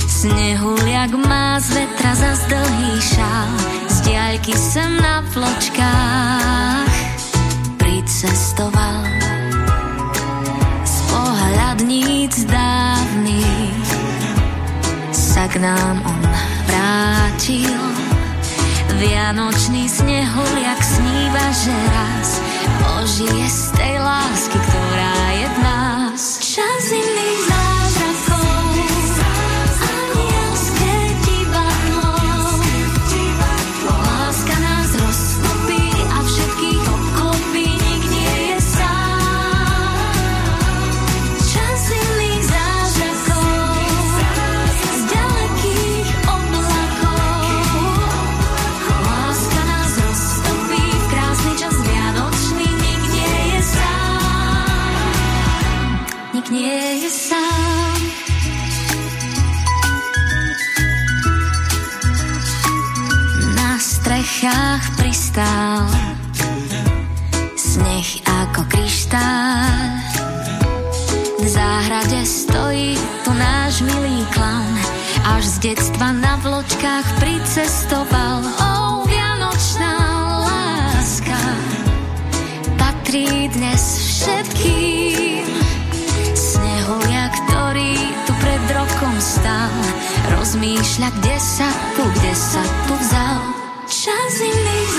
Snehuliak 0.07 1.11
má 1.27 1.59
z 1.59 1.75
vetra 1.75 2.15
za 2.15 2.31
dlhý 2.47 2.95
šál, 3.03 3.51
z 3.91 3.95
diaľky 4.07 4.55
sem 4.55 4.95
na 5.03 5.27
vločkách 5.35 7.07
pricestoval. 8.18 9.05
Z 10.82 10.95
pohľadníc 11.05 12.49
dávnych 12.49 13.89
sa 15.13 15.45
k 15.45 15.61
nám 15.61 16.01
on 16.01 16.22
vrátil. 16.65 17.78
Vianočný 18.97 19.86
snehuliak 19.86 20.82
sníva, 20.82 21.45
že 21.61 21.76
raz 21.93 22.30
ožije 22.97 23.45
z 23.53 23.61
tej 23.78 23.95
lásky, 24.01 24.57
ktorá 24.65 25.18
je 25.38 25.47
v 25.53 25.57
nás. 25.61 26.22
Čas 26.41 26.89
iných 26.89 27.47
pristál 65.38 65.85
Sneh 67.53 68.09
ako 68.25 68.61
kryštál. 68.73 69.69
V 71.38 71.45
záhrade 71.45 72.25
stojí 72.25 72.97
tu 73.21 73.31
náš 73.38 73.85
milý 73.85 74.25
klan. 74.33 74.73
Až 75.38 75.45
z 75.45 75.57
detstva 75.69 76.09
na 76.17 76.41
vločkách 76.41 77.05
pricestoval. 77.21 78.49
O, 78.49 79.05
vianočná 79.05 79.93
láska 80.41 81.41
Patrí 82.81 83.53
dnes 83.53 83.81
všetkým. 84.01 85.45
Snehulia, 86.33 87.29
ktorý 87.29 87.93
tu 88.25 88.33
pred 88.41 88.63
rokom 88.73 89.13
stál. 89.21 89.77
Rozmýšľa, 90.33 91.09
kde 91.21 91.38
sa 91.38 91.69
tu, 91.93 92.03
kde 92.09 92.33
sa 92.33 92.63
tu 92.89 92.93
vzal. 92.97 93.41
Chasing 93.85 94.57
these 94.65 94.97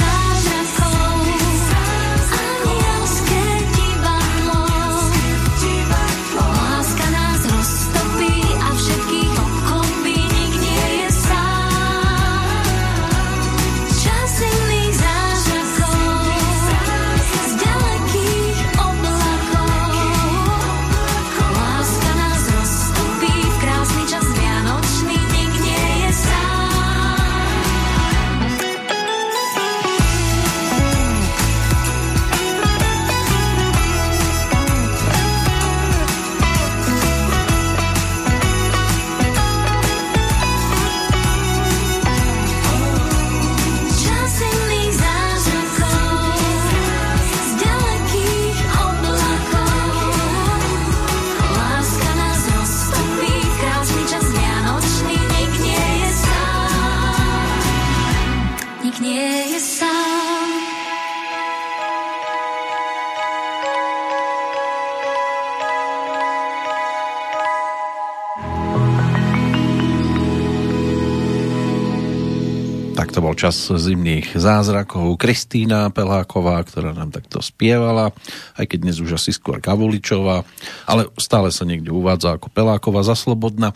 čas 73.38 73.54
zimných 73.70 74.34
zázrakov. 74.34 75.14
Kristýna 75.14 75.94
Peláková, 75.94 76.58
ktorá 76.66 76.90
nám 76.90 77.14
takto 77.14 77.38
spievala, 77.38 78.10
aj 78.58 78.66
keď 78.66 78.78
dnes 78.82 78.98
už 78.98 79.14
asi 79.14 79.30
skôr 79.30 79.62
Kavuličová, 79.62 80.42
ale 80.90 81.06
stále 81.22 81.54
sa 81.54 81.62
niekde 81.62 81.94
uvádza 81.94 82.34
ako 82.34 82.50
Peláková 82.50 83.06
za 83.06 83.14
Slobodna. 83.14 83.70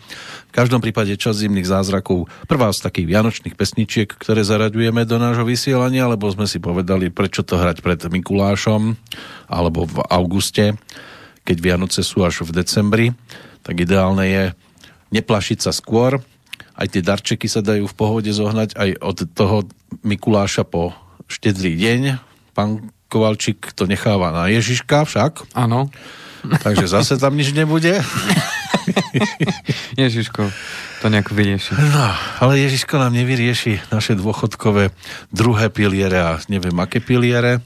V 0.50 0.52
každom 0.52 0.82
prípade 0.82 1.14
čas 1.14 1.38
zimných 1.38 1.70
zázrakov, 1.70 2.26
prvá 2.50 2.74
z 2.74 2.82
takých 2.82 3.06
vianočných 3.06 3.54
pesničiek, 3.54 4.10
ktoré 4.10 4.42
zaraďujeme 4.42 5.06
do 5.06 5.22
nášho 5.22 5.46
vysielania, 5.46 6.10
lebo 6.10 6.26
sme 6.26 6.50
si 6.50 6.58
povedali, 6.58 7.14
prečo 7.14 7.46
to 7.46 7.54
hrať 7.54 7.86
pred 7.86 8.02
Mikulášom 8.02 8.98
alebo 9.46 9.86
v 9.86 10.02
auguste, 10.10 10.74
keď 11.46 11.56
Vianoce 11.62 12.02
sú 12.02 12.26
až 12.26 12.42
v 12.42 12.50
decembri, 12.50 13.06
tak 13.62 13.78
ideálne 13.78 14.26
je 14.26 14.44
neplašiť 15.14 15.58
sa 15.62 15.70
skôr, 15.70 16.18
aj 16.76 16.86
tie 16.88 17.02
darčeky 17.04 17.46
sa 17.46 17.60
dajú 17.60 17.88
v 17.88 17.96
pohode 17.96 18.30
zohnať 18.32 18.76
aj 18.76 18.90
od 19.00 19.18
toho 19.32 19.56
Mikuláša 20.02 20.64
po 20.64 20.96
štedrý 21.28 21.76
deň. 21.76 22.00
Pán 22.56 22.92
Kovalčík 23.12 23.76
to 23.76 23.84
necháva 23.84 24.32
na 24.32 24.48
Ježiška 24.48 25.04
však. 25.04 25.52
Áno. 25.52 25.92
Takže 26.42 26.88
zase 26.88 27.20
tam 27.20 27.36
nič 27.36 27.54
nebude. 27.54 28.00
Ježiško 30.00 30.48
to 31.02 31.06
nejako 31.10 31.34
vyrieši. 31.34 31.74
No, 31.76 32.08
ale 32.40 32.62
Ježiško 32.62 32.98
nám 32.98 33.14
nevyrieši 33.14 33.90
naše 33.90 34.14
dôchodkové 34.14 34.94
druhé 35.34 35.66
piliere 35.68 36.18
a 36.22 36.38
neviem 36.46 36.74
aké 36.78 37.02
piliere. 37.02 37.58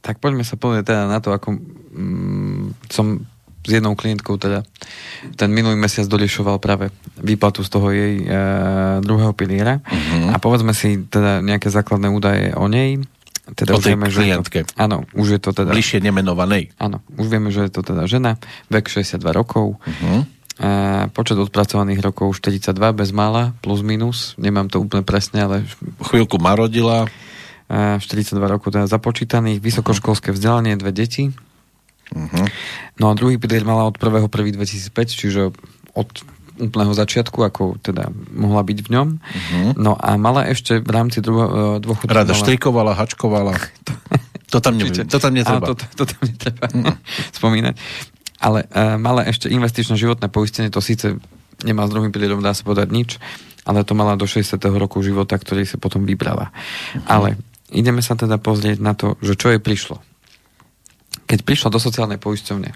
Tak 0.00 0.16
poďme 0.16 0.48
sa 0.48 0.56
povedať 0.56 0.88
teda 0.88 1.04
na 1.04 1.20
to, 1.20 1.36
ako 1.36 1.60
mm, 1.92 2.88
som 2.88 3.28
s 3.60 3.70
jednou 3.70 3.92
klientkou 3.92 4.40
teda 4.40 4.64
ten 5.36 5.52
minulý 5.52 5.76
mesiac 5.76 6.08
doliešoval 6.08 6.56
práve 6.56 6.88
výplatu 7.20 7.60
z 7.60 7.68
toho 7.68 7.92
jej 7.92 8.24
e, 8.24 8.26
druhého 9.04 9.36
piliera 9.36 9.84
uh-huh. 9.84 10.32
a 10.32 10.36
povedzme 10.40 10.72
si 10.72 11.04
teda 11.04 11.44
nejaké 11.44 11.68
základné 11.68 12.08
údaje 12.08 12.56
o 12.56 12.64
nej. 12.66 13.00
Teda 13.52 13.76
o 13.76 13.82
tej 13.82 13.98
vieme, 13.98 14.08
klientke. 14.08 14.62
Že 14.62 14.68
to, 14.72 14.78
áno, 14.78 14.96
už 15.12 15.26
je 15.36 15.40
to 15.42 15.50
teda... 15.50 15.74
Bližšie 15.74 15.98
nemenovanej. 16.00 16.70
Áno, 16.78 17.02
už 17.18 17.26
vieme, 17.26 17.50
že 17.50 17.66
je 17.66 17.72
to 17.74 17.82
teda 17.82 18.06
žena, 18.06 18.38
vek 18.70 18.86
62 18.86 19.20
rokov, 19.34 19.76
uh-huh. 19.76 20.22
e, 20.56 21.10
počet 21.10 21.36
odpracovaných 21.36 22.00
rokov 22.00 22.38
42 22.38 22.72
bez 22.94 23.10
mála, 23.10 23.52
plus 23.60 23.82
minus, 23.82 24.38
nemám 24.38 24.70
to 24.70 24.80
úplne 24.80 25.02
presne, 25.02 25.44
ale... 25.44 25.56
Chvíľku 26.00 26.38
ma 26.38 26.54
rodila. 26.54 27.10
E, 27.66 27.98
42 27.98 28.38
rokov 28.38 28.70
teda 28.70 28.86
započítaných, 28.86 29.58
vysokoškolské 29.58 30.30
vzdelanie, 30.30 30.78
dve 30.78 30.94
deti, 30.94 31.34
Uh-huh. 32.10 32.46
No 32.98 33.10
a 33.10 33.12
druhý 33.14 33.38
pilier 33.38 33.62
mala 33.62 33.86
od 33.86 33.96
1.1.2005, 33.96 34.90
čiže 35.10 35.54
od 35.94 36.08
úplného 36.60 36.92
začiatku, 36.92 37.40
ako 37.40 37.80
teda 37.80 38.12
mohla 38.36 38.60
byť 38.60 38.78
v 38.84 38.88
ňom. 38.92 39.08
Uh-huh. 39.16 39.70
No 39.80 39.96
a 39.96 40.20
mala 40.20 40.44
ešte 40.46 40.78
v 40.78 40.90
rámci 40.92 41.24
druho, 41.24 41.80
e, 41.80 41.80
dôchodku... 41.80 42.12
Rada 42.12 42.36
mala... 42.36 42.40
štrikovala, 42.44 42.92
hačkovala. 42.92 43.52
to, 44.52 44.58
tam 44.60 44.76
nebudem, 44.76 45.08
to 45.08 45.16
tam 45.16 45.32
netreba. 45.32 45.64
to, 45.72 45.74
to, 45.74 45.86
to 45.96 46.04
tam 46.04 46.20
netreba 46.28 46.66
uh-huh. 46.68 46.94
spomínať. 47.40 47.74
Ale 48.40 48.64
uh, 48.72 48.96
mala 48.96 49.28
ešte 49.28 49.52
investičné 49.52 50.00
životné 50.00 50.32
poistenie, 50.32 50.72
to 50.72 50.80
síce 50.80 51.12
nemá 51.60 51.84
s 51.84 51.92
druhým 51.92 52.08
pilierom, 52.08 52.40
dá 52.40 52.56
sa 52.56 52.64
povedať 52.64 52.88
nič, 52.88 53.10
ale 53.68 53.84
to 53.84 53.92
mala 53.92 54.16
do 54.16 54.24
60. 54.24 54.56
roku 54.80 55.04
života, 55.04 55.36
ktorý 55.36 55.68
sa 55.68 55.76
potom 55.76 56.08
vybrala. 56.08 56.48
Uh-huh. 56.48 57.04
Ale 57.04 57.28
ideme 57.68 58.00
sa 58.00 58.16
teda 58.16 58.40
pozrieť 58.40 58.80
na 58.80 58.96
to, 58.96 59.20
že 59.20 59.36
čo 59.36 59.52
jej 59.52 59.60
prišlo 59.60 60.00
keď 61.30 61.46
prišla 61.46 61.70
do 61.70 61.78
sociálnej 61.78 62.18
poisťovne 62.18 62.74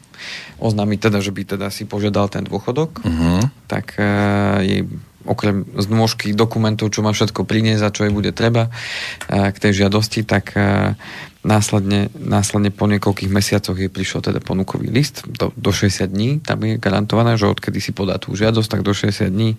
oznámiť 0.63 0.99
teda, 1.11 1.19
že 1.19 1.35
by 1.35 1.43
teda 1.59 1.67
si 1.75 1.91
požiadal 1.91 2.31
ten 2.31 2.47
dôchodok, 2.47 3.03
uh-huh. 3.03 3.43
tak 3.67 3.99
uh, 3.99 4.63
jej 4.63 4.87
okrem 5.27 5.67
znôžky 5.75 6.31
dokumentov, 6.37 6.95
čo 6.95 7.03
má 7.03 7.11
všetko 7.11 7.43
priniesť 7.43 7.83
a 7.83 7.91
čo 7.91 8.07
jej 8.07 8.15
bude 8.15 8.31
treba 8.31 8.71
uh, 8.71 9.51
k 9.51 9.57
tej 9.59 9.83
žiadosti, 9.83 10.23
tak 10.23 10.55
uh, 10.55 10.95
následne, 11.43 12.15
následne 12.15 12.71
po 12.71 12.87
niekoľkých 12.87 13.35
mesiacoch 13.35 13.75
jej 13.75 13.91
prišiel 13.91 14.23
teda 14.23 14.39
ponukový 14.39 14.87
list 14.87 15.27
do, 15.27 15.51
do 15.59 15.75
60 15.75 16.15
dní, 16.15 16.31
tam 16.39 16.63
je 16.63 16.79
garantované, 16.79 17.35
že 17.35 17.51
odkedy 17.51 17.83
si 17.83 17.91
podá 17.91 18.23
tú 18.23 18.39
žiadosť, 18.39 18.69
tak 18.71 18.87
do 18.87 18.95
60 18.95 19.35
dní 19.35 19.59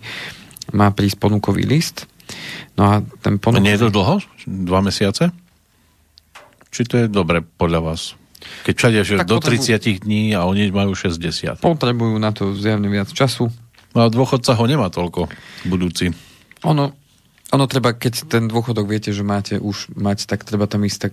má 0.72 0.88
prísť 0.90 1.20
ponukový 1.20 1.68
list. 1.68 2.08
No 2.74 2.82
a 2.90 2.94
ten 3.20 3.36
ponukový... 3.38 3.68
Nie 3.68 3.76
je 3.76 3.86
to 3.86 3.94
dlho? 3.94 4.18
Dva 4.48 4.80
mesiace? 4.80 5.30
Či 6.74 6.82
to 6.88 6.94
je 6.98 7.06
dobre 7.06 7.44
podľa 7.44 7.80
vás? 7.92 8.18
Keď 8.64 8.74
všade, 8.78 8.98
že 9.04 9.14
do 9.26 9.42
potrebujú, 9.42 9.76
30 9.76 10.06
dní 10.06 10.32
a 10.32 10.48
oni 10.48 10.72
majú 10.72 10.96
60. 10.96 11.60
Potrebujú 11.60 12.16
na 12.16 12.32
to 12.32 12.56
zjavne 12.56 12.88
viac 12.88 13.12
času. 13.12 13.52
No 13.92 14.04
a 14.04 14.12
dôchodca 14.12 14.56
ho 14.56 14.64
nemá 14.64 14.88
toľko 14.92 15.28
budúci. 15.68 16.12
Ono, 16.64 16.92
ono 17.54 17.70
treba, 17.70 17.94
keď 17.94 18.26
ten 18.26 18.50
dôchodok 18.50 18.90
viete, 18.90 19.14
že 19.14 19.22
máte 19.22 19.62
už 19.62 19.94
mať, 19.94 20.26
tak 20.26 20.42
treba 20.42 20.66
tam 20.66 20.82
ísť 20.82 20.98
tak 20.98 21.12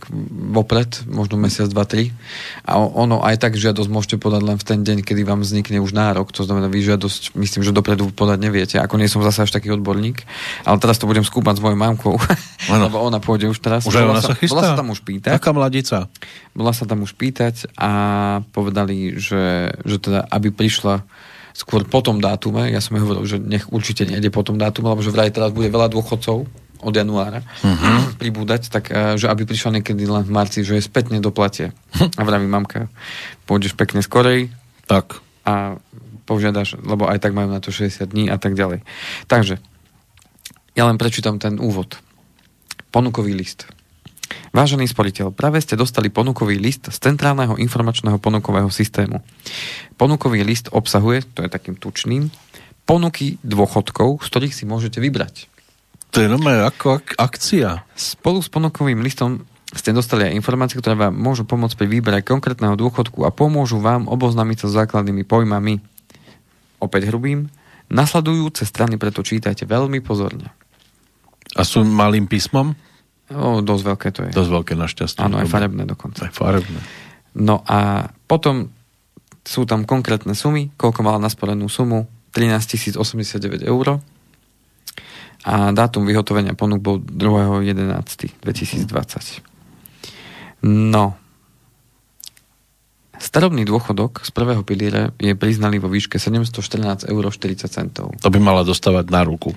vopred, 0.50 1.06
možno 1.06 1.38
mesiac, 1.38 1.70
dva, 1.70 1.86
tri. 1.86 2.10
A 2.66 2.82
ono 2.82 3.22
aj 3.22 3.38
tak 3.38 3.54
žiadosť 3.54 3.86
môžete 3.86 4.18
podať 4.18 4.42
len 4.42 4.58
v 4.58 4.66
ten 4.66 4.82
deň, 4.82 5.06
kedy 5.06 5.22
vám 5.30 5.46
vznikne 5.46 5.78
už 5.78 5.94
nárok. 5.94 6.34
To 6.34 6.42
znamená, 6.42 6.74
vy 6.74 6.82
žiadosť, 6.82 7.38
myslím, 7.38 7.62
že 7.62 7.70
dopredu 7.70 8.10
podať 8.10 8.42
neviete. 8.42 8.76
Ako 8.82 8.98
nie 8.98 9.06
som 9.06 9.22
zase 9.22 9.46
až 9.46 9.54
taký 9.54 9.78
odborník, 9.78 10.26
ale 10.66 10.82
teraz 10.82 10.98
to 10.98 11.06
budem 11.06 11.22
skúpať 11.22 11.62
s 11.62 11.62
mojou 11.62 11.78
mamkou, 11.78 12.18
lebo 12.82 12.98
ona 12.98 13.22
pôjde 13.22 13.54
už 13.54 13.62
teraz. 13.62 13.86
Už 13.86 13.94
ona 13.94 14.18
sa 14.18 14.34
chystá? 14.34 14.58
Bola 14.58 14.74
sa 14.74 14.74
tam 14.74 14.90
už 14.90 15.06
pýtať. 15.06 15.38
Taká 15.38 15.54
mladica. 15.54 16.10
Bola 16.58 16.74
sa 16.74 16.90
tam 16.90 17.06
už 17.06 17.14
pýtať 17.14 17.70
a 17.78 17.92
povedali, 18.58 19.22
že, 19.22 19.70
že 19.86 19.98
teda, 20.02 20.26
aby 20.34 20.50
prišla 20.50 21.06
skôr 21.54 21.86
po 21.86 22.02
tom 22.02 22.18
dátume, 22.18 22.70
ja 22.74 22.82
som 22.82 22.98
hovoril, 22.98 23.24
že 23.30 23.38
nech 23.38 23.70
určite 23.70 24.10
nejde 24.10 24.34
po 24.34 24.42
tom 24.42 24.58
dátume, 24.58 24.90
lebo 24.90 25.06
že 25.06 25.14
vraj 25.14 25.30
teraz 25.30 25.54
bude 25.54 25.70
veľa 25.70 25.94
dôchodcov 25.94 26.50
od 26.84 26.94
januára 26.94 27.40
uh-huh. 27.64 28.20
pribúdať, 28.20 28.68
tak 28.68 28.92
eh, 28.92 29.16
že 29.16 29.32
aby 29.32 29.48
prišla 29.48 29.80
niekedy 29.80 30.04
len 30.04 30.28
v 30.28 30.36
marci, 30.36 30.66
že 30.68 30.76
je 30.78 30.84
spätne 30.84 31.24
doplatie. 31.24 31.72
A 32.20 32.22
vraví 32.28 32.50
mamka, 32.50 32.92
pôjdeš 33.48 33.78
pekne 33.78 34.04
skorej 34.04 34.52
tak. 34.90 35.24
a 35.48 35.80
požiadaš, 36.24 36.80
lebo 36.80 37.08
aj 37.08 37.20
tak 37.20 37.36
majú 37.36 37.52
na 37.52 37.60
to 37.60 37.72
60 37.72 38.08
dní 38.08 38.32
a 38.32 38.40
tak 38.40 38.56
ďalej. 38.56 38.84
Takže, 39.28 39.60
ja 40.74 40.84
len 40.88 40.96
prečítam 40.96 41.36
ten 41.36 41.60
úvod. 41.60 42.00
Ponukový 42.96 43.36
list. 43.36 43.68
Vážený 44.54 44.86
sporiteľ, 44.86 45.34
práve 45.34 45.58
ste 45.64 45.74
dostali 45.74 46.14
ponukový 46.14 46.62
list 46.62 46.86
z 46.90 46.98
Centrálneho 47.02 47.58
informačného 47.58 48.22
ponukového 48.22 48.70
systému. 48.70 49.22
Ponukový 49.98 50.46
list 50.46 50.70
obsahuje, 50.70 51.26
to 51.34 51.42
je 51.42 51.50
takým 51.50 51.74
tučným, 51.74 52.30
ponuky 52.86 53.42
dôchodkov, 53.42 54.22
z 54.22 54.28
ktorých 54.30 54.54
si 54.54 54.64
môžete 54.70 55.02
vybrať. 55.02 55.50
To 56.14 56.22
je 56.22 56.30
normálne 56.30 56.70
ako 56.70 57.02
ak- 57.02 57.18
akcia. 57.18 57.82
Spolu 57.98 58.46
s 58.46 58.50
ponukovým 58.54 59.02
listom 59.02 59.42
ste 59.74 59.90
dostali 59.90 60.30
aj 60.30 60.38
informácie, 60.38 60.78
ktoré 60.78 60.94
vám 60.94 61.18
môžu 61.18 61.50
pomôcť 61.50 61.74
pri 61.74 61.88
výbere 61.90 62.22
konkrétneho 62.22 62.78
dôchodku 62.78 63.26
a 63.26 63.34
pomôžu 63.34 63.82
vám 63.82 64.06
oboznámiť 64.06 64.58
sa 64.62 64.68
s 64.70 64.78
základnými 64.78 65.26
pojmami. 65.26 65.82
Opäť 66.78 67.10
hrubým. 67.10 67.50
Nasledujúce 67.90 68.70
strany 68.70 69.02
preto 69.02 69.26
čítajte 69.26 69.66
veľmi 69.66 70.06
pozorne. 70.06 70.54
A 71.58 71.66
sú 71.66 71.82
malým 71.82 72.30
písmom? 72.30 72.78
O, 73.34 73.66
dosť 73.66 73.84
veľké 73.84 74.08
to 74.14 74.22
je. 74.30 74.32
Dosť 74.32 74.52
veľké 74.54 74.74
našťastie. 74.78 75.26
Áno, 75.26 75.42
aj 75.42 75.50
farebné 75.50 75.90
dokonca. 75.90 76.30
Aj 76.30 76.34
farebné. 76.34 76.78
No 77.34 77.66
a 77.66 78.14
potom 78.30 78.70
sú 79.44 79.68
tam 79.68 79.84
konkrétne 79.84 80.32
sumy, 80.38 80.72
koľko 80.80 81.04
mala 81.04 81.20
nasporenú 81.20 81.68
sumu, 81.68 82.08
13 82.32 82.96
089 82.98 83.66
eur. 83.66 84.00
A 85.44 85.76
dátum 85.76 86.08
vyhotovenia 86.08 86.56
ponúk 86.56 86.80
bol 86.80 87.04
2.11.2020. 87.04 89.44
No. 90.64 91.20
Starobný 93.20 93.68
dôchodok 93.68 94.24
z 94.24 94.32
prvého 94.32 94.64
piliera 94.64 95.12
je 95.20 95.36
priznaný 95.36 95.84
vo 95.84 95.92
výške 95.92 96.16
714,40 96.16 97.12
eur. 97.12 97.28
To 98.24 98.32
by 98.32 98.40
mala 98.40 98.64
dostávať 98.64 99.12
na 99.12 99.28
ruku. 99.28 99.52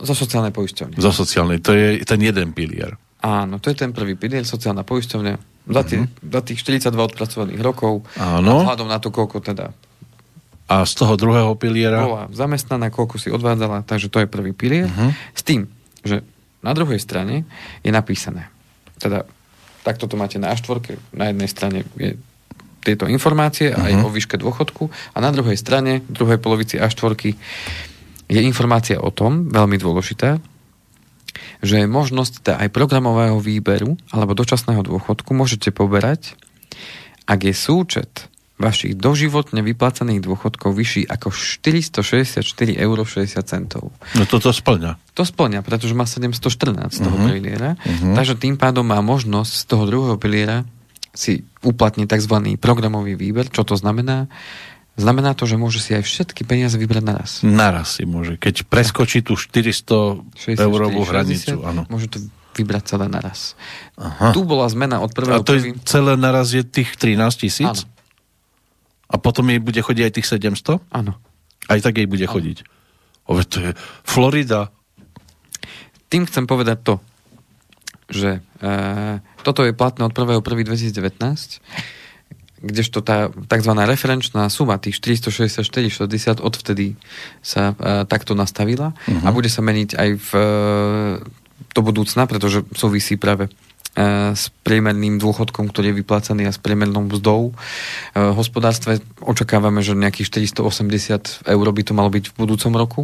Zo 0.00 0.14
sociálnej 0.16 0.52
poisťovne. 0.52 0.96
Zo 0.96 1.12
sociálnej, 1.12 1.58
to 1.60 1.76
je 1.76 2.00
ten 2.04 2.20
jeden 2.20 2.56
pilier. 2.56 2.96
Áno, 3.20 3.60
to 3.60 3.68
je 3.68 3.76
ten 3.76 3.92
prvý 3.92 4.16
pilier, 4.16 4.48
sociálna 4.48 4.80
poisťovňa. 4.84 5.34
Za, 5.70 5.82
tie, 5.84 6.02
uh-huh. 6.02 6.32
za 6.34 6.40
tých 6.40 6.58
42 6.64 6.96
odpracovaných 7.14 7.60
rokov. 7.60 8.02
Áno. 8.16 8.64
Vzhľadom 8.64 8.88
na 8.88 8.98
to, 8.98 9.12
koľko 9.12 9.44
teda 9.44 9.70
a 10.70 10.86
z 10.86 10.94
toho 10.94 11.18
druhého 11.18 11.58
piliera? 11.58 12.06
bola 12.06 12.30
zamestnaná, 12.30 12.94
koľko 12.94 13.18
si 13.18 13.26
odvádzala, 13.26 13.82
takže 13.82 14.06
to 14.06 14.22
je 14.22 14.30
prvý 14.30 14.54
pilier. 14.54 14.86
Uh-huh. 14.86 15.10
S 15.34 15.42
tým, 15.42 15.66
že 16.06 16.22
na 16.62 16.70
druhej 16.70 17.02
strane 17.02 17.42
je 17.82 17.90
napísané, 17.90 18.46
teda 19.02 19.26
takto 19.82 20.06
to 20.06 20.14
máte 20.14 20.38
na 20.38 20.54
A4, 20.54 20.94
na 21.10 21.34
jednej 21.34 21.50
strane 21.50 21.82
je 21.98 22.14
tieto 22.86 23.10
informácie 23.10 23.74
uh-huh. 23.74 23.82
aj 23.82 23.92
o 24.06 24.08
výške 24.14 24.38
dôchodku 24.38 24.86
a 25.12 25.18
na 25.18 25.34
druhej 25.34 25.58
strane, 25.58 26.06
druhej 26.06 26.38
polovici 26.38 26.78
A4 26.78 27.34
je 28.30 28.40
informácia 28.46 29.02
o 29.02 29.10
tom, 29.10 29.50
veľmi 29.50 29.74
dôležitá, 29.74 30.38
že 31.60 31.84
možnosť 31.84 32.32
teda 32.40 32.54
aj 32.62 32.68
programového 32.70 33.42
výberu 33.42 33.98
alebo 34.14 34.38
dočasného 34.38 34.86
dôchodku 34.86 35.34
môžete 35.34 35.74
poberať, 35.74 36.38
ak 37.26 37.50
je 37.50 37.54
súčet 37.54 38.30
vašich 38.60 38.92
doživotne 38.92 39.64
vyplácaných 39.64 40.20
dôchodkov 40.20 40.76
vyšší 40.76 41.08
ako 41.08 41.32
464,60 41.32 42.76
eur. 42.76 42.98
No 44.20 44.24
toto 44.28 44.52
splňa. 44.52 45.00
To 45.16 45.24
splňa, 45.24 45.64
pretože 45.64 45.96
má 45.96 46.04
714 46.04 46.92
z 46.92 46.98
toho 47.00 47.16
uh-huh. 47.16 47.32
piliera. 47.32 47.80
Uh-huh. 47.80 48.12
Takže 48.12 48.36
tým 48.36 48.60
pádom 48.60 48.84
má 48.84 49.00
možnosť 49.00 49.52
z 49.56 49.64
toho 49.64 49.88
druhého 49.88 50.20
piliera 50.20 50.68
si 51.16 51.42
uplatniť 51.64 52.06
tzv. 52.06 52.36
programový 52.60 53.16
výber. 53.16 53.48
Čo 53.48 53.64
to 53.64 53.74
znamená? 53.80 54.28
Znamená 55.00 55.32
to, 55.32 55.48
že 55.48 55.56
môže 55.56 55.80
si 55.80 55.96
aj 55.96 56.04
všetky 56.04 56.44
peniaze 56.44 56.76
vybrať 56.76 57.04
naraz. 57.04 57.30
Naraz 57.40 57.96
si 57.96 58.04
môže. 58.04 58.36
Keď 58.36 58.68
preskočí 58.68 59.24
tú 59.24 59.32
400 59.40 60.60
eurovú 60.60 61.00
hranicu. 61.08 61.64
Áno. 61.64 61.88
Môže 61.88 62.12
to 62.12 62.18
vybrať 62.60 62.96
celé 62.96 63.08
naraz. 63.08 63.56
Aha. 63.96 64.36
Tu 64.36 64.44
bola 64.44 64.68
zmena 64.68 65.00
od 65.00 65.16
prvého... 65.16 65.40
A 65.40 65.46
to 65.46 65.56
je 65.56 65.72
celé 65.88 66.20
naraz 66.20 66.52
je 66.52 66.60
tých 66.60 67.00
13 67.00 67.16
tisíc? 67.32 67.88
A 69.10 69.16
potom 69.16 69.48
jej 69.48 69.58
bude 69.58 69.80
chodiť 69.80 70.02
aj 70.04 70.12
tých 70.20 70.28
700? 70.28 70.78
Áno. 70.92 71.16
Aj 71.66 71.78
tak 71.80 71.96
jej 71.96 72.06
bude 72.06 72.28
Áno. 72.28 72.34
chodiť. 72.36 72.58
Ove, 73.30 73.42
to 73.48 73.56
je 73.62 73.70
Florida. 74.04 74.68
Tým 76.10 76.26
chcem 76.26 76.44
povedať 76.44 76.78
to, 76.82 76.94
že 78.10 78.42
e, 78.42 78.68
toto 79.46 79.62
je 79.62 79.70
platné 79.70 80.02
od 80.02 80.12
1.1.2019, 80.12 81.62
kdežto 82.60 83.00
tá 83.00 83.32
tzv. 83.32 83.72
referenčná 83.72 84.48
suma 84.52 84.76
tých 84.76 85.00
464,60 85.00 86.40
odvtedy 86.40 86.96
sa 87.40 87.72
e, 87.72 88.04
takto 88.04 88.36
nastavila 88.36 88.92
uh-huh. 88.92 89.24
a 89.24 89.28
bude 89.32 89.48
sa 89.48 89.64
meniť 89.64 89.90
aj 89.96 90.10
v, 90.16 90.30
e, 90.32 90.46
do 91.72 91.80
budúcna, 91.80 92.28
pretože 92.28 92.64
súvisí 92.76 93.16
práve 93.16 93.48
E, 93.90 94.38
s 94.38 94.54
priemerným 94.62 95.18
dôchodkom, 95.18 95.66
ktorý 95.66 95.90
je 95.90 95.98
vyplácaný 96.06 96.46
a 96.46 96.54
s 96.54 96.62
priemernou 96.62 97.10
mzdou. 97.10 97.50
E, 97.50 97.52
v 98.22 98.34
hospodárstve 98.38 99.02
očakávame, 99.18 99.82
že 99.82 99.98
nejakých 99.98 100.46
480 100.46 101.50
eur 101.50 101.66
by 101.66 101.82
to 101.82 101.92
malo 101.98 102.06
byť 102.06 102.30
v 102.30 102.34
budúcom 102.38 102.72
roku. 102.78 103.00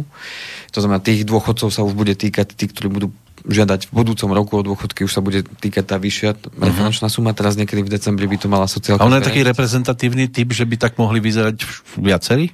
To 0.71 0.79
znamená, 0.79 1.03
tých 1.03 1.27
dôchodcov 1.27 1.75
sa 1.75 1.83
už 1.83 1.91
bude 1.91 2.15
týkať, 2.15 2.55
tí, 2.55 2.71
ktorí 2.71 2.87
budú 2.87 3.07
žiadať 3.45 3.89
v 3.89 3.91
budúcom 3.93 4.29
roku 4.33 4.53
o 4.57 4.65
dôchodky, 4.65 5.05
už 5.05 5.13
sa 5.13 5.21
bude 5.21 5.45
týkať 5.45 5.85
tá 5.85 5.97
vyššia 6.01 6.31
uh-huh. 6.57 7.11
suma. 7.11 7.37
Teraz 7.37 7.53
niekedy 7.53 7.85
v 7.85 7.93
decembri 7.93 8.25
by 8.25 8.37
to 8.41 8.47
mala 8.49 8.65
sociálka. 8.65 9.03
A 9.03 9.07
on 9.07 9.17
je 9.17 9.27
taký 9.27 9.45
reprezentatívny 9.45 10.31
typ, 10.33 10.49
že 10.55 10.65
by 10.65 10.75
tak 10.79 10.97
mohli 10.97 11.21
vyzerať 11.21 11.61
viacerí? 12.01 12.49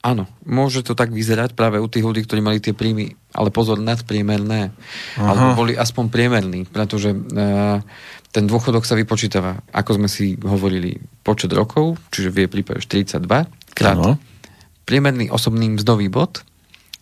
Áno, 0.00 0.24
môže 0.48 0.80
to 0.80 0.96
tak 0.96 1.12
vyzerať 1.12 1.52
práve 1.52 1.76
u 1.76 1.84
tých 1.84 2.00
ľudí, 2.00 2.24
ktorí 2.24 2.40
mali 2.40 2.56
tie 2.56 2.72
príjmy, 2.72 3.12
ale 3.36 3.52
pozor, 3.52 3.76
nadpriemerné. 3.76 4.72
Aha. 5.20 5.28
Alebo 5.28 5.60
boli 5.60 5.76
aspoň 5.76 6.08
priemerní, 6.08 6.64
pretože 6.64 7.12
e, 7.12 7.18
ten 8.32 8.44
dôchodok 8.48 8.88
sa 8.88 8.96
vypočítava, 8.96 9.60
ako 9.68 10.00
sme 10.00 10.08
si 10.08 10.40
hovorili, 10.40 10.96
počet 11.20 11.52
rokov, 11.52 12.00
čiže 12.08 12.32
vie 12.32 12.48
prípade 12.48 12.80
42, 12.80 13.28
krát 13.76 14.00
ano. 14.00 14.16
priemerný 14.88 15.28
osobný 15.28 15.76
mzdový 15.76 16.08
bod. 16.08 16.48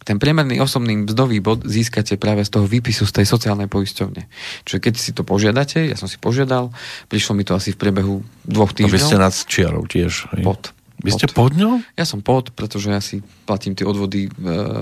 Ten 0.09 0.17
priemerný 0.17 0.57
osobný 0.65 1.05
mzdový 1.05 1.45
bod 1.45 1.69
získate 1.69 2.17
práve 2.17 2.41
z 2.41 2.57
toho 2.57 2.65
výpisu 2.65 3.05
z 3.05 3.21
tej 3.21 3.27
sociálnej 3.29 3.69
poisťovne. 3.69 4.25
Čiže 4.65 4.79
keď 4.81 4.95
si 4.97 5.13
to 5.13 5.21
požiadate, 5.21 5.85
ja 5.85 6.01
som 6.01 6.09
si 6.09 6.17
požiadal, 6.17 6.73
prišlo 7.13 7.37
mi 7.37 7.45
to 7.45 7.53
asi 7.53 7.77
v 7.77 7.79
priebehu 7.85 8.25
dvoch 8.49 8.73
týždňov. 8.73 8.97
Aby 8.97 9.05
ste 9.05 9.21
nad 9.21 9.37
čiarou 9.37 9.85
tiež. 9.85 10.33
Bod 10.41 10.73
Vy 10.99 11.15
ste 11.15 11.31
pod 11.31 11.55
ňou? 11.55 11.79
Ja 11.95 12.03
som 12.03 12.19
pod, 12.27 12.51
pretože 12.51 12.91
ja 12.91 12.99
si 12.99 13.23
platím 13.47 13.79
tie 13.79 13.87
odvody 13.87 14.27
e, 14.27 14.31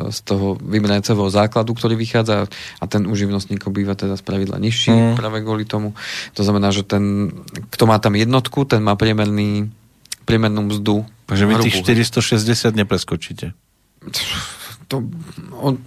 z 0.09 0.19
toho 0.25 0.57
vymenajúceho 0.57 1.29
základu, 1.29 1.77
ktorý 1.77 1.93
vychádza 1.93 2.49
a 2.81 2.85
ten 2.89 3.05
u 3.05 3.13
živnostníkov 3.13 3.69
býva 3.69 3.93
teda 3.93 4.17
spravidla 4.17 4.57
nižší 4.57 4.97
mm. 4.97 5.13
práve 5.21 5.45
kvôli 5.45 5.69
tomu. 5.69 5.93
To 6.33 6.41
znamená, 6.41 6.73
že 6.73 6.89
ten, 6.89 7.37
kto 7.69 7.85
má 7.85 8.01
tam 8.01 8.17
jednotku, 8.17 8.65
ten 8.65 8.81
má 8.81 8.97
priemerný, 8.97 9.69
priemernú 10.25 10.73
mzdu. 10.73 11.05
Takže 11.29 11.45
vy 11.45 11.55
tých 11.69 11.85
460 11.85 12.73
nepreskočíte. 12.73 13.53
To, 14.93 15.03
on, 15.57 15.83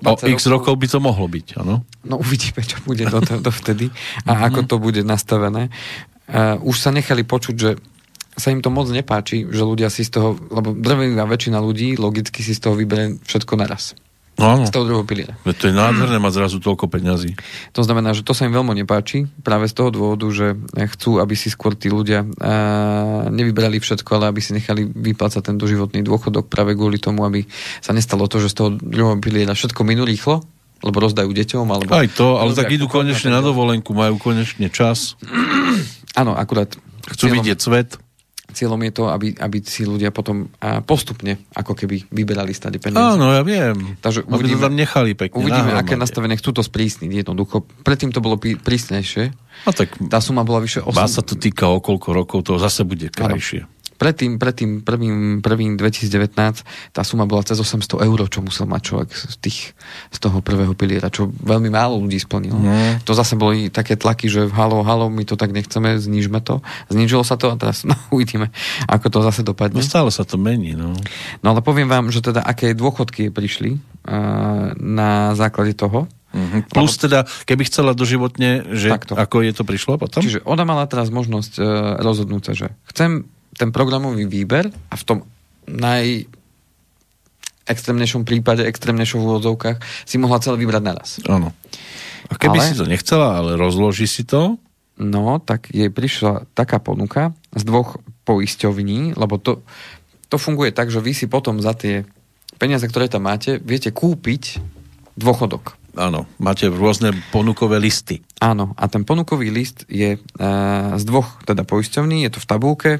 O 0.00 0.16
x 0.16 0.48
rokov 0.48 0.80
by 0.80 0.86
to 0.88 0.96
mohlo 0.96 1.28
byť, 1.28 1.60
áno? 1.60 1.84
No 2.08 2.16
uvidíme, 2.16 2.64
čo 2.64 2.80
bude 2.88 3.04
do, 3.04 3.20
do 3.20 3.52
vtedy 3.52 3.92
a 4.24 4.32
mm-hmm. 4.32 4.46
ako 4.48 4.60
to 4.64 4.76
bude 4.80 5.04
nastavené. 5.04 5.68
Uh, 6.24 6.56
už 6.64 6.76
sa 6.80 6.88
nechali 6.88 7.20
počuť, 7.20 7.54
že 7.56 7.70
sa 8.32 8.48
im 8.48 8.64
to 8.64 8.72
moc 8.72 8.88
nepáči, 8.88 9.44
že 9.44 9.60
ľudia 9.60 9.92
si 9.92 10.06
z 10.06 10.16
toho, 10.16 10.40
lebo 10.48 10.72
drvivá 10.72 11.28
väčšina 11.28 11.60
ľudí 11.60 12.00
logicky 12.00 12.40
si 12.40 12.56
z 12.56 12.60
toho 12.64 12.74
vyberie 12.78 13.20
všetko 13.28 13.52
naraz. 13.60 13.92
No, 14.40 14.56
áno. 14.56 14.64
Z 14.64 14.72
toho 14.72 14.88
druhého 14.88 15.04
piliera. 15.04 15.36
To 15.44 15.64
je 15.68 15.74
nádherné 15.76 16.16
mať 16.16 16.32
zrazu 16.40 16.56
toľko 16.64 16.88
peňazí. 16.88 17.36
To 17.76 17.84
znamená, 17.84 18.16
že 18.16 18.24
to 18.24 18.32
sa 18.32 18.48
im 18.48 18.56
veľmi 18.56 18.72
nepáči, 18.72 19.28
práve 19.44 19.68
z 19.68 19.76
toho 19.76 19.92
dôvodu, 19.92 20.24
že 20.32 20.56
chcú, 20.96 21.20
aby 21.20 21.36
si 21.36 21.52
skôr 21.52 21.76
tí 21.76 21.92
ľudia 21.92 22.24
uh, 22.24 23.28
nevyberali 23.28 23.76
všetko, 23.76 24.08
ale 24.16 24.32
aby 24.32 24.40
si 24.40 24.56
nechali 24.56 24.88
vyplácať 24.88 25.52
ten 25.52 25.56
doživotný 25.60 26.00
dôchodok 26.00 26.48
práve 26.48 26.72
kvôli 26.72 26.96
tomu, 26.96 27.28
aby 27.28 27.44
sa 27.84 27.92
nestalo 27.92 28.24
to, 28.32 28.40
že 28.40 28.48
z 28.48 28.56
toho 28.56 28.68
druhého 28.80 29.20
piliera 29.20 29.52
všetko 29.52 29.84
minú 29.84 30.08
rýchlo, 30.08 30.40
lebo 30.80 30.96
rozdajú 31.04 31.28
deťom. 31.28 31.66
Alebo 31.68 31.92
Aj 31.92 32.08
to, 32.08 32.40
ale 32.40 32.56
tak 32.56 32.72
idú 32.72 32.88
konečne 32.88 33.28
na 33.28 33.44
dovolenku, 33.44 33.92
majú 33.92 34.16
konečne 34.16 34.72
čas. 34.72 35.20
Áno, 36.20 36.32
akurát. 36.32 36.72
Chcú 37.12 37.28
vidieť 37.28 37.58
svet. 37.60 38.00
Cieľom 38.50 38.80
je 38.86 38.92
to, 38.92 39.04
aby, 39.08 39.34
aby 39.38 39.58
si 39.62 39.86
ľudia 39.86 40.10
potom 40.10 40.50
a 40.58 40.82
postupne 40.82 41.38
ako 41.54 41.72
keby 41.74 42.10
vyberali 42.10 42.50
stade 42.52 42.82
peniaze. 42.82 43.16
Áno, 43.16 43.30
ja 43.30 43.42
viem. 43.46 43.96
Takže 44.02 44.26
aby 44.26 44.34
uvidíme, 44.34 44.60
to 44.60 44.66
tam 44.66 44.74
nechali 44.76 45.12
pekne. 45.14 45.38
uvidíme 45.38 45.72
aké 45.74 45.94
nastavenie 45.94 46.36
chcú 46.36 46.50
to 46.56 46.62
sprísniť 46.62 47.24
jednoducho. 47.24 47.64
Predtým 47.86 48.10
to 48.10 48.20
bolo 48.20 48.36
prí- 48.36 48.58
prísnejšie. 48.58 49.32
No 49.66 49.70
tak 49.74 49.94
Tá 50.08 50.18
suma 50.22 50.42
bola 50.42 50.60
vyše 50.62 50.80
8... 50.82 50.90
vás 50.92 51.10
sa 51.14 51.22
to 51.22 51.36
týka 51.36 51.68
o 51.68 51.78
koľko 51.78 52.08
rokov, 52.12 52.38
to 52.46 52.58
zase 52.58 52.82
bude 52.82 53.12
krajšie. 53.12 53.66
Predtým, 54.00 54.40
predtým 54.40 54.80
prvým, 54.80 55.44
prvým 55.44 55.76
2019 55.76 56.32
tá 56.96 57.04
suma 57.04 57.28
bola 57.28 57.44
cez 57.44 57.60
800 57.60 58.00
eur, 58.00 58.18
čo 58.32 58.40
musel 58.40 58.64
mať 58.64 58.80
človek 58.80 59.08
z, 59.12 59.36
tých, 59.44 59.76
z 60.08 60.18
toho 60.18 60.40
prvého 60.40 60.72
piliera, 60.72 61.12
čo 61.12 61.28
veľmi 61.28 61.68
málo 61.68 62.00
ľudí 62.00 62.16
splnilo. 62.16 62.56
No. 62.56 62.72
To 63.04 63.12
zase 63.12 63.36
boli 63.36 63.68
také 63.68 64.00
tlaky, 64.00 64.32
že 64.32 64.48
halo, 64.48 64.80
halo, 64.80 65.12
my 65.12 65.28
to 65.28 65.36
tak 65.36 65.52
nechceme, 65.52 66.00
znížme 66.00 66.40
to. 66.40 66.64
Znížilo 66.88 67.28
sa 67.28 67.36
to 67.36 67.52
a 67.52 67.60
teraz 67.60 67.84
no, 67.88 67.92
uvidíme, 68.08 68.48
ako 68.88 69.12
to 69.12 69.18
zase 69.20 69.44
No 69.44 69.52
dopadne. 69.52 69.84
stále 69.84 70.08
sa 70.08 70.24
to 70.24 70.40
mení, 70.40 70.72
no. 70.72 70.96
No 71.44 71.46
ale 71.52 71.60
poviem 71.60 71.92
vám, 71.92 72.08
že 72.08 72.24
teda 72.24 72.40
aké 72.40 72.72
dôchodky 72.72 73.28
prišli 73.28 73.76
uh, 73.76 74.72
na 74.80 75.36
základe 75.36 75.76
toho. 75.76 76.08
Mhm. 76.30 76.70
Plus 76.70 76.94
teda, 76.94 77.26
keby 77.44 77.66
chcela 77.66 77.90
doživotne, 77.92 78.62
že 78.72 78.88
Takto. 78.88 79.18
ako 79.18 79.42
je 79.44 79.52
to 79.52 79.62
prišlo 79.66 79.98
potom? 79.98 80.22
Čiže 80.22 80.46
ona 80.46 80.62
mala 80.64 80.86
teraz 80.86 81.12
možnosť 81.12 81.52
uh, 81.58 81.64
rozhodnúť 82.00 82.42
sa, 82.48 82.52
že 82.56 82.66
chcem 82.88 83.26
ten 83.60 83.68
programový 83.68 84.24
výber 84.24 84.72
a 84.88 84.94
v 84.96 85.04
tom 85.04 85.18
naj 85.68 86.24
extrémnejšom 87.68 88.24
prípade, 88.24 88.64
extrémnejšom 88.64 89.20
v 89.20 89.26
úvodzovkách, 89.28 89.78
si 90.08 90.16
mohla 90.16 90.40
celé 90.40 90.56
vybrať 90.64 90.82
naraz. 90.82 91.20
Áno. 91.28 91.52
A 92.26 92.34
keby 92.34 92.58
Ale- 92.58 92.66
si 92.72 92.74
to 92.80 92.88
nechcela, 92.88 93.36
ale 93.36 93.60
rozloží 93.60 94.08
si 94.08 94.24
to, 94.24 94.56
No, 95.00 95.40
tak 95.40 95.72
jej 95.72 95.88
prišla 95.88 96.44
taká 96.52 96.76
ponuka 96.76 97.32
z 97.56 97.64
dvoch 97.64 98.04
poisťovní, 98.28 99.16
lebo 99.16 99.40
to, 99.40 99.64
to 100.28 100.36
funguje 100.36 100.76
tak, 100.76 100.92
že 100.92 101.00
vy 101.00 101.16
si 101.16 101.24
potom 101.24 101.56
za 101.56 101.72
tie 101.72 102.04
peniaze, 102.60 102.84
ktoré 102.84 103.08
tam 103.08 103.24
máte, 103.24 103.56
viete 103.64 103.88
kúpiť 103.88 104.60
dôchodok. 105.16 105.79
Áno, 105.96 106.26
máte 106.36 106.70
rôzne 106.70 107.14
ponukové 107.34 107.80
listy. 107.80 108.22
Áno, 108.42 108.72
a 108.78 108.86
ten 108.86 109.02
ponukový 109.06 109.50
list 109.52 109.84
je 109.90 110.16
e, 110.16 110.18
z 110.96 111.04
dvoch 111.04 111.42
teda 111.44 111.62
poisťovní, 111.66 112.24
je 112.26 112.30
to 112.36 112.40
v 112.42 112.48
tabulke, 112.48 112.90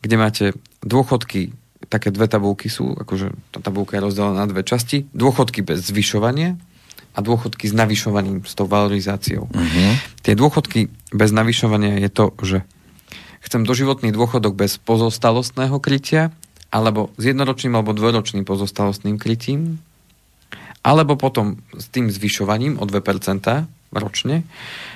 kde 0.00 0.16
máte 0.16 0.44
dôchodky, 0.84 1.52
také 1.90 2.14
dve 2.14 2.30
tabulky 2.30 2.70
sú, 2.70 2.94
akože 2.94 3.32
tá 3.50 3.58
tabulka 3.60 3.98
je 3.98 4.04
rozdelená 4.06 4.44
na 4.44 4.46
dve 4.48 4.64
časti, 4.64 5.08
dôchodky 5.12 5.64
bez 5.64 5.84
zvyšovania 5.88 6.56
a 7.14 7.18
dôchodky 7.18 7.66
s 7.66 7.74
navyšovaním, 7.74 8.46
s 8.46 8.54
tou 8.54 8.70
valorizáciou. 8.70 9.50
Uh-huh. 9.50 9.92
Tie 10.22 10.38
dôchodky 10.38 10.88
bez 11.10 11.30
navyšovania 11.34 11.98
je 11.98 12.10
to, 12.10 12.30
že 12.46 12.58
chcem 13.42 13.66
doživotný 13.66 14.14
dôchodok 14.14 14.54
bez 14.54 14.78
pozostalostného 14.78 15.82
krytia, 15.82 16.30
alebo 16.70 17.10
s 17.18 17.26
jednoročným 17.26 17.74
alebo 17.74 17.90
dvojročným 17.90 18.46
pozostalostným 18.46 19.18
krytím, 19.18 19.82
alebo 20.80 21.16
potom 21.16 21.60
s 21.76 21.92
tým 21.92 22.08
zvyšovaním 22.08 22.80
o 22.80 22.84
2% 22.88 23.00
ročne 23.90 24.46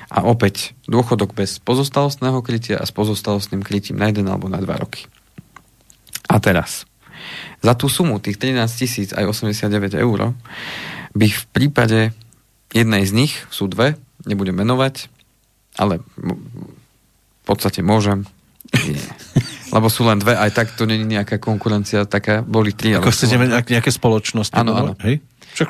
a 0.09 0.22
opäť 0.22 0.72
dôchodok 0.87 1.35
bez 1.35 1.59
pozostalostného 1.59 2.39
krytia 2.41 2.78
a 2.78 2.87
s 2.87 2.95
pozostalostným 2.95 3.61
krytím 3.66 3.99
na 3.99 4.09
1 4.09 4.22
alebo 4.24 4.47
na 4.47 4.62
2 4.62 4.70
roky. 4.78 5.11
A 6.30 6.41
teraz, 6.41 6.89
za 7.61 7.74
tú 7.74 7.91
sumu 7.91 8.22
tých 8.22 8.39
13 8.39 8.64
tisíc 8.70 9.11
aj 9.12 9.28
89 9.28 9.99
eur 9.99 10.32
by 11.14 11.28
v 11.30 11.45
prípade 11.53 12.01
jednej 12.74 13.05
z 13.07 13.12
nich, 13.14 13.32
sú 13.51 13.70
dve, 13.70 13.99
nebudem 14.26 14.57
menovať, 14.57 15.11
ale 15.78 16.01
v 16.18 17.45
podstate 17.47 17.85
môžem. 17.85 18.26
Lebo 19.74 19.91
sú 19.91 20.07
len 20.07 20.22
dve, 20.22 20.39
aj 20.39 20.51
tak 20.55 20.66
to 20.78 20.87
není 20.87 21.03
nejaká 21.03 21.43
konkurencia, 21.43 22.07
taká, 22.07 22.47
boli 22.47 22.70
tri. 22.70 22.95
Ako 22.95 23.11
chcete 23.11 23.35
mať 23.39 23.66
nejaké 23.66 23.91
spoločnosti? 23.91 24.55
Áno, 24.55 24.70
budovať? 24.70 24.95
áno. 24.95 25.03
Hej? 25.03 25.16
Však, 25.55 25.68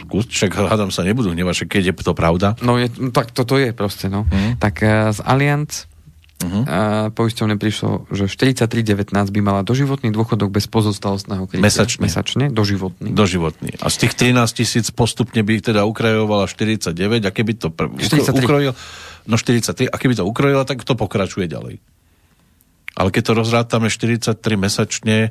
skús, 0.00 0.24
však 0.26 0.50
hádam 0.64 0.88
sa 0.88 1.02
nebudú 1.02 1.28
hnevať, 1.28 1.66
keď 1.66 1.82
je 1.84 1.94
to 1.96 2.12
pravda. 2.12 2.54
No, 2.58 2.76
je, 2.76 2.88
no 2.94 3.10
tak 3.10 3.30
toto 3.30 3.54
je 3.54 3.70
proste, 3.70 4.06
no. 4.06 4.24
Mhm. 4.24 4.56
Tak 4.56 4.74
uh, 4.78 4.88
z 5.10 5.20
Allianz 5.20 5.90
Mhm. 6.34 6.60
uh, 6.60 6.66
poisťovne 7.10 7.56
prišlo, 7.56 8.10
že 8.10 8.26
43,19 8.26 9.06
by 9.30 9.40
mala 9.40 9.62
doživotný 9.62 10.10
dôchodok 10.10 10.50
bez 10.50 10.66
pozostalostného 10.66 11.46
krytia. 11.46 11.62
Mesačne. 11.62 12.04
Mesačne, 12.04 12.44
doživotný. 12.50 13.08
Doživotný. 13.08 13.78
A 13.78 13.86
z 13.86 13.96
tých 13.96 14.12
13 14.18 14.44
tisíc 14.52 14.90
postupne 14.90 15.40
by 15.40 15.54
teda 15.62 15.82
ukrajovala 15.82 16.44
49 16.44 16.90
a 17.22 17.30
keby 17.30 17.52
to 17.54 17.70
pr- 17.70 17.88
ukro- 17.88 18.02
43. 18.02 18.44
ukrojil, 18.44 18.72
no 19.24 19.34
43, 19.34 19.88
a 19.88 19.96
keby 19.96 20.14
to 20.14 20.26
ukrojila, 20.26 20.62
tak 20.62 20.82
to 20.82 20.92
pokračuje 20.92 21.46
ďalej. 21.46 21.78
Ale 22.94 23.08
keď 23.08 23.22
to 23.24 23.32
rozrátame 23.34 23.88
43 23.88 24.36
mesačne, 24.54 25.30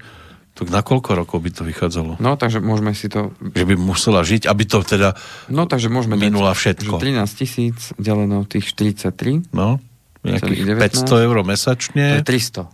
tak 0.53 0.69
na 0.69 0.85
koľko 0.85 1.17
rokov 1.17 1.41
by 1.41 1.49
to 1.49 1.65
vychádzalo? 1.65 2.21
No, 2.21 2.37
takže 2.37 2.61
môžeme 2.61 2.93
si 2.93 3.09
to... 3.09 3.33
Že 3.41 3.65
by 3.73 3.75
musela 3.77 4.21
žiť, 4.21 4.45
aby 4.45 4.63
to 4.69 4.85
teda, 4.85 5.17
No, 5.49 5.65
takže 5.65 5.89
môžeme 5.89 6.13
Minula 6.13 6.53
dať, 6.53 6.59
všetko. 6.61 6.95
Že 7.01 7.25
13 7.25 7.41
tisíc 7.41 7.77
deleno 7.97 8.45
tých 8.45 8.69
43, 8.69 9.49
no, 9.49 9.81
nejakých 10.21 10.77
19. 10.77 11.09
500 11.09 11.25
eur 11.25 11.35
to 11.35 11.41
je 11.41 11.49
mesačne, 11.49 12.05
300. 12.21 12.69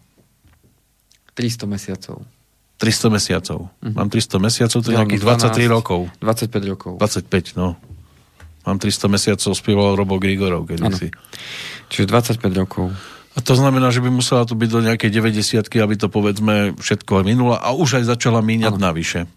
300 1.40 1.72
mesiacov. 1.72 2.18
300 2.80 3.16
mesiacov. 3.16 3.60
Mám 3.80 4.08
300 4.12 4.40
mesiacov, 4.44 4.80
to 4.80 4.88
je 4.88 4.96
Deleno 4.96 5.00
nejakých 5.08 5.22
23 5.24 5.68
12, 5.68 5.76
rokov. 5.76 6.02
25 6.20 6.72
rokov. 6.72 6.94
25, 7.00 7.60
no. 7.60 7.68
Mám 8.68 8.78
300 8.80 9.08
mesiacov, 9.08 9.52
spieval 9.56 9.96
Robo 9.96 10.20
Grigorov 10.20 10.68
kedysi. 10.68 11.12
Čiže 11.92 12.06
25 12.40 12.60
rokov. 12.60 12.92
A 13.40 13.46
to 13.46 13.56
znamená, 13.56 13.88
že 13.88 14.04
by 14.04 14.12
musela 14.12 14.44
tu 14.44 14.60
byť 14.60 14.68
do 14.68 14.84
nejakej 14.84 15.10
90 15.16 15.64
aby 15.64 15.96
to 15.96 16.12
povedzme 16.12 16.76
všetko 16.76 17.24
minula 17.24 17.64
a 17.64 17.72
už 17.72 18.04
aj 18.04 18.12
začala 18.12 18.44
míňať 18.44 18.76
Áno. 18.76 18.84
navyše. 18.92 19.32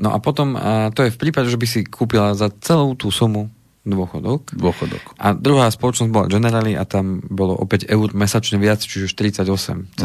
No 0.00 0.16
a 0.16 0.18
potom, 0.24 0.56
a 0.56 0.88
to 0.88 1.04
je 1.04 1.12
v 1.12 1.20
prípade, 1.20 1.52
že 1.52 1.60
by 1.60 1.66
si 1.68 1.80
kúpila 1.84 2.32
za 2.32 2.48
celú 2.64 2.96
tú 2.96 3.12
sumu 3.12 3.52
dôchodok. 3.84 4.56
Dôchodok. 4.56 5.20
A 5.20 5.36
druhá 5.36 5.68
spoločnosť 5.68 6.12
bola 6.12 6.32
Generali 6.32 6.76
a 6.76 6.84
tam 6.88 7.20
bolo 7.28 7.56
o 7.56 7.64
5 7.64 7.88
eur 7.88 8.08
mesačne 8.16 8.56
viac, 8.56 8.80
čiže 8.80 9.12
48,05. 9.12 10.00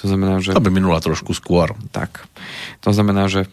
To 0.00 0.04
znamená, 0.04 0.40
že... 0.40 0.52
To 0.52 0.64
by 0.64 0.72
minula 0.72 1.00
trošku 1.00 1.32
skôr. 1.36 1.72
Tak. 1.92 2.24
To 2.84 2.92
znamená, 2.92 3.28
že 3.32 3.48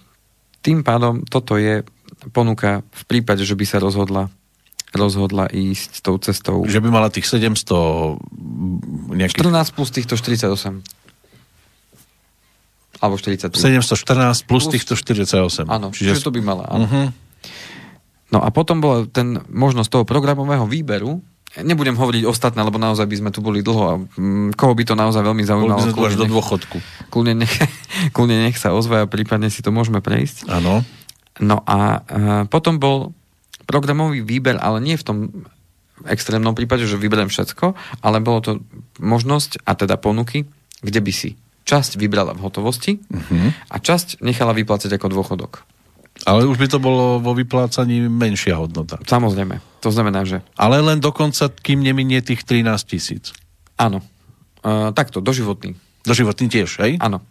tým 0.64 0.84
pádom 0.84 1.24
toto 1.24 1.56
je 1.56 1.88
ponuka 2.36 2.84
v 2.92 3.04
prípade, 3.08 3.44
že 3.48 3.56
by 3.56 3.66
sa 3.68 3.80
rozhodla 3.80 4.32
rozhodla 4.92 5.48
ísť 5.48 6.04
tou 6.04 6.20
cestou. 6.20 6.64
Že 6.68 6.84
by 6.84 6.90
mala 6.92 7.08
tých 7.08 7.28
700 7.28 7.64
mm, 7.64 9.16
nejakých... 9.16 9.40
14 9.40 9.76
plus 9.76 9.90
týchto 9.92 10.14
48. 10.20 10.84
Alebo 13.02 13.16
43. 13.18 13.56
714 13.58 14.46
plus, 14.46 14.68
Plus- 14.68 14.68
týchto 14.70 14.94
48. 14.94 15.66
Áno, 15.66 15.90
čiže, 15.90 16.14
čiže 16.14 16.28
to 16.28 16.32
by 16.36 16.42
mala. 16.44 16.68
Áno. 16.70 16.86
Uh-huh. 16.86 17.08
No 18.32 18.40
a 18.40 18.48
potom 18.54 18.80
bola 18.80 19.08
ten 19.10 19.42
možnosť 19.50 19.90
toho 19.90 20.04
programového 20.06 20.64
výberu. 20.70 21.20
Nebudem 21.52 22.00
hovoriť 22.00 22.24
ostatné, 22.24 22.64
lebo 22.64 22.80
naozaj 22.80 23.04
by 23.12 23.16
sme 23.20 23.30
tu 23.36 23.44
boli 23.44 23.60
dlho 23.60 23.84
a 23.84 23.96
mm, 24.00 24.56
koho 24.56 24.72
by 24.72 24.88
to 24.88 24.96
naozaj 24.96 25.20
veľmi 25.20 25.44
zaujímalo. 25.44 25.84
by 25.84 25.92
sme 25.92 25.96
kľudne 26.00 26.16
do 26.16 26.24
nech- 26.24 26.36
dôchodku. 26.36 26.78
Kľudne 27.12 27.34
nech, 27.44 27.54
kľudne 28.16 28.38
nech 28.48 28.56
sa 28.56 28.72
ozve 28.72 29.04
a 29.04 29.10
prípadne 29.10 29.52
si 29.52 29.60
to 29.60 29.76
môžeme 29.76 30.00
prejsť. 30.00 30.48
Áno. 30.48 30.84
No 31.44 31.58
a 31.68 32.06
uh, 32.08 32.44
potom 32.48 32.80
bol 32.80 33.12
programový 33.66 34.22
výber, 34.22 34.58
ale 34.58 34.82
nie 34.82 34.98
v 34.98 35.06
tom 35.06 35.18
extrémnom 36.06 36.58
prípade, 36.58 36.86
že 36.90 36.98
vyberiem 36.98 37.30
všetko, 37.30 37.78
ale 38.02 38.18
bolo 38.24 38.40
to 38.42 38.52
možnosť, 38.98 39.62
a 39.66 39.78
teda 39.78 40.02
ponuky, 40.02 40.50
kde 40.82 41.00
by 41.02 41.14
si 41.14 41.38
časť 41.62 42.02
vybrala 42.02 42.34
v 42.34 42.42
hotovosti 42.42 42.98
a 43.70 43.76
časť 43.78 44.26
nechala 44.26 44.52
vyplácať 44.58 44.98
ako 44.98 45.08
dôchodok. 45.14 45.52
Ale 46.26 46.46
už 46.46 46.58
by 46.58 46.68
to 46.70 46.78
bolo 46.78 47.18
vo 47.18 47.34
vyplácaní 47.34 48.06
menšia 48.06 48.58
hodnota. 48.58 49.02
Samozrejme. 49.06 49.62
To 49.82 49.90
znamená, 49.90 50.22
že 50.28 50.46
Ale 50.54 50.78
len 50.82 51.02
dokonca, 51.02 51.50
kým 51.50 51.82
neminie 51.82 52.22
tých 52.22 52.46
13 52.46 52.66
tisíc. 52.86 53.34
áno. 53.78 54.06
Uh, 54.62 54.94
takto, 54.94 55.26
doživotný. 55.26 55.74
Doživotný 56.02 56.50
tiež, 56.50 56.82
hej? 56.82 56.98
Áno. 56.98 57.22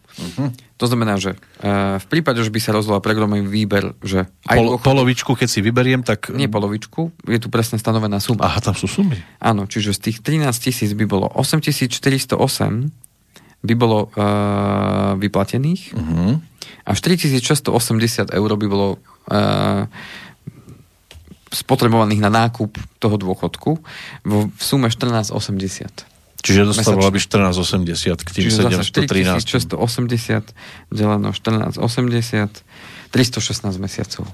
To 0.76 0.84
znamená, 0.86 1.16
že 1.16 1.36
uh, 1.62 1.98
v 1.98 2.06
prípade, 2.10 2.42
že 2.42 2.52
by 2.52 2.60
sa 2.60 2.74
rozhodla 2.74 3.02
programový 3.02 3.46
výber, 3.46 3.94
že 4.02 4.26
aj 4.46 4.56
Pol, 4.58 4.66
dôchodok, 4.74 4.86
polovičku, 4.86 5.30
keď 5.38 5.48
si 5.48 5.60
vyberiem, 5.62 6.02
tak... 6.02 6.30
nie 6.34 6.50
polovičku, 6.50 7.12
je 7.26 7.38
tu 7.40 7.48
presne 7.48 7.78
stanovená 7.78 8.18
suma. 8.18 8.46
Aha, 8.46 8.60
tam 8.62 8.74
sú 8.74 8.90
sumy. 8.90 9.16
Áno, 9.38 9.66
čiže 9.70 9.94
z 9.96 10.10
tých 10.10 10.18
13 10.22 10.50
tisíc 10.56 10.90
by 10.94 11.04
bolo 11.06 11.26
8408 11.34 12.90
by 13.60 13.74
bolo 13.76 14.08
uh, 14.16 15.20
vyplatených 15.20 15.92
Uh-huh. 15.92 16.40
a 16.88 16.90
4680 16.96 18.32
eur 18.32 18.50
by 18.56 18.66
bolo 18.72 18.96
uh, 19.28 19.84
spotrebovaných 21.50 22.20
na 22.22 22.30
nákup 22.30 22.72
toho 23.02 23.16
dôchodku 23.18 23.70
vo, 24.24 24.38
v 24.48 24.62
sume 24.62 24.88
1480. 24.88 26.19
Čiže 26.40 26.72
dostávala 26.72 27.12
by 27.12 27.20
14,80 27.20 28.16
k 28.24 28.30
tým 28.32 28.44
Čiže 28.48 28.56
zase 28.64 28.82
713. 28.82 29.44
4680 29.76 30.90
deleno 30.92 31.30
1480 31.32 32.64
316 33.10 33.76
mesiacov. 33.76 34.24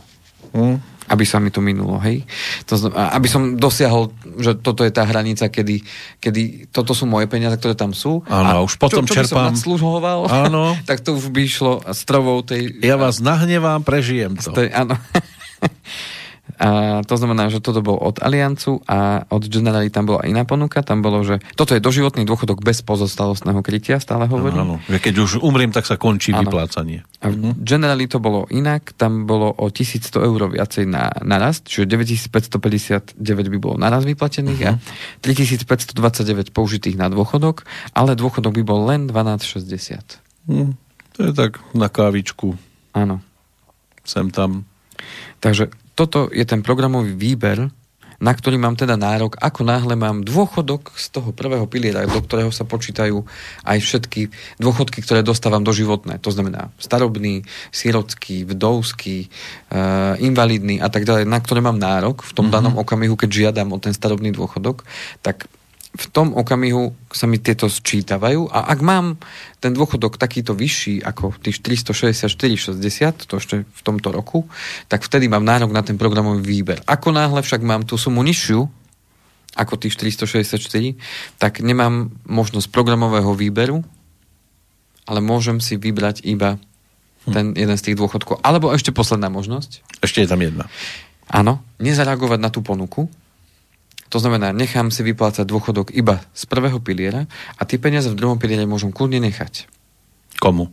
Hm. 0.54 0.78
Aby 1.06 1.22
sa 1.22 1.38
mi 1.38 1.54
to 1.54 1.62
minulo, 1.62 2.02
hej? 2.02 2.26
To 2.66 2.90
aby 2.90 3.30
som 3.30 3.54
dosiahol, 3.54 4.10
že 4.42 4.58
toto 4.58 4.82
je 4.82 4.90
tá 4.90 5.06
hranica, 5.06 5.46
kedy, 5.46 5.82
kedy 6.18 6.72
toto 6.74 6.98
sú 6.98 7.06
moje 7.06 7.30
peniaze, 7.30 7.54
ktoré 7.62 7.78
tam 7.78 7.94
sú. 7.94 8.26
Áno, 8.26 8.50
a 8.50 8.62
už 8.66 8.74
potom 8.78 9.06
čo, 9.06 9.14
čo 9.14 9.22
by 9.22 9.26
čerpám- 9.30 9.46
nadsluhoval, 9.54 10.20
Áno. 10.26 10.74
tak 10.88 11.06
to 11.06 11.14
už 11.14 11.30
by 11.30 11.40
išlo 11.46 11.72
strovou 11.94 12.42
tej... 12.42 12.82
Ja 12.82 12.98
vás 12.98 13.22
nahnevám, 13.22 13.86
prežijem 13.86 14.34
to. 14.34 14.50
áno. 14.74 14.98
A 16.56 17.02
to 17.04 17.20
znamená, 17.20 17.52
že 17.52 17.60
toto 17.60 17.84
bolo 17.84 18.00
od 18.00 18.22
Aliancu 18.22 18.80
a 18.88 19.28
od 19.28 19.44
Generali 19.44 19.92
tam 19.92 20.08
bola 20.08 20.24
iná 20.24 20.48
ponuka. 20.48 20.80
Tam 20.80 21.04
bolo, 21.04 21.20
že 21.20 21.44
toto 21.52 21.76
je 21.76 21.84
doživotný 21.84 22.24
dôchodok 22.24 22.64
bez 22.64 22.80
pozostalostného 22.80 23.60
krytia, 23.60 24.00
stále 24.00 24.24
hovorím. 24.24 24.64
Áno, 24.64 24.76
že 24.88 24.96
keď 24.96 25.14
už 25.20 25.30
umriem, 25.44 25.68
tak 25.68 25.84
sa 25.84 26.00
končí 26.00 26.32
Áno. 26.32 26.48
vyplácanie. 26.48 27.04
A 27.20 27.28
v 27.28 27.52
Generali 27.60 28.08
to 28.08 28.22
bolo 28.22 28.48
inak, 28.48 28.96
tam 28.96 29.28
bolo 29.28 29.52
o 29.52 29.68
1100 29.68 30.16
eur 30.16 30.40
viacej 30.48 30.88
na, 30.88 31.12
narast, 31.20 31.68
čiže 31.68 31.92
9559 31.92 33.20
by 33.26 33.58
bolo 33.60 33.76
naraz 33.76 34.08
vyplatených 34.08 34.60
uh-huh. 34.64 34.80
a 34.80 35.20
3529 35.20 36.56
použitých 36.56 36.96
na 36.96 37.12
dôchodok, 37.12 37.68
ale 37.92 38.16
dôchodok 38.16 38.56
by 38.56 38.62
bol 38.64 38.80
len 38.88 39.10
1260. 39.12 40.22
Hm. 40.48 40.72
To 41.16 41.20
je 41.20 41.32
tak 41.32 41.60
na 41.72 41.88
kávičku, 41.88 42.56
Áno. 42.92 43.24
sem 44.04 44.28
tam. 44.28 44.68
Takže 45.40 45.72
toto 45.96 46.28
je 46.28 46.44
ten 46.44 46.60
programový 46.60 47.16
výber, 47.16 47.72
na 48.16 48.32
ktorý 48.32 48.56
mám 48.56 48.76
teda 48.76 48.96
nárok, 48.96 49.36
ako 49.36 49.60
náhle 49.60 49.92
mám 49.92 50.24
dôchodok 50.24 50.96
z 50.96 51.12
toho 51.12 51.36
prvého 51.36 51.68
piliera, 51.68 52.08
do 52.08 52.20
ktorého 52.20 52.48
sa 52.48 52.64
počítajú 52.64 53.20
aj 53.64 53.78
všetky 53.80 54.32
dôchodky, 54.56 55.04
ktoré 55.04 55.20
dostávam 55.20 55.60
do 55.60 55.72
životné. 55.72 56.16
To 56.24 56.32
znamená 56.32 56.72
starobný, 56.80 57.44
sirotský, 57.68 58.48
vdovský, 58.48 59.28
uh, 59.28 60.16
invalidný 60.16 60.80
a 60.80 60.88
tak 60.88 61.04
ďalej, 61.04 61.28
na 61.28 61.38
ktoré 61.44 61.60
mám 61.60 61.76
nárok 61.76 62.24
v 62.24 62.32
tom 62.32 62.48
mm-hmm. 62.48 62.56
danom 62.56 62.74
okamihu, 62.80 63.20
keď 63.20 63.52
žiadam 63.52 63.76
o 63.76 63.78
ten 63.80 63.92
starobný 63.92 64.32
dôchodok, 64.32 64.88
tak 65.20 65.44
v 65.96 66.06
tom 66.12 66.36
okamihu 66.36 66.92
sa 67.08 67.24
mi 67.24 67.40
tieto 67.40 67.72
sčítavajú 67.72 68.52
a 68.52 68.68
ak 68.68 68.80
mám 68.84 69.16
ten 69.58 69.72
dôchodok 69.72 70.20
takýto 70.20 70.52
vyšší 70.52 71.00
ako 71.00 71.40
tých 71.40 71.64
464,60, 71.64 73.26
to 73.26 73.40
ešte 73.40 73.64
v 73.64 73.80
tomto 73.80 74.12
roku, 74.12 74.44
tak 74.92 75.00
vtedy 75.00 75.26
mám 75.26 75.42
nárok 75.42 75.72
na 75.72 75.80
ten 75.80 75.96
programový 75.96 76.44
výber. 76.44 76.84
Ako 76.84 77.16
náhle 77.16 77.40
však 77.40 77.64
mám 77.64 77.88
tú 77.88 77.96
sumu 77.96 78.20
nižšiu 78.20 78.68
ako 79.56 79.74
tých 79.80 79.96
464, 79.96 81.40
tak 81.40 81.64
nemám 81.64 82.12
možnosť 82.28 82.68
programového 82.68 83.32
výberu, 83.32 83.80
ale 85.08 85.24
môžem 85.24 85.64
si 85.64 85.80
vybrať 85.80 86.20
iba 86.28 86.60
ten 87.26 87.56
jeden 87.56 87.74
z 87.74 87.82
tých 87.90 87.96
dôchodkov. 87.98 88.44
Alebo 88.44 88.70
ešte 88.70 88.94
posledná 88.94 89.32
možnosť, 89.32 89.82
Ešte 90.04 90.22
je 90.22 90.28
tam 90.28 90.38
jedna. 90.44 90.68
Áno, 91.26 91.58
nezareagovať 91.82 92.38
na 92.38 92.50
tú 92.52 92.62
ponuku. 92.62 93.10
To 94.10 94.18
znamená, 94.22 94.54
nechám 94.54 94.94
si 94.94 95.02
vyplácať 95.02 95.46
dôchodok 95.46 95.90
iba 95.92 96.22
z 96.32 96.42
prvého 96.46 96.78
piliera 96.78 97.26
a 97.58 97.62
tie 97.66 97.78
peniaze 97.80 98.06
v 98.10 98.18
druhom 98.18 98.38
piliere 98.38 98.64
môžem 98.64 98.94
kľudne 98.94 99.18
nechať. 99.22 99.66
Komu? 100.38 100.70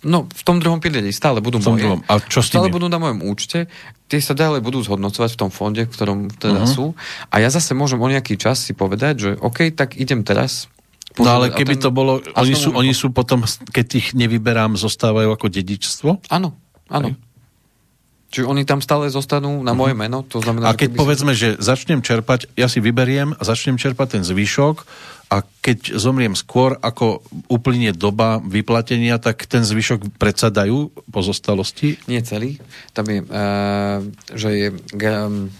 No, 0.00 0.24
v 0.24 0.42
tom 0.48 0.56
druhom 0.64 0.80
pilieri 0.80 1.12
stále 1.12 1.44
budú 1.44 1.60
V 1.60 1.64
tom 1.64 1.76
moje. 1.76 1.84
druhom. 1.84 2.00
A 2.08 2.24
čo 2.24 2.40
s 2.40 2.48
stále 2.48 2.72
tými? 2.72 2.80
budú 2.80 2.88
na 2.88 2.96
mojom 2.96 3.20
účte. 3.20 3.68
Tie 4.08 4.16
sa 4.24 4.32
ďalej 4.32 4.64
budú 4.64 4.80
zhodnocovať 4.80 5.36
v 5.36 5.38
tom 5.38 5.50
fonde, 5.52 5.84
v 5.84 5.92
ktorom 5.92 6.32
teda 6.32 6.64
uh-huh. 6.64 6.72
sú. 6.72 6.84
A 7.28 7.44
ja 7.44 7.52
zase 7.52 7.76
môžem 7.76 8.00
o 8.00 8.08
nejaký 8.08 8.40
čas 8.40 8.64
si 8.64 8.72
povedať, 8.72 9.14
že 9.20 9.30
OK, 9.36 9.68
tak 9.76 10.00
idem 10.00 10.24
teraz. 10.24 10.72
No 11.20 11.28
ale 11.28 11.52
keby 11.52 11.76
ten- 11.76 11.84
to 11.84 11.90
bolo, 11.92 12.22
oni 12.32 12.54
sú, 12.56 12.72
oni 12.72 12.96
sú 12.96 13.12
potom, 13.12 13.44
keď 13.44 13.86
ich 13.98 14.08
nevyberám, 14.16 14.80
zostávajú 14.80 15.36
ako 15.36 15.52
dedičstvo? 15.52 16.32
Áno, 16.32 16.56
áno. 16.88 17.12
Hej. 17.12 17.29
Čiže 18.30 18.46
oni 18.46 18.62
tam 18.62 18.78
stále 18.78 19.10
zostanú 19.10 19.58
na 19.66 19.74
moje 19.74 19.98
meno. 19.98 20.22
To 20.30 20.38
znamená, 20.38 20.70
A 20.70 20.78
keď 20.78 20.86
keby 20.86 20.94
som- 20.94 21.02
povedzme, 21.02 21.32
že 21.34 21.48
začnem 21.58 22.00
čerpať, 22.00 22.46
ja 22.54 22.70
si 22.70 22.78
vyberiem 22.78 23.34
a 23.34 23.42
začnem 23.42 23.74
čerpať 23.74 24.18
ten 24.18 24.22
zvyšok 24.22 24.86
a 25.34 25.42
keď 25.62 25.98
zomriem 25.98 26.38
skôr, 26.38 26.78
ako 26.78 27.26
uplynie 27.50 27.90
doba 27.90 28.38
vyplatenia, 28.38 29.18
tak 29.18 29.46
ten 29.50 29.66
zvyšok 29.66 30.18
predsa 30.18 30.50
dajú 30.50 30.94
pozostalosti? 31.10 31.98
Nie 32.06 32.22
celý. 32.22 32.62
Tam 32.94 33.06
je, 33.10 33.22
uh, 33.22 33.98
že 34.34 34.48
je 34.54 34.68
um, 34.74 35.50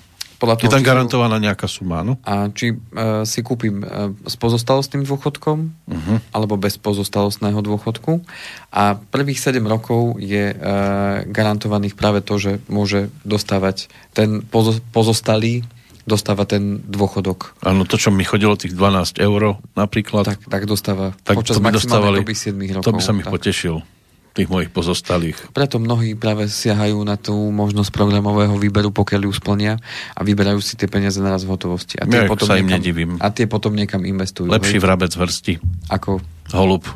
podľa 0.41 0.57
Je 0.57 0.67
toho, 0.67 0.73
tam 0.73 0.81
či 0.81 0.85
sú- 0.85 0.91
garantovaná 0.91 1.37
nejaká 1.37 1.69
suma, 1.69 2.01
no? 2.01 2.17
A 2.25 2.49
či 2.49 2.73
uh, 2.73 3.29
si 3.29 3.45
kúpim 3.45 3.85
uh, 3.85 4.17
s 4.25 4.41
pozostalostným 4.41 5.05
dôchodkom 5.05 5.59
uh-huh. 5.69 6.17
alebo 6.33 6.57
bez 6.57 6.81
pozostalostného 6.81 7.61
dôchodku. 7.61 8.25
A 8.73 8.97
prvých 8.97 9.37
7 9.37 9.61
rokov 9.69 10.17
je 10.17 10.57
uh, 10.57 11.29
garantovaných 11.29 11.93
práve 11.93 12.25
to, 12.25 12.41
že 12.41 12.65
môže 12.73 13.13
dostávať 13.29 13.93
ten 14.17 14.41
pozo- 14.41 14.81
pozostalý 14.97 15.63
dostáva 16.09 16.49
ten 16.49 16.81
dôchodok. 16.83 17.55
Áno, 17.63 17.85
to, 17.85 18.01
čo 18.01 18.11
mi 18.11 18.25
chodilo, 18.25 18.57
tých 18.57 18.75
12 18.75 19.21
eur 19.21 19.61
napríklad, 19.77 20.25
Tak, 20.27 20.49
tak 20.49 20.65
dostáva 20.67 21.13
tak 21.23 21.39
počas 21.39 21.61
to 21.61 21.63
by 21.63 21.71
maximálnej 21.71 22.25
doby 22.25 22.35
7 22.35 22.57
rokov. 22.81 22.87
to 22.89 22.93
by 22.97 23.03
sa 23.05 23.13
tak. 23.15 23.31
potešil, 23.31 23.77
tých 24.31 24.47
mojich 24.47 24.71
pozostalých. 24.71 25.37
Preto 25.51 25.83
mnohí 25.83 26.15
práve 26.15 26.47
siahajú 26.47 27.03
na 27.03 27.19
tú 27.19 27.35
možnosť 27.35 27.91
programového 27.91 28.55
výberu, 28.55 28.95
pokiaľ 28.95 29.27
ju 29.27 29.33
splnia 29.35 29.75
a 30.15 30.21
vyberajú 30.23 30.63
si 30.63 30.79
tie 30.79 30.87
peniaze 30.87 31.19
naraz 31.19 31.43
v 31.43 31.51
hotovosti. 31.55 31.99
A 31.99 32.07
Ja 32.07 32.31
sa 32.39 32.59
im 32.59 32.71
nedivím. 32.71 33.19
A 33.19 33.35
tie 33.35 33.51
potom 33.51 33.75
niekam 33.75 34.07
investujú. 34.07 34.47
Lepší 34.47 34.79
hej? 34.79 34.85
vrabec 34.87 35.11
vrsti, 35.11 35.59
Ako, 35.91 36.23
holub, 36.55 36.87
ako 36.87 36.95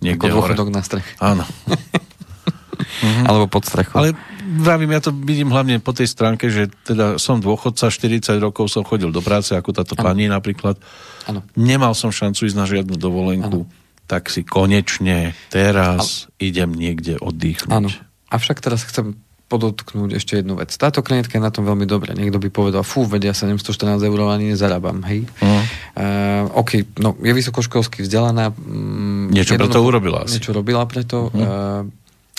niekde 0.00 0.28
hore. 0.32 0.56
dôchodok 0.56 0.68
na 0.72 0.80
streche. 0.80 1.12
Áno. 1.20 1.44
Mm-hmm. 1.44 3.24
Alebo 3.28 3.44
pod 3.46 3.68
strechou. 3.68 4.00
Ale 4.00 4.16
vravím, 4.44 4.96
ja 4.96 5.00
to 5.04 5.12
vidím 5.12 5.52
hlavne 5.52 5.80
po 5.84 5.92
tej 5.92 6.08
stránke, 6.08 6.48
že 6.48 6.72
teda 6.88 7.20
som 7.20 7.40
dôchodca, 7.44 7.92
40 7.92 8.40
rokov 8.40 8.72
som 8.72 8.84
chodil 8.84 9.12
do 9.12 9.20
práce, 9.20 9.52
ako 9.52 9.76
táto 9.76 9.94
Áno. 10.00 10.04
pani 10.04 10.28
napríklad. 10.32 10.80
Áno. 11.28 11.44
Nemal 11.56 11.92
som 11.92 12.08
šancu 12.08 12.48
ísť 12.48 12.56
na 12.56 12.64
žiadnu 12.68 12.96
dovolenku, 12.96 13.68
tak 14.04 14.28
si 14.28 14.44
konečne 14.44 15.32
teraz 15.48 16.28
idem 16.36 16.72
niekde 16.72 17.16
oddychnúť. 17.20 17.72
Áno. 17.72 17.88
Avšak 18.28 18.60
teraz 18.60 18.84
chcem 18.84 19.16
podotknúť 19.44 20.16
ešte 20.18 20.40
jednu 20.40 20.56
vec. 20.56 20.72
Táto 20.74 21.04
klientka 21.04 21.36
je 21.36 21.44
na 21.44 21.52
tom 21.52 21.68
veľmi 21.68 21.84
dobre. 21.84 22.16
Niekto 22.16 22.40
by 22.40 22.48
povedal, 22.48 22.82
fú, 22.82 23.04
vedia 23.04 23.36
714 23.36 24.00
eur 24.02 24.18
ani 24.26 24.56
nezarábam, 24.56 25.04
hej. 25.04 25.28
Mhm. 25.38 25.62
Uh, 25.94 26.60
OK, 26.64 26.98
no, 26.98 27.14
je 27.20 27.32
vysokoškolsky 27.32 28.02
vzdelaná. 28.02 28.50
Mm, 28.50 29.30
Niečo 29.30 29.54
preto 29.54 29.78
jednoducho- 29.78 29.88
urobila 29.88 30.18
asi. 30.26 30.40
Niečo 30.40 30.52
robila 30.56 30.82
preto. 30.88 31.30
Mhm. 31.30 31.38
Uh, 31.38 31.82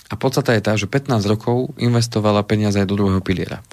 a 0.05 0.13
podstata 0.21 0.53
je 0.53 0.61
tá, 0.61 0.77
že 0.77 0.85
15 0.85 1.25
rokov 1.25 1.73
investovala 1.81 2.45
peniaze 2.45 2.77
aj 2.77 2.85
do 2.85 2.93
druhého 2.93 3.25
piliera. 3.25 3.65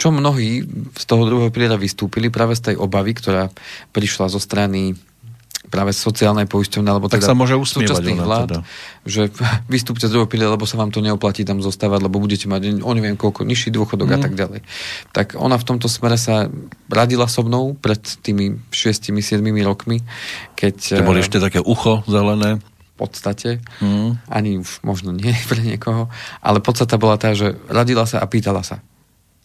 Čo 0.00 0.08
mnohí 0.16 0.64
z 0.96 1.04
toho 1.04 1.28
druhého 1.28 1.52
piliera 1.52 1.76
vystúpili 1.76 2.32
práve 2.32 2.56
z 2.56 2.72
tej 2.72 2.76
obavy, 2.80 3.12
ktorá 3.12 3.52
prišla 3.92 4.32
zo 4.32 4.40
strany 4.40 4.96
práve 5.64 5.90
sociálnej 5.90 6.44
poisťovne, 6.44 6.86
alebo 6.86 7.06
Tak 7.06 7.18
teda 7.18 7.28
sa 7.28 7.34
môže 7.34 7.54
súčasných 7.54 8.20
vlád, 8.20 8.48
teda. 8.48 8.60
že 9.02 9.22
vystúpte 9.66 10.04
z 10.04 10.10
druhého 10.10 10.26
piliera, 10.26 10.50
lebo 10.50 10.64
sa 10.64 10.76
vám 10.76 10.88
to 10.88 10.98
neoplatí 10.98 11.42
tam 11.42 11.58
zostávať, 11.58 12.00
lebo 12.00 12.16
budete 12.16 12.46
mať 12.46 12.78
o 12.78 12.90
neviem 12.90 13.14
koľko 13.14 13.42
nižší 13.42 13.68
dôchodok 13.70 14.06
Mhm. 14.06 14.10
mm. 14.10 14.16
a 14.16 14.22
tak 14.22 14.34
ďalej. 14.34 14.60
Tak 15.10 15.26
ona 15.34 15.56
v 15.56 15.64
tomto 15.64 15.86
smere 15.86 16.14
sa 16.14 16.46
radila 16.86 17.26
so 17.26 17.42
mnou 17.42 17.74
pred 17.74 17.98
tými 18.20 18.60
6-7 18.68 19.14
rokmi, 19.62 20.00
keď 20.52 21.00
To 21.00 21.04
boli 21.04 21.18
eh, 21.18 21.24
ešte 21.24 21.38
také 21.38 21.58
ucho 21.58 22.04
zelené. 22.06 22.60
v 22.94 22.94
podstate, 22.94 23.58
Mm. 23.82 24.22
ani 24.28 24.62
už 24.62 24.78
možno 24.82 25.10
nie 25.10 25.34
pre 25.50 25.58
niekoho, 25.58 26.06
ale 26.38 26.58
podstata 26.58 26.94
bola 26.94 27.16
tá, 27.16 27.34
že 27.34 27.58
radila 27.66 28.04
sa 28.04 28.22
a 28.22 28.26
pýtala 28.26 28.62
sa, 28.62 28.78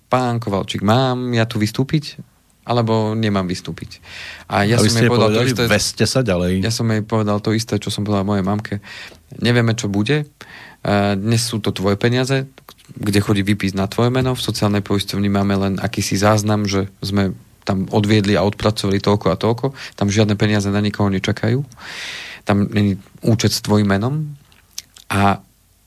pán 0.05 0.37
Kovalčík, 0.37 0.81
mám 0.81 1.33
ja 1.33 1.45
tu 1.45 1.57
vystúpiť? 1.57 2.21
Alebo 2.69 3.17
nemám 3.17 3.49
vystúpiť. 3.49 3.97
A 4.45 4.61
ja 4.61 4.77
Aby 4.77 4.93
som 4.93 5.01
jej 5.01 5.09
povedal 5.09 5.29
to 5.33 5.41
isté. 5.41 5.65
veste 5.65 6.05
sa 6.05 6.21
ďalej. 6.21 6.61
Ja 6.61 6.69
som 6.69 6.85
jej 6.85 7.01
povedal 7.01 7.41
to 7.41 7.49
isté, 7.57 7.81
čo 7.81 7.89
som 7.89 8.05
povedal 8.05 8.29
mojej 8.29 8.45
mamke. 8.45 8.77
Nevieme, 9.41 9.73
čo 9.73 9.89
bude. 9.89 10.29
Uh, 10.85 11.17
dnes 11.17 11.41
sú 11.41 11.57
to 11.57 11.73
tvoje 11.73 11.97
peniaze, 11.97 12.45
kde 12.93 13.19
chodí 13.25 13.41
vypísť 13.41 13.73
na 13.73 13.89
tvoje 13.89 14.13
meno. 14.13 14.37
V 14.37 14.45
sociálnej 14.45 14.85
poisťovni 14.85 15.33
máme 15.33 15.57
len 15.57 15.73
akýsi 15.81 16.13
záznam, 16.21 16.69
že 16.69 16.93
sme 17.01 17.33
tam 17.65 17.89
odviedli 17.89 18.37
a 18.37 18.45
odpracovali 18.45 19.01
toľko 19.01 19.27
a 19.33 19.35
toľko. 19.35 19.65
Tam 19.97 20.13
žiadne 20.13 20.37
peniaze 20.37 20.69
na 20.69 20.81
nikoho 20.81 21.09
nečakajú. 21.09 21.65
Tam 22.45 22.69
není 22.69 23.01
účet 23.25 23.49
s 23.49 23.65
tvojim 23.65 23.89
menom. 23.89 24.37
A 25.09 25.41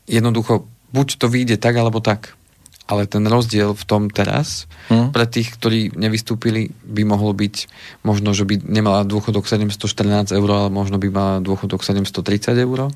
jednoducho, 0.07 0.67
buď 0.91 1.07
to 1.15 1.27
vyjde 1.31 1.55
tak, 1.59 1.79
alebo 1.79 2.03
tak. 2.03 2.35
Ale 2.83 3.07
ten 3.07 3.23
rozdiel 3.23 3.71
v 3.71 3.83
tom 3.87 4.11
teraz, 4.11 4.67
Hm. 4.91 5.15
pre 5.15 5.23
tých, 5.23 5.55
ktorí 5.55 5.95
nevystúpili, 5.95 6.75
by 6.83 7.07
mohol 7.07 7.31
byť 7.31 7.71
možno, 8.03 8.35
že 8.35 8.43
by 8.43 8.59
nemala 8.67 9.07
dôchodok 9.07 9.47
714 9.47 10.35
eur, 10.35 10.49
ale 10.51 10.67
možno 10.67 10.99
by 10.99 11.07
mala 11.07 11.35
dôchodok 11.39 11.79
730 11.79 12.59
eur 12.59 12.91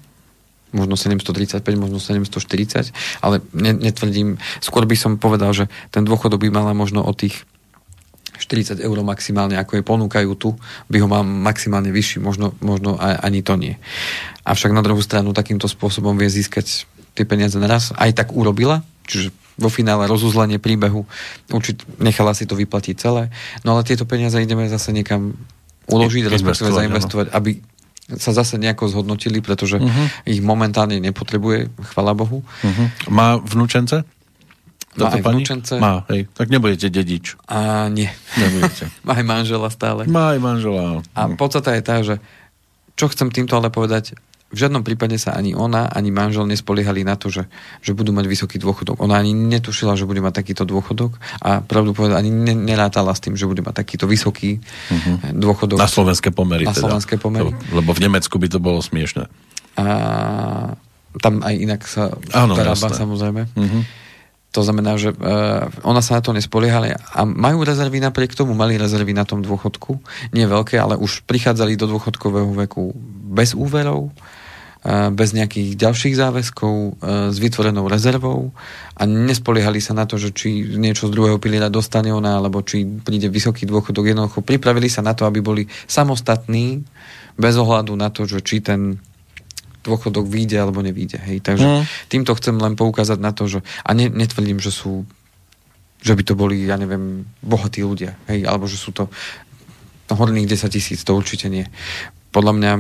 možno 0.75 0.99
735, 0.99 1.63
možno 1.79 1.95
740, 1.95 2.91
ale 3.23 3.39
ne, 3.55 3.71
netvrdím, 3.71 4.35
skôr 4.59 4.83
by 4.83 4.99
som 4.99 5.15
povedal, 5.15 5.55
že 5.55 5.71
ten 5.95 6.03
dôchodok 6.03 6.43
by 6.43 6.49
mala 6.51 6.75
možno 6.75 7.07
o 7.07 7.15
tých 7.15 7.47
40 8.37 8.83
eur 8.83 8.97
maximálne, 9.01 9.55
ako 9.57 9.79
je 9.79 9.83
ponúkajú 9.87 10.29
tu, 10.37 10.59
by 10.91 10.97
ho 11.01 11.07
mal 11.09 11.23
maximálne 11.25 11.89
vyšší, 11.89 12.21
možno, 12.21 12.53
možno 12.61 12.99
aj, 12.99 13.15
ani 13.23 13.39
to 13.41 13.55
nie. 13.55 13.79
Avšak 14.45 14.75
na 14.75 14.83
druhú 14.85 14.99
stranu 15.01 15.33
takýmto 15.33 15.65
spôsobom 15.65 16.19
vie 16.19 16.29
získať 16.29 16.85
tie 17.17 17.25
peniaze 17.25 17.57
naraz. 17.57 17.89
Aj 17.97 18.11
tak 18.13 18.35
urobila, 18.35 18.85
čiže 19.09 19.33
vo 19.57 19.69
finále 19.73 20.05
rozuzlenie 20.05 20.61
príbehu 20.61 21.03
určite 21.49 21.83
nechala 21.97 22.37
si 22.37 22.45
to 22.45 22.53
vyplatiť 22.53 22.95
celé, 22.97 23.33
no 23.65 23.73
ale 23.73 23.81
tieto 23.81 24.05
peniaze 24.05 24.37
ideme 24.37 24.69
zase 24.69 24.93
niekam 24.93 25.33
uložiť, 25.89 26.29
respektíve 26.29 26.69
investovať, 26.69 26.77
zainvestovať, 26.77 27.27
aby 27.33 27.51
sa 28.15 28.31
zase 28.31 28.55
nejako 28.55 28.87
zhodnotili, 28.87 29.43
pretože 29.43 29.83
uh-huh. 29.83 30.07
ich 30.23 30.39
momentálne 30.39 30.95
nepotrebuje, 31.03 31.67
chvala 31.91 32.15
Bohu. 32.15 32.39
Uh-huh. 32.39 32.87
Má 33.11 33.35
vnúčence? 33.35 34.07
Má 34.95 35.13
aj 35.13 35.21
pani? 35.21 35.43
vnúčence. 35.43 35.73
Má, 35.77 36.07
hej. 36.09 36.25
Tak 36.31 36.47
nebudete 36.47 36.87
dedič. 36.87 37.35
A 37.45 37.91
nie. 37.91 38.09
Nebudete. 38.39 38.89
Má 39.05 39.19
aj 39.19 39.25
manžela 39.27 39.69
stále. 39.69 40.09
Má 40.09 40.33
aj 40.33 40.39
manžela. 40.41 41.05
A 41.13 41.21
podstata 41.37 41.77
je 41.77 41.83
tá, 41.85 42.01
že 42.01 42.17
čo 42.97 43.05
chcem 43.13 43.29
týmto 43.29 43.53
ale 43.53 43.69
povedať, 43.69 44.17
v 44.47 44.57
žiadnom 44.63 44.79
prípade 44.79 45.19
sa 45.19 45.35
ani 45.35 45.51
ona, 45.51 45.91
ani 45.91 46.07
manžel 46.07 46.47
nespoliehali 46.47 47.03
na 47.03 47.19
to, 47.19 47.27
že, 47.27 47.51
že 47.83 47.91
budú 47.91 48.15
mať 48.15 48.25
vysoký 48.31 48.55
dôchodok. 48.63 49.03
Ona 49.03 49.19
ani 49.19 49.35
netušila, 49.35 49.99
že 49.99 50.07
bude 50.07 50.23
mať 50.23 50.39
takýto 50.39 50.63
dôchodok 50.63 51.19
a 51.43 51.59
pravdu 51.59 51.91
povedať, 51.91 52.15
ani 52.15 52.31
ne, 52.31 52.55
nerátala 52.55 53.11
s 53.11 53.19
tým, 53.19 53.35
že 53.35 53.43
bude 53.43 53.59
mať 53.59 53.83
takýto 53.83 54.07
vysoký 54.07 54.63
uh-huh. 54.63 55.35
dôchodok. 55.35 55.75
Na 55.75 55.91
slovenské 55.91 56.31
pomery. 56.31 56.63
Na 56.63 56.71
teda. 56.71 56.87
slovenské 56.87 57.19
pomery. 57.19 57.51
Lebo 57.75 57.91
v 57.91 57.99
Nemecku 58.07 58.39
by 58.39 58.47
to 58.47 58.63
bolo 58.63 58.79
smiešne. 58.79 59.27
A 59.75 59.85
tam 61.19 61.43
aj 61.43 61.53
inak 61.59 61.81
sa 61.83 62.15
Áno, 62.31 62.55
zarába, 62.55 62.87
samozrejme. 62.87 63.51
Uh-huh. 63.51 63.83
To 64.55 64.63
znamená, 64.63 64.95
že 64.95 65.11
uh, 65.11 65.67
ona 65.83 65.99
sa 65.99 66.17
na 66.17 66.21
to 66.23 66.31
nespoliehali 66.31 66.95
a 66.95 67.19
majú 67.27 67.67
rezervy 67.67 67.99
napriek 67.99 68.31
tomu, 68.31 68.55
mali 68.55 68.79
rezervy 68.79 69.11
na 69.11 69.27
tom 69.27 69.43
dôchodku, 69.43 69.99
nie 70.31 70.47
veľké, 70.47 70.79
ale 70.79 70.95
už 70.95 71.27
prichádzali 71.27 71.75
do 71.75 71.85
dôchodkového 71.91 72.55
veku 72.65 72.95
bez 73.27 73.51
úverov, 73.51 74.09
uh, 74.09 75.11
bez 75.11 75.35
nejakých 75.35 75.75
ďalších 75.75 76.15
záväzkov, 76.15 76.73
uh, 76.73 76.91
s 77.27 77.37
vytvorenou 77.37 77.91
rezervou 77.91 78.55
a 78.95 79.03
nespoliehali 79.03 79.83
sa 79.83 79.91
na 79.91 80.07
to, 80.07 80.15
že 80.15 80.31
či 80.31 80.79
niečo 80.79 81.11
z 81.11 81.13
druhého 81.13 81.37
piliera 81.37 81.67
dostane 81.67 82.15
ona, 82.15 82.39
alebo 82.39 82.63
či 82.63 82.87
príde 82.87 83.27
vysoký 83.27 83.67
dôchodok. 83.67 84.15
Jednoducho 84.15 84.39
pripravili 84.41 84.87
sa 84.87 85.03
na 85.03 85.11
to, 85.11 85.27
aby 85.27 85.43
boli 85.43 85.67
samostatní, 85.85 86.87
bez 87.37 87.53
ohľadu 87.59 87.93
na 87.93 88.09
to, 88.09 88.25
že 88.25 88.41
či 88.41 88.63
ten 88.63 88.97
dôchodok 89.85 90.27
vyjde 90.27 90.57
alebo 90.59 90.83
nevyjde. 90.83 91.19
Hej. 91.21 91.37
Takže 91.47 91.63
Mm. 91.63 91.83
týmto 92.11 92.35
chcem 92.35 92.59
len 92.59 92.75
poukázať 92.75 93.19
na 93.23 93.31
to, 93.31 93.47
že 93.47 93.59
a 93.87 93.95
ne, 93.95 94.11
netvrdím, 94.11 94.59
že 94.59 94.71
sú 94.71 95.07
že 95.97 96.13
by 96.13 96.23
to 96.23 96.37
boli, 96.37 96.69
ja 96.69 96.77
neviem, 96.77 97.25
bohatí 97.41 97.81
ľudia, 97.81 98.21
hej, 98.29 98.45
alebo 98.45 98.69
že 98.69 98.77
sú 98.77 98.93
to 98.93 99.09
horných 100.13 100.45
10 100.45 100.69
tisíc, 100.69 101.01
to 101.01 101.17
určite 101.17 101.49
nie. 101.49 101.65
Podľa 102.31 102.53
mňa 102.53 102.71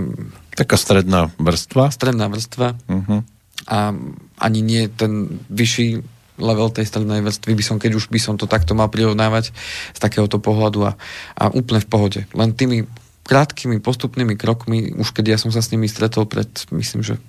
Taká 0.57 0.75
stredná 0.75 1.29
vrstva. 1.37 1.93
stredná 1.93 2.25
vrstva 2.27 2.73
Uh-huh. 2.89 3.21
a 3.69 3.93
ani 4.41 4.59
nie 4.65 4.89
ten 4.89 5.41
vyšší 5.53 6.01
level 6.37 6.69
tej 6.69 6.85
strednej 6.85 7.25
vrstvy 7.25 7.53
by 7.57 7.63
som, 7.65 7.77
keď 7.81 7.97
už 7.97 8.13
by 8.13 8.19
som 8.21 8.37
to 8.37 8.45
takto 8.45 8.77
mal 8.77 8.89
prirovnávať 8.89 9.53
z 9.93 9.99
takéhoto 9.99 10.37
pohľadu 10.37 10.85
a, 10.85 10.91
a 11.33 11.49
úplne 11.49 11.81
v 11.81 11.89
pohode. 11.89 12.19
Len 12.33 12.53
tými 12.53 12.85
krátkými 13.27 13.83
postupnými 13.83 14.39
krokmi, 14.39 14.95
už 14.95 15.11
keď 15.11 15.35
ja 15.35 15.37
som 15.37 15.51
sa 15.51 15.59
s 15.59 15.69
nimi 15.75 15.91
stretol 15.91 16.23
pred, 16.29 16.47
myslím, 16.71 17.03
že 17.03 17.19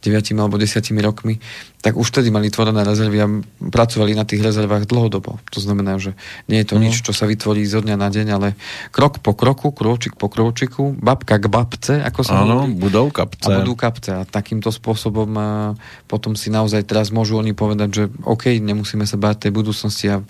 9 0.00 0.10
alebo 0.34 0.56
10 0.56 0.80
rokmi, 0.98 1.36
tak 1.78 1.96
už 1.96 2.08
vtedy 2.08 2.28
mali 2.28 2.48
tvorené 2.48 2.80
rezervy 2.80 3.18
a 3.18 3.28
pracovali 3.62 4.12
na 4.12 4.24
tých 4.24 4.40
rezervách 4.40 4.84
dlhodobo. 4.84 5.40
To 5.48 5.58
znamená, 5.58 5.96
že 5.96 6.16
nie 6.44 6.60
je 6.60 6.68
to 6.68 6.76
Mhm. 6.76 6.82
nič, 6.82 6.94
čo 7.00 7.12
sa 7.12 7.24
vytvorí 7.24 7.60
zo 7.62 7.80
dňa 7.80 7.96
na 7.96 8.08
deň, 8.08 8.26
ale 8.30 8.48
krok 8.88 9.20
po 9.20 9.32
kroku, 9.32 9.70
krôčik 9.70 10.16
po 10.16 10.26
krôčiku, 10.26 10.92
babka 10.94 11.36
k 11.36 11.46
babce, 11.46 11.94
ako 12.00 12.20
sa 12.20 12.40
Áno, 12.40 12.64
hovorí. 12.64 12.76
budou 12.76 13.08
kapce. 13.08 13.48
A 13.48 13.60
budú 13.60 13.72
kapce. 13.74 14.10
A 14.10 14.24
takýmto 14.24 14.68
spôsobom 14.68 15.28
a 15.36 15.48
potom 16.04 16.32
si 16.32 16.48
naozaj 16.48 16.84
teraz 16.84 17.08
môžu 17.08 17.36
oni 17.36 17.52
povedať, 17.52 17.88
že 17.92 18.02
OK, 18.24 18.56
nemusíme 18.56 19.04
sa 19.04 19.16
báť 19.16 19.48
tej 19.48 19.52
budúcnosti 19.52 20.08
a 20.08 20.24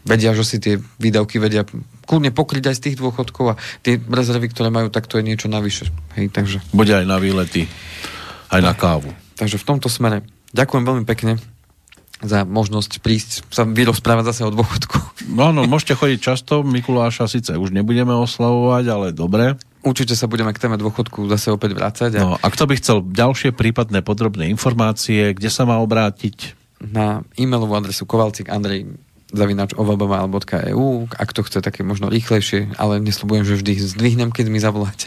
vedia, 0.00 0.32
že 0.32 0.44
si 0.44 0.56
tie 0.56 0.80
výdavky 0.96 1.36
vedia 1.36 1.68
kľudne 2.04 2.32
pokryť 2.32 2.64
aj 2.66 2.76
z 2.76 2.84
tých 2.88 2.96
dôchodkov 2.96 3.52
a 3.52 3.54
tie 3.80 4.00
rezervy, 4.00 4.48
ktoré 4.48 4.66
majú, 4.66 4.88
tak 4.88 5.04
to 5.06 5.20
je 5.20 5.24
niečo 5.24 5.46
navyše. 5.46 5.92
Hej, 6.16 6.32
takže, 6.32 6.64
Bude 6.72 6.92
aj 6.92 7.04
na 7.04 7.20
výlety. 7.20 7.68
Aj 8.50 8.60
na 8.60 8.74
kávu. 8.74 9.10
takže 9.38 9.56
v 9.56 9.64
tomto 9.64 9.86
smere 9.86 10.26
ďakujem 10.50 10.82
veľmi 10.82 11.04
pekne 11.06 11.38
za 12.20 12.44
možnosť 12.44 13.00
prísť 13.00 13.30
sa 13.48 13.64
vyrozprávať 13.64 14.28
zase 14.28 14.42
o 14.44 14.52
dôchodku. 14.52 14.98
No 15.32 15.54
áno, 15.54 15.64
môžete 15.64 15.96
chodiť 15.96 16.18
často, 16.20 16.60
Mikuláša 16.60 17.24
síce 17.24 17.56
už 17.56 17.72
nebudeme 17.72 18.12
oslavovať, 18.12 18.84
ale 18.92 19.06
dobre. 19.16 19.56
Určite 19.80 20.12
sa 20.12 20.28
budeme 20.28 20.52
k 20.52 20.60
téme 20.60 20.76
dôchodku 20.76 21.24
zase 21.32 21.48
opäť 21.48 21.72
vrácať 21.72 22.10
a 22.16 22.20
No, 22.20 22.30
a 22.36 22.46
kto 22.52 22.68
by 22.68 22.74
chcel 22.76 23.00
ďalšie 23.00 23.56
prípadné 23.56 24.04
podrobné 24.04 24.52
informácie, 24.52 25.32
kde 25.32 25.48
sa 25.48 25.64
má 25.64 25.80
obrátiť? 25.80 26.60
na 26.80 27.20
e-mailovú 27.36 27.76
adresu 27.76 28.08
kovalcik 28.08 28.48
Andrej 28.48 28.88
zavinač 29.30 29.74
ovabama.eu 29.78 31.06
ak 31.10 31.30
to 31.32 31.46
chce 31.46 31.62
také 31.62 31.86
možno 31.86 32.10
rýchlejšie, 32.10 32.74
ale 32.76 32.98
nesľubujem, 33.02 33.44
že 33.46 33.58
vždy 33.58 33.72
zdvihnem, 33.78 34.30
keď 34.34 34.46
mi 34.50 34.58
zavoláte. 34.58 35.06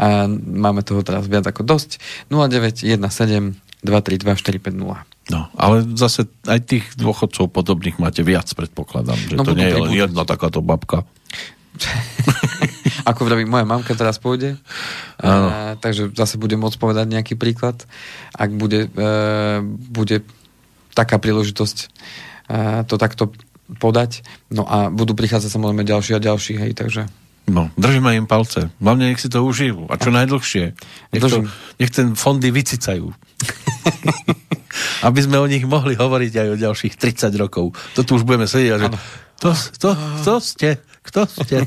A 0.00 0.26
máme 0.40 0.80
toho 0.82 1.04
teraz 1.04 1.28
viac 1.28 1.44
ako 1.44 1.64
dosť. 1.64 2.00
0917 2.32 3.68
232 3.84 4.34
450. 4.34 5.30
No, 5.30 5.46
ale 5.54 5.84
zase 5.94 6.26
aj 6.48 6.60
tých 6.66 6.84
dôchodcov 6.96 7.52
podobných 7.52 8.00
máte 8.00 8.24
viac, 8.24 8.48
predpokladám, 8.56 9.14
že 9.14 9.36
No, 9.36 9.44
to 9.44 9.54
nie 9.54 9.68
je 9.68 9.76
len 9.76 9.92
jedna 9.92 10.24
takáto 10.24 10.64
babka. 10.64 11.04
Ako 13.10 13.28
vraví, 13.28 13.46
moja 13.46 13.62
mamka 13.62 13.94
teraz 13.94 14.18
pôjde, 14.18 14.58
a, 15.22 15.78
takže 15.78 16.10
zase 16.12 16.40
budem 16.40 16.58
môcť 16.58 16.76
povedať 16.76 17.06
nejaký 17.06 17.34
príklad. 17.38 17.86
Ak 18.34 18.50
bude, 18.50 18.90
e, 18.90 19.62
bude 19.64 20.26
taká 20.92 21.22
príležitosť 21.22 21.76
e, 21.78 21.86
to 22.84 22.98
takto 22.98 23.30
podať, 23.76 24.24
no 24.48 24.64
a 24.64 24.88
budú 24.88 25.12
prichádzať 25.12 25.52
samozrejme 25.52 25.84
ďalší 25.84 26.16
a 26.16 26.24
ďalší, 26.24 26.56
hej, 26.56 26.72
takže 26.72 27.02
No, 27.48 27.72
držíme 27.80 28.12
im 28.12 28.28
palce. 28.28 28.68
Hlavne 28.76 29.08
nech 29.08 29.20
si 29.20 29.32
to 29.32 29.40
užijú. 29.40 29.88
A 29.88 29.96
čo 29.96 30.12
najdlhšie. 30.12 30.76
Nech, 31.16 31.22
to, 31.24 31.48
nech 31.80 31.88
ten 31.88 32.12
fondy 32.12 32.52
vycicajú. 32.52 33.08
Aby 35.06 35.20
sme 35.24 35.40
o 35.40 35.48
nich 35.48 35.64
mohli 35.64 35.96
hovoriť 35.96 36.32
aj 36.44 36.48
o 36.52 36.56
ďalších 36.60 37.00
30 37.00 37.32
rokov. 37.40 37.72
To 37.96 38.04
tu 38.04 38.20
už 38.20 38.28
budeme 38.28 38.44
sedieť 38.44 38.70
a 38.76 38.78
že... 38.78 38.86
To, 39.40 39.50
to, 39.80 39.90
kto 39.96 40.32
ste? 40.44 40.70
Kto 41.00 41.24
ste? 41.24 41.64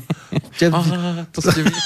ste... 0.54 0.66
To 1.34 1.40
ste 1.42 1.62
vy. 1.66 1.74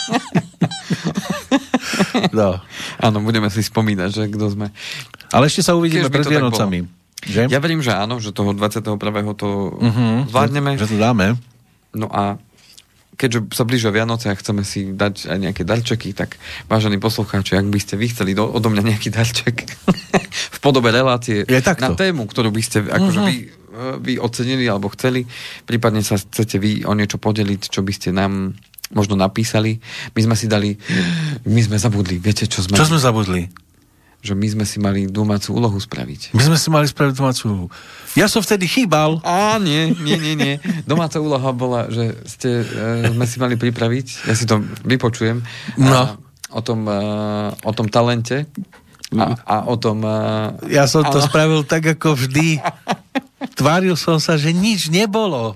No. 2.35 2.59
Áno, 2.99 3.23
budeme 3.23 3.47
si 3.47 3.63
spomínať, 3.63 4.09
že 4.11 4.23
kto 4.27 4.51
sme. 4.51 4.67
Ale 5.31 5.47
ešte 5.47 5.63
sa 5.63 5.77
uvidíme 5.77 6.11
pred 6.11 6.27
to 6.27 6.31
Vianocami. 6.33 6.83
Že? 7.25 7.41
Ja 7.47 7.57
verím, 7.57 7.79
že 7.79 7.91
áno, 7.91 8.17
že 8.17 8.29
toho 8.29 8.51
21. 8.51 8.95
to 9.33 9.47
Mhm, 9.75 10.29
zvládneme. 10.29 10.75
Že, 10.75 10.85
to 10.87 10.97
dáme. 10.97 11.25
No 11.91 12.07
a 12.07 12.37
keďže 13.15 13.47
sa 13.49 13.63
blížia 13.63 13.89
Vianoce 13.89 14.27
a 14.27 14.35
chceme 14.35 14.61
si 14.61 14.91
dať 14.91 15.27
aj 15.27 15.37
nejaké 15.39 15.63
darčeky, 15.63 16.11
tak 16.11 16.35
vážení 16.65 16.97
poslucháči, 16.97 17.55
ak 17.55 17.65
by 17.65 17.77
ste 17.77 17.95
vy 17.95 18.07
chceli 18.07 18.31
do, 18.31 18.43
odo 18.45 18.67
mňa 18.67 18.83
nejaký 18.85 19.07
darček 19.09 19.63
v 20.55 20.59
podobe 20.59 20.89
relácie 20.89 21.41
Je 21.41 21.61
takto. 21.61 21.81
na 21.81 21.91
tému, 21.93 22.25
ktorú 22.25 22.49
by 22.49 22.59
ste 22.59 22.83
akože 22.83 23.19
Mhm. 23.19 23.25
vy, 23.25 23.35
vy 24.01 24.13
ocenili 24.17 24.65
alebo 24.65 24.87
chceli, 24.89 25.23
prípadne 25.63 25.99
sa 25.99 26.15
chcete 26.15 26.55
vy 26.57 26.83
o 26.83 26.91
niečo 26.91 27.15
podeliť, 27.15 27.61
čo 27.65 27.79
by 27.79 27.91
ste 27.91 28.11
nám 28.11 28.55
možno 28.87 29.15
napísali. 29.15 29.79
My 30.11 30.21
sme 30.21 30.35
si 30.35 30.45
dali, 30.45 30.75
my 31.41 31.57
sme 31.59 31.75
zabudli, 31.75 32.15
viete 32.15 32.45
čo 32.45 32.61
sme? 32.61 32.75
Čo 32.75 32.87
sme 32.87 32.99
zabudli? 32.99 33.47
Že 34.25 34.33
my 34.33 34.47
sme 34.49 34.65
si 34.65 34.77
mali 34.77 35.05
domácu 35.05 35.53
úlohu 35.53 35.77
spraviť. 35.77 36.33
My 36.33 36.41
sme 36.41 36.57
si 36.57 36.67
mali 36.67 36.83
spraviť 36.83 37.13
domácu 37.13 37.41
úlohu. 37.45 37.67
Ja 38.13 38.25
som 38.25 38.41
vtedy 38.41 38.65
chýbal. 38.65 39.21
Á, 39.21 39.55
nie, 39.57 39.93
nie, 39.95 40.17
nie, 40.17 40.33
nie. 40.33 40.53
Domáca 40.83 41.17
úloha 41.17 41.51
bola, 41.51 41.85
že 41.87 42.17
ste, 42.25 42.63
e, 42.63 43.13
sme 43.13 43.23
si 43.23 43.37
mali 43.37 43.53
pripraviť, 43.53 44.25
ja 44.25 44.33
si 44.33 44.43
to 44.43 44.57
vypočujem, 44.81 45.45
No. 45.77 45.93
a, 45.93 46.01
o, 46.49 46.59
tom, 46.59 46.83
e, 46.83 46.97
o 47.53 47.71
tom 47.71 47.85
talente 47.85 48.49
a, 49.13 49.37
a 49.37 49.55
o 49.63 49.77
tom... 49.77 50.01
E, 50.01 50.17
Ja 50.73 50.89
som 50.89 51.05
to 51.05 51.21
spravil 51.21 51.61
tak, 51.61 51.85
ako 51.85 52.17
vždy. 52.17 52.57
Tváril 53.53 53.93
som 53.93 54.17
sa, 54.17 54.35
že 54.35 54.49
nič 54.49 54.89
nebolo. 54.89 55.53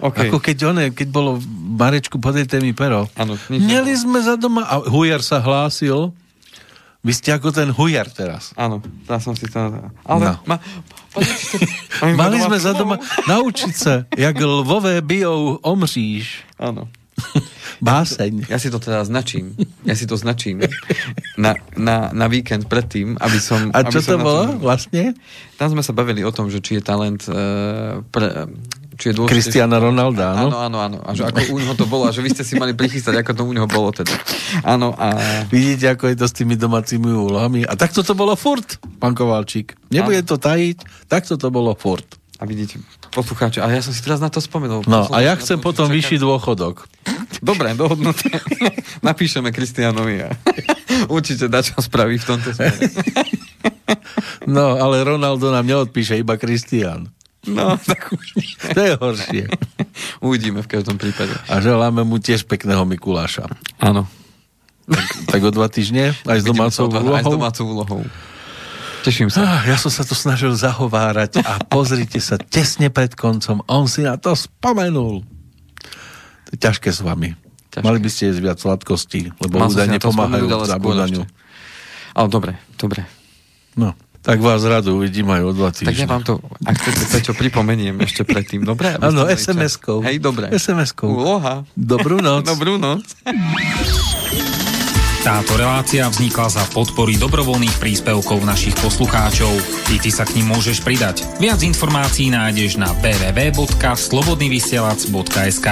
OK. 0.00 0.26
Ako 0.26 0.40
keď, 0.40 0.56
one, 0.66 0.84
keď 0.90 1.08
bolo 1.08 1.36
Marečku 1.76 2.16
podejte 2.16 2.58
mi 2.58 2.72
pero. 2.72 3.06
Nič 3.12 3.60
Mieli 3.60 3.92
nebolo. 3.92 4.02
sme 4.02 4.18
za 4.18 4.34
doma 4.34 4.64
a 4.64 4.80
Hujar 4.82 5.20
sa 5.20 5.38
hlásil. 5.38 6.10
Vy 7.00 7.12
ste 7.12 7.32
ako 7.32 7.48
ten 7.48 7.72
Hujar 7.72 8.06
teraz. 8.06 8.52
Áno, 8.54 8.78
dá 9.04 9.16
som 9.16 9.32
si 9.32 9.48
to... 9.48 9.56
Ale 10.04 10.20
No. 10.20 10.32
ma, 10.44 10.56
Mali 12.20 12.36
sme 12.38 12.56
za 12.56 12.72
doma 12.72 13.00
naučiť 13.30 13.72
sa, 13.72 14.04
jak 14.10 14.36
lvové 14.36 15.00
bijou 15.00 15.56
omříš. 15.58 16.44
Áno. 16.56 16.92
Báseň. 17.80 18.48
Ja 18.48 18.56
si 18.56 18.68
to 18.68 18.76
teda 18.76 19.00
značím. 19.02 19.56
Ja 19.82 19.92
si 19.92 20.04
to 20.04 20.12
značím 20.14 20.60
na, 21.36 21.56
na, 21.72 22.12
na 22.12 22.26
víkend 22.28 22.68
predtým, 22.68 23.16
aby 23.16 23.38
som... 23.40 23.72
A 23.72 23.80
aby 23.80 23.88
čo 23.90 24.00
som 24.00 24.20
to 24.20 24.24
bolo 24.24 24.42
tom- 24.46 24.60
vlastne? 24.60 25.16
Tam 25.56 25.68
sme 25.68 25.80
sa 25.80 25.92
bavili 25.92 26.20
o 26.20 26.28
tom, 26.28 26.48
že 26.48 26.60
či 26.60 26.76
je 26.76 26.82
talent 26.82 27.24
uh, 27.24 28.04
pre, 28.06 28.48
či 29.00 29.10
je 29.10 29.14
dôležité... 29.16 29.32
Cristiana 29.40 29.80
Ronalda, 29.80 30.36
Áno, 30.36 30.60
áno? 30.60 30.76
áno, 30.76 30.78
áno. 30.78 30.98
A 31.00 31.16
že 31.16 31.24
ako 31.24 31.56
u 31.56 31.58
neho 31.58 31.72
to 31.72 31.88
bolo, 31.88 32.04
a 32.04 32.12
že 32.12 32.20
vy 32.20 32.36
ste 32.36 32.44
si 32.44 32.60
mali 32.60 32.76
prichystať, 32.76 33.24
ako 33.24 33.32
to 33.32 33.42
u 33.48 33.52
neho 33.56 33.64
bolo 33.64 33.88
teda. 33.90 34.12
Áno, 34.60 34.92
a... 34.92 35.16
Vidíte, 35.48 35.88
ako 35.88 36.12
je 36.12 36.16
to 36.20 36.26
s 36.28 36.34
tými 36.36 36.60
domácimi 36.60 37.08
úlohami. 37.08 37.64
A 37.64 37.72
takto 37.74 38.04
to 38.04 38.12
bolo 38.12 38.36
furt, 38.36 38.76
pán 39.00 39.16
Kovalčík. 39.16 39.72
Nebude 39.88 40.20
to 40.22 40.36
tajiť, 40.36 41.08
takto 41.08 41.40
to 41.40 41.48
bolo 41.48 41.72
furt. 41.72 42.20
A 42.40 42.48
vidíte, 42.48 42.80
poslucháči, 43.12 43.60
ale 43.60 43.76
ja 43.76 43.84
som 43.84 43.92
si 43.92 44.00
teraz 44.00 44.16
na 44.16 44.32
to 44.32 44.40
spomenul. 44.40 44.80
No 44.88 45.04
a 45.12 45.20
ja 45.20 45.36
chcem 45.36 45.60
potom 45.60 45.92
vyšší 45.92 46.16
dôchodok. 46.16 46.88
Dobre, 47.44 47.76
dohodnuté. 47.76 48.32
Napíšeme 49.08 49.52
Kristianovi 49.52 50.24
a 50.24 50.32
určite 51.16 51.52
dačo 51.52 51.76
spraví 51.80 52.16
v 52.16 52.24
tomto 52.24 52.52
smere. 52.56 52.80
No, 54.48 54.80
ale 54.80 55.04
Ronaldo 55.04 55.52
nám 55.52 55.68
neodpíše, 55.68 56.16
iba 56.16 56.40
Kristian. 56.40 57.12
No, 57.40 57.72
tak 57.78 58.12
už 58.12 58.36
To 58.68 58.80
je 58.80 58.94
horšie. 58.94 59.44
uvidíme 60.26 60.60
v 60.60 60.68
každom 60.68 61.00
prípade. 61.00 61.32
A 61.48 61.56
želáme 61.58 62.04
mu 62.04 62.20
tiež 62.20 62.44
pekného 62.44 62.84
Mikuláša. 62.84 63.48
Áno. 63.80 64.04
Tak 65.24 65.40
o 65.40 65.50
dva 65.50 65.70
týždne, 65.70 66.12
aj 66.26 66.38
s 66.40 66.44
domácou 66.44 66.90
dva- 66.90 67.00
Aj 67.00 67.22
s 67.22 67.24
úlohou. 67.24 67.32
domácou 67.32 67.64
úlohou. 67.64 68.02
Teším 69.00 69.32
sa. 69.32 69.40
Ah, 69.40 69.60
ja 69.64 69.80
som 69.80 69.88
sa 69.88 70.04
to 70.04 70.12
snažil 70.12 70.52
zahovárať 70.52 71.40
a 71.40 71.56
pozrite 71.64 72.20
sa, 72.20 72.36
tesne 72.36 72.92
pred 72.92 73.14
koncom, 73.14 73.64
on 73.64 73.88
si 73.88 74.04
na 74.04 74.20
to 74.20 74.36
spomenul. 74.36 75.24
To 76.44 76.50
je 76.52 76.60
ťažké 76.60 76.92
s 76.92 77.00
vami. 77.00 77.32
Ťažké. 77.72 77.86
Mali 77.86 77.96
by 77.96 78.10
ste 78.10 78.22
jesť 78.28 78.40
viac 78.42 78.58
sladkostí, 78.58 79.32
lebo 79.38 79.62
údajne 79.62 79.96
pomáhajú 79.96 80.44
k 80.44 80.68
zabúdaniu. 80.68 81.22
Ale 82.12 82.26
dobre, 82.28 82.58
dobre. 82.76 83.06
No, 83.72 83.94
tak 84.20 84.38
vás 84.38 84.60
radu 84.60 84.96
uvidím 84.96 85.28
aj 85.28 85.42
o 85.42 85.52
dva 85.52 85.70
Tak 85.70 85.80
ja 85.80 85.92
týždne. 85.92 86.06
vám 86.06 86.22
to, 86.22 86.40
ak 86.60 86.76
chcete, 86.76 87.04
Peťo, 87.08 87.32
pripomeniem 87.32 88.00
ešte 88.00 88.22
predtým, 88.22 88.62
dobre? 88.62 88.92
Áno. 89.00 89.24
SMS-kou. 89.24 90.04
Hej, 90.04 90.20
dobre. 90.20 90.52
SMS-kou. 90.52 91.08
Úloha. 91.08 91.64
Dobrú 91.72 92.20
noc. 92.24 92.44
Dobrú 92.44 92.76
noc. 92.76 93.04
Táto 95.20 95.52
relácia 95.52 96.08
vznikla 96.08 96.48
za 96.48 96.64
podpory 96.72 97.20
dobrovoľných 97.20 97.76
príspevkov 97.76 98.40
našich 98.40 98.72
poslucháčov. 98.80 99.52
I 99.92 100.00
ty 100.00 100.08
sa 100.08 100.24
k 100.24 100.40
ním 100.40 100.48
môžeš 100.48 100.80
pridať. 100.80 101.28
Viac 101.36 101.60
informácií 101.60 102.32
nájdeš 102.32 102.80
na 102.80 102.88
www.slobodnyvysielac.sk 103.04 105.68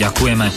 Ďakujeme. 0.00 0.48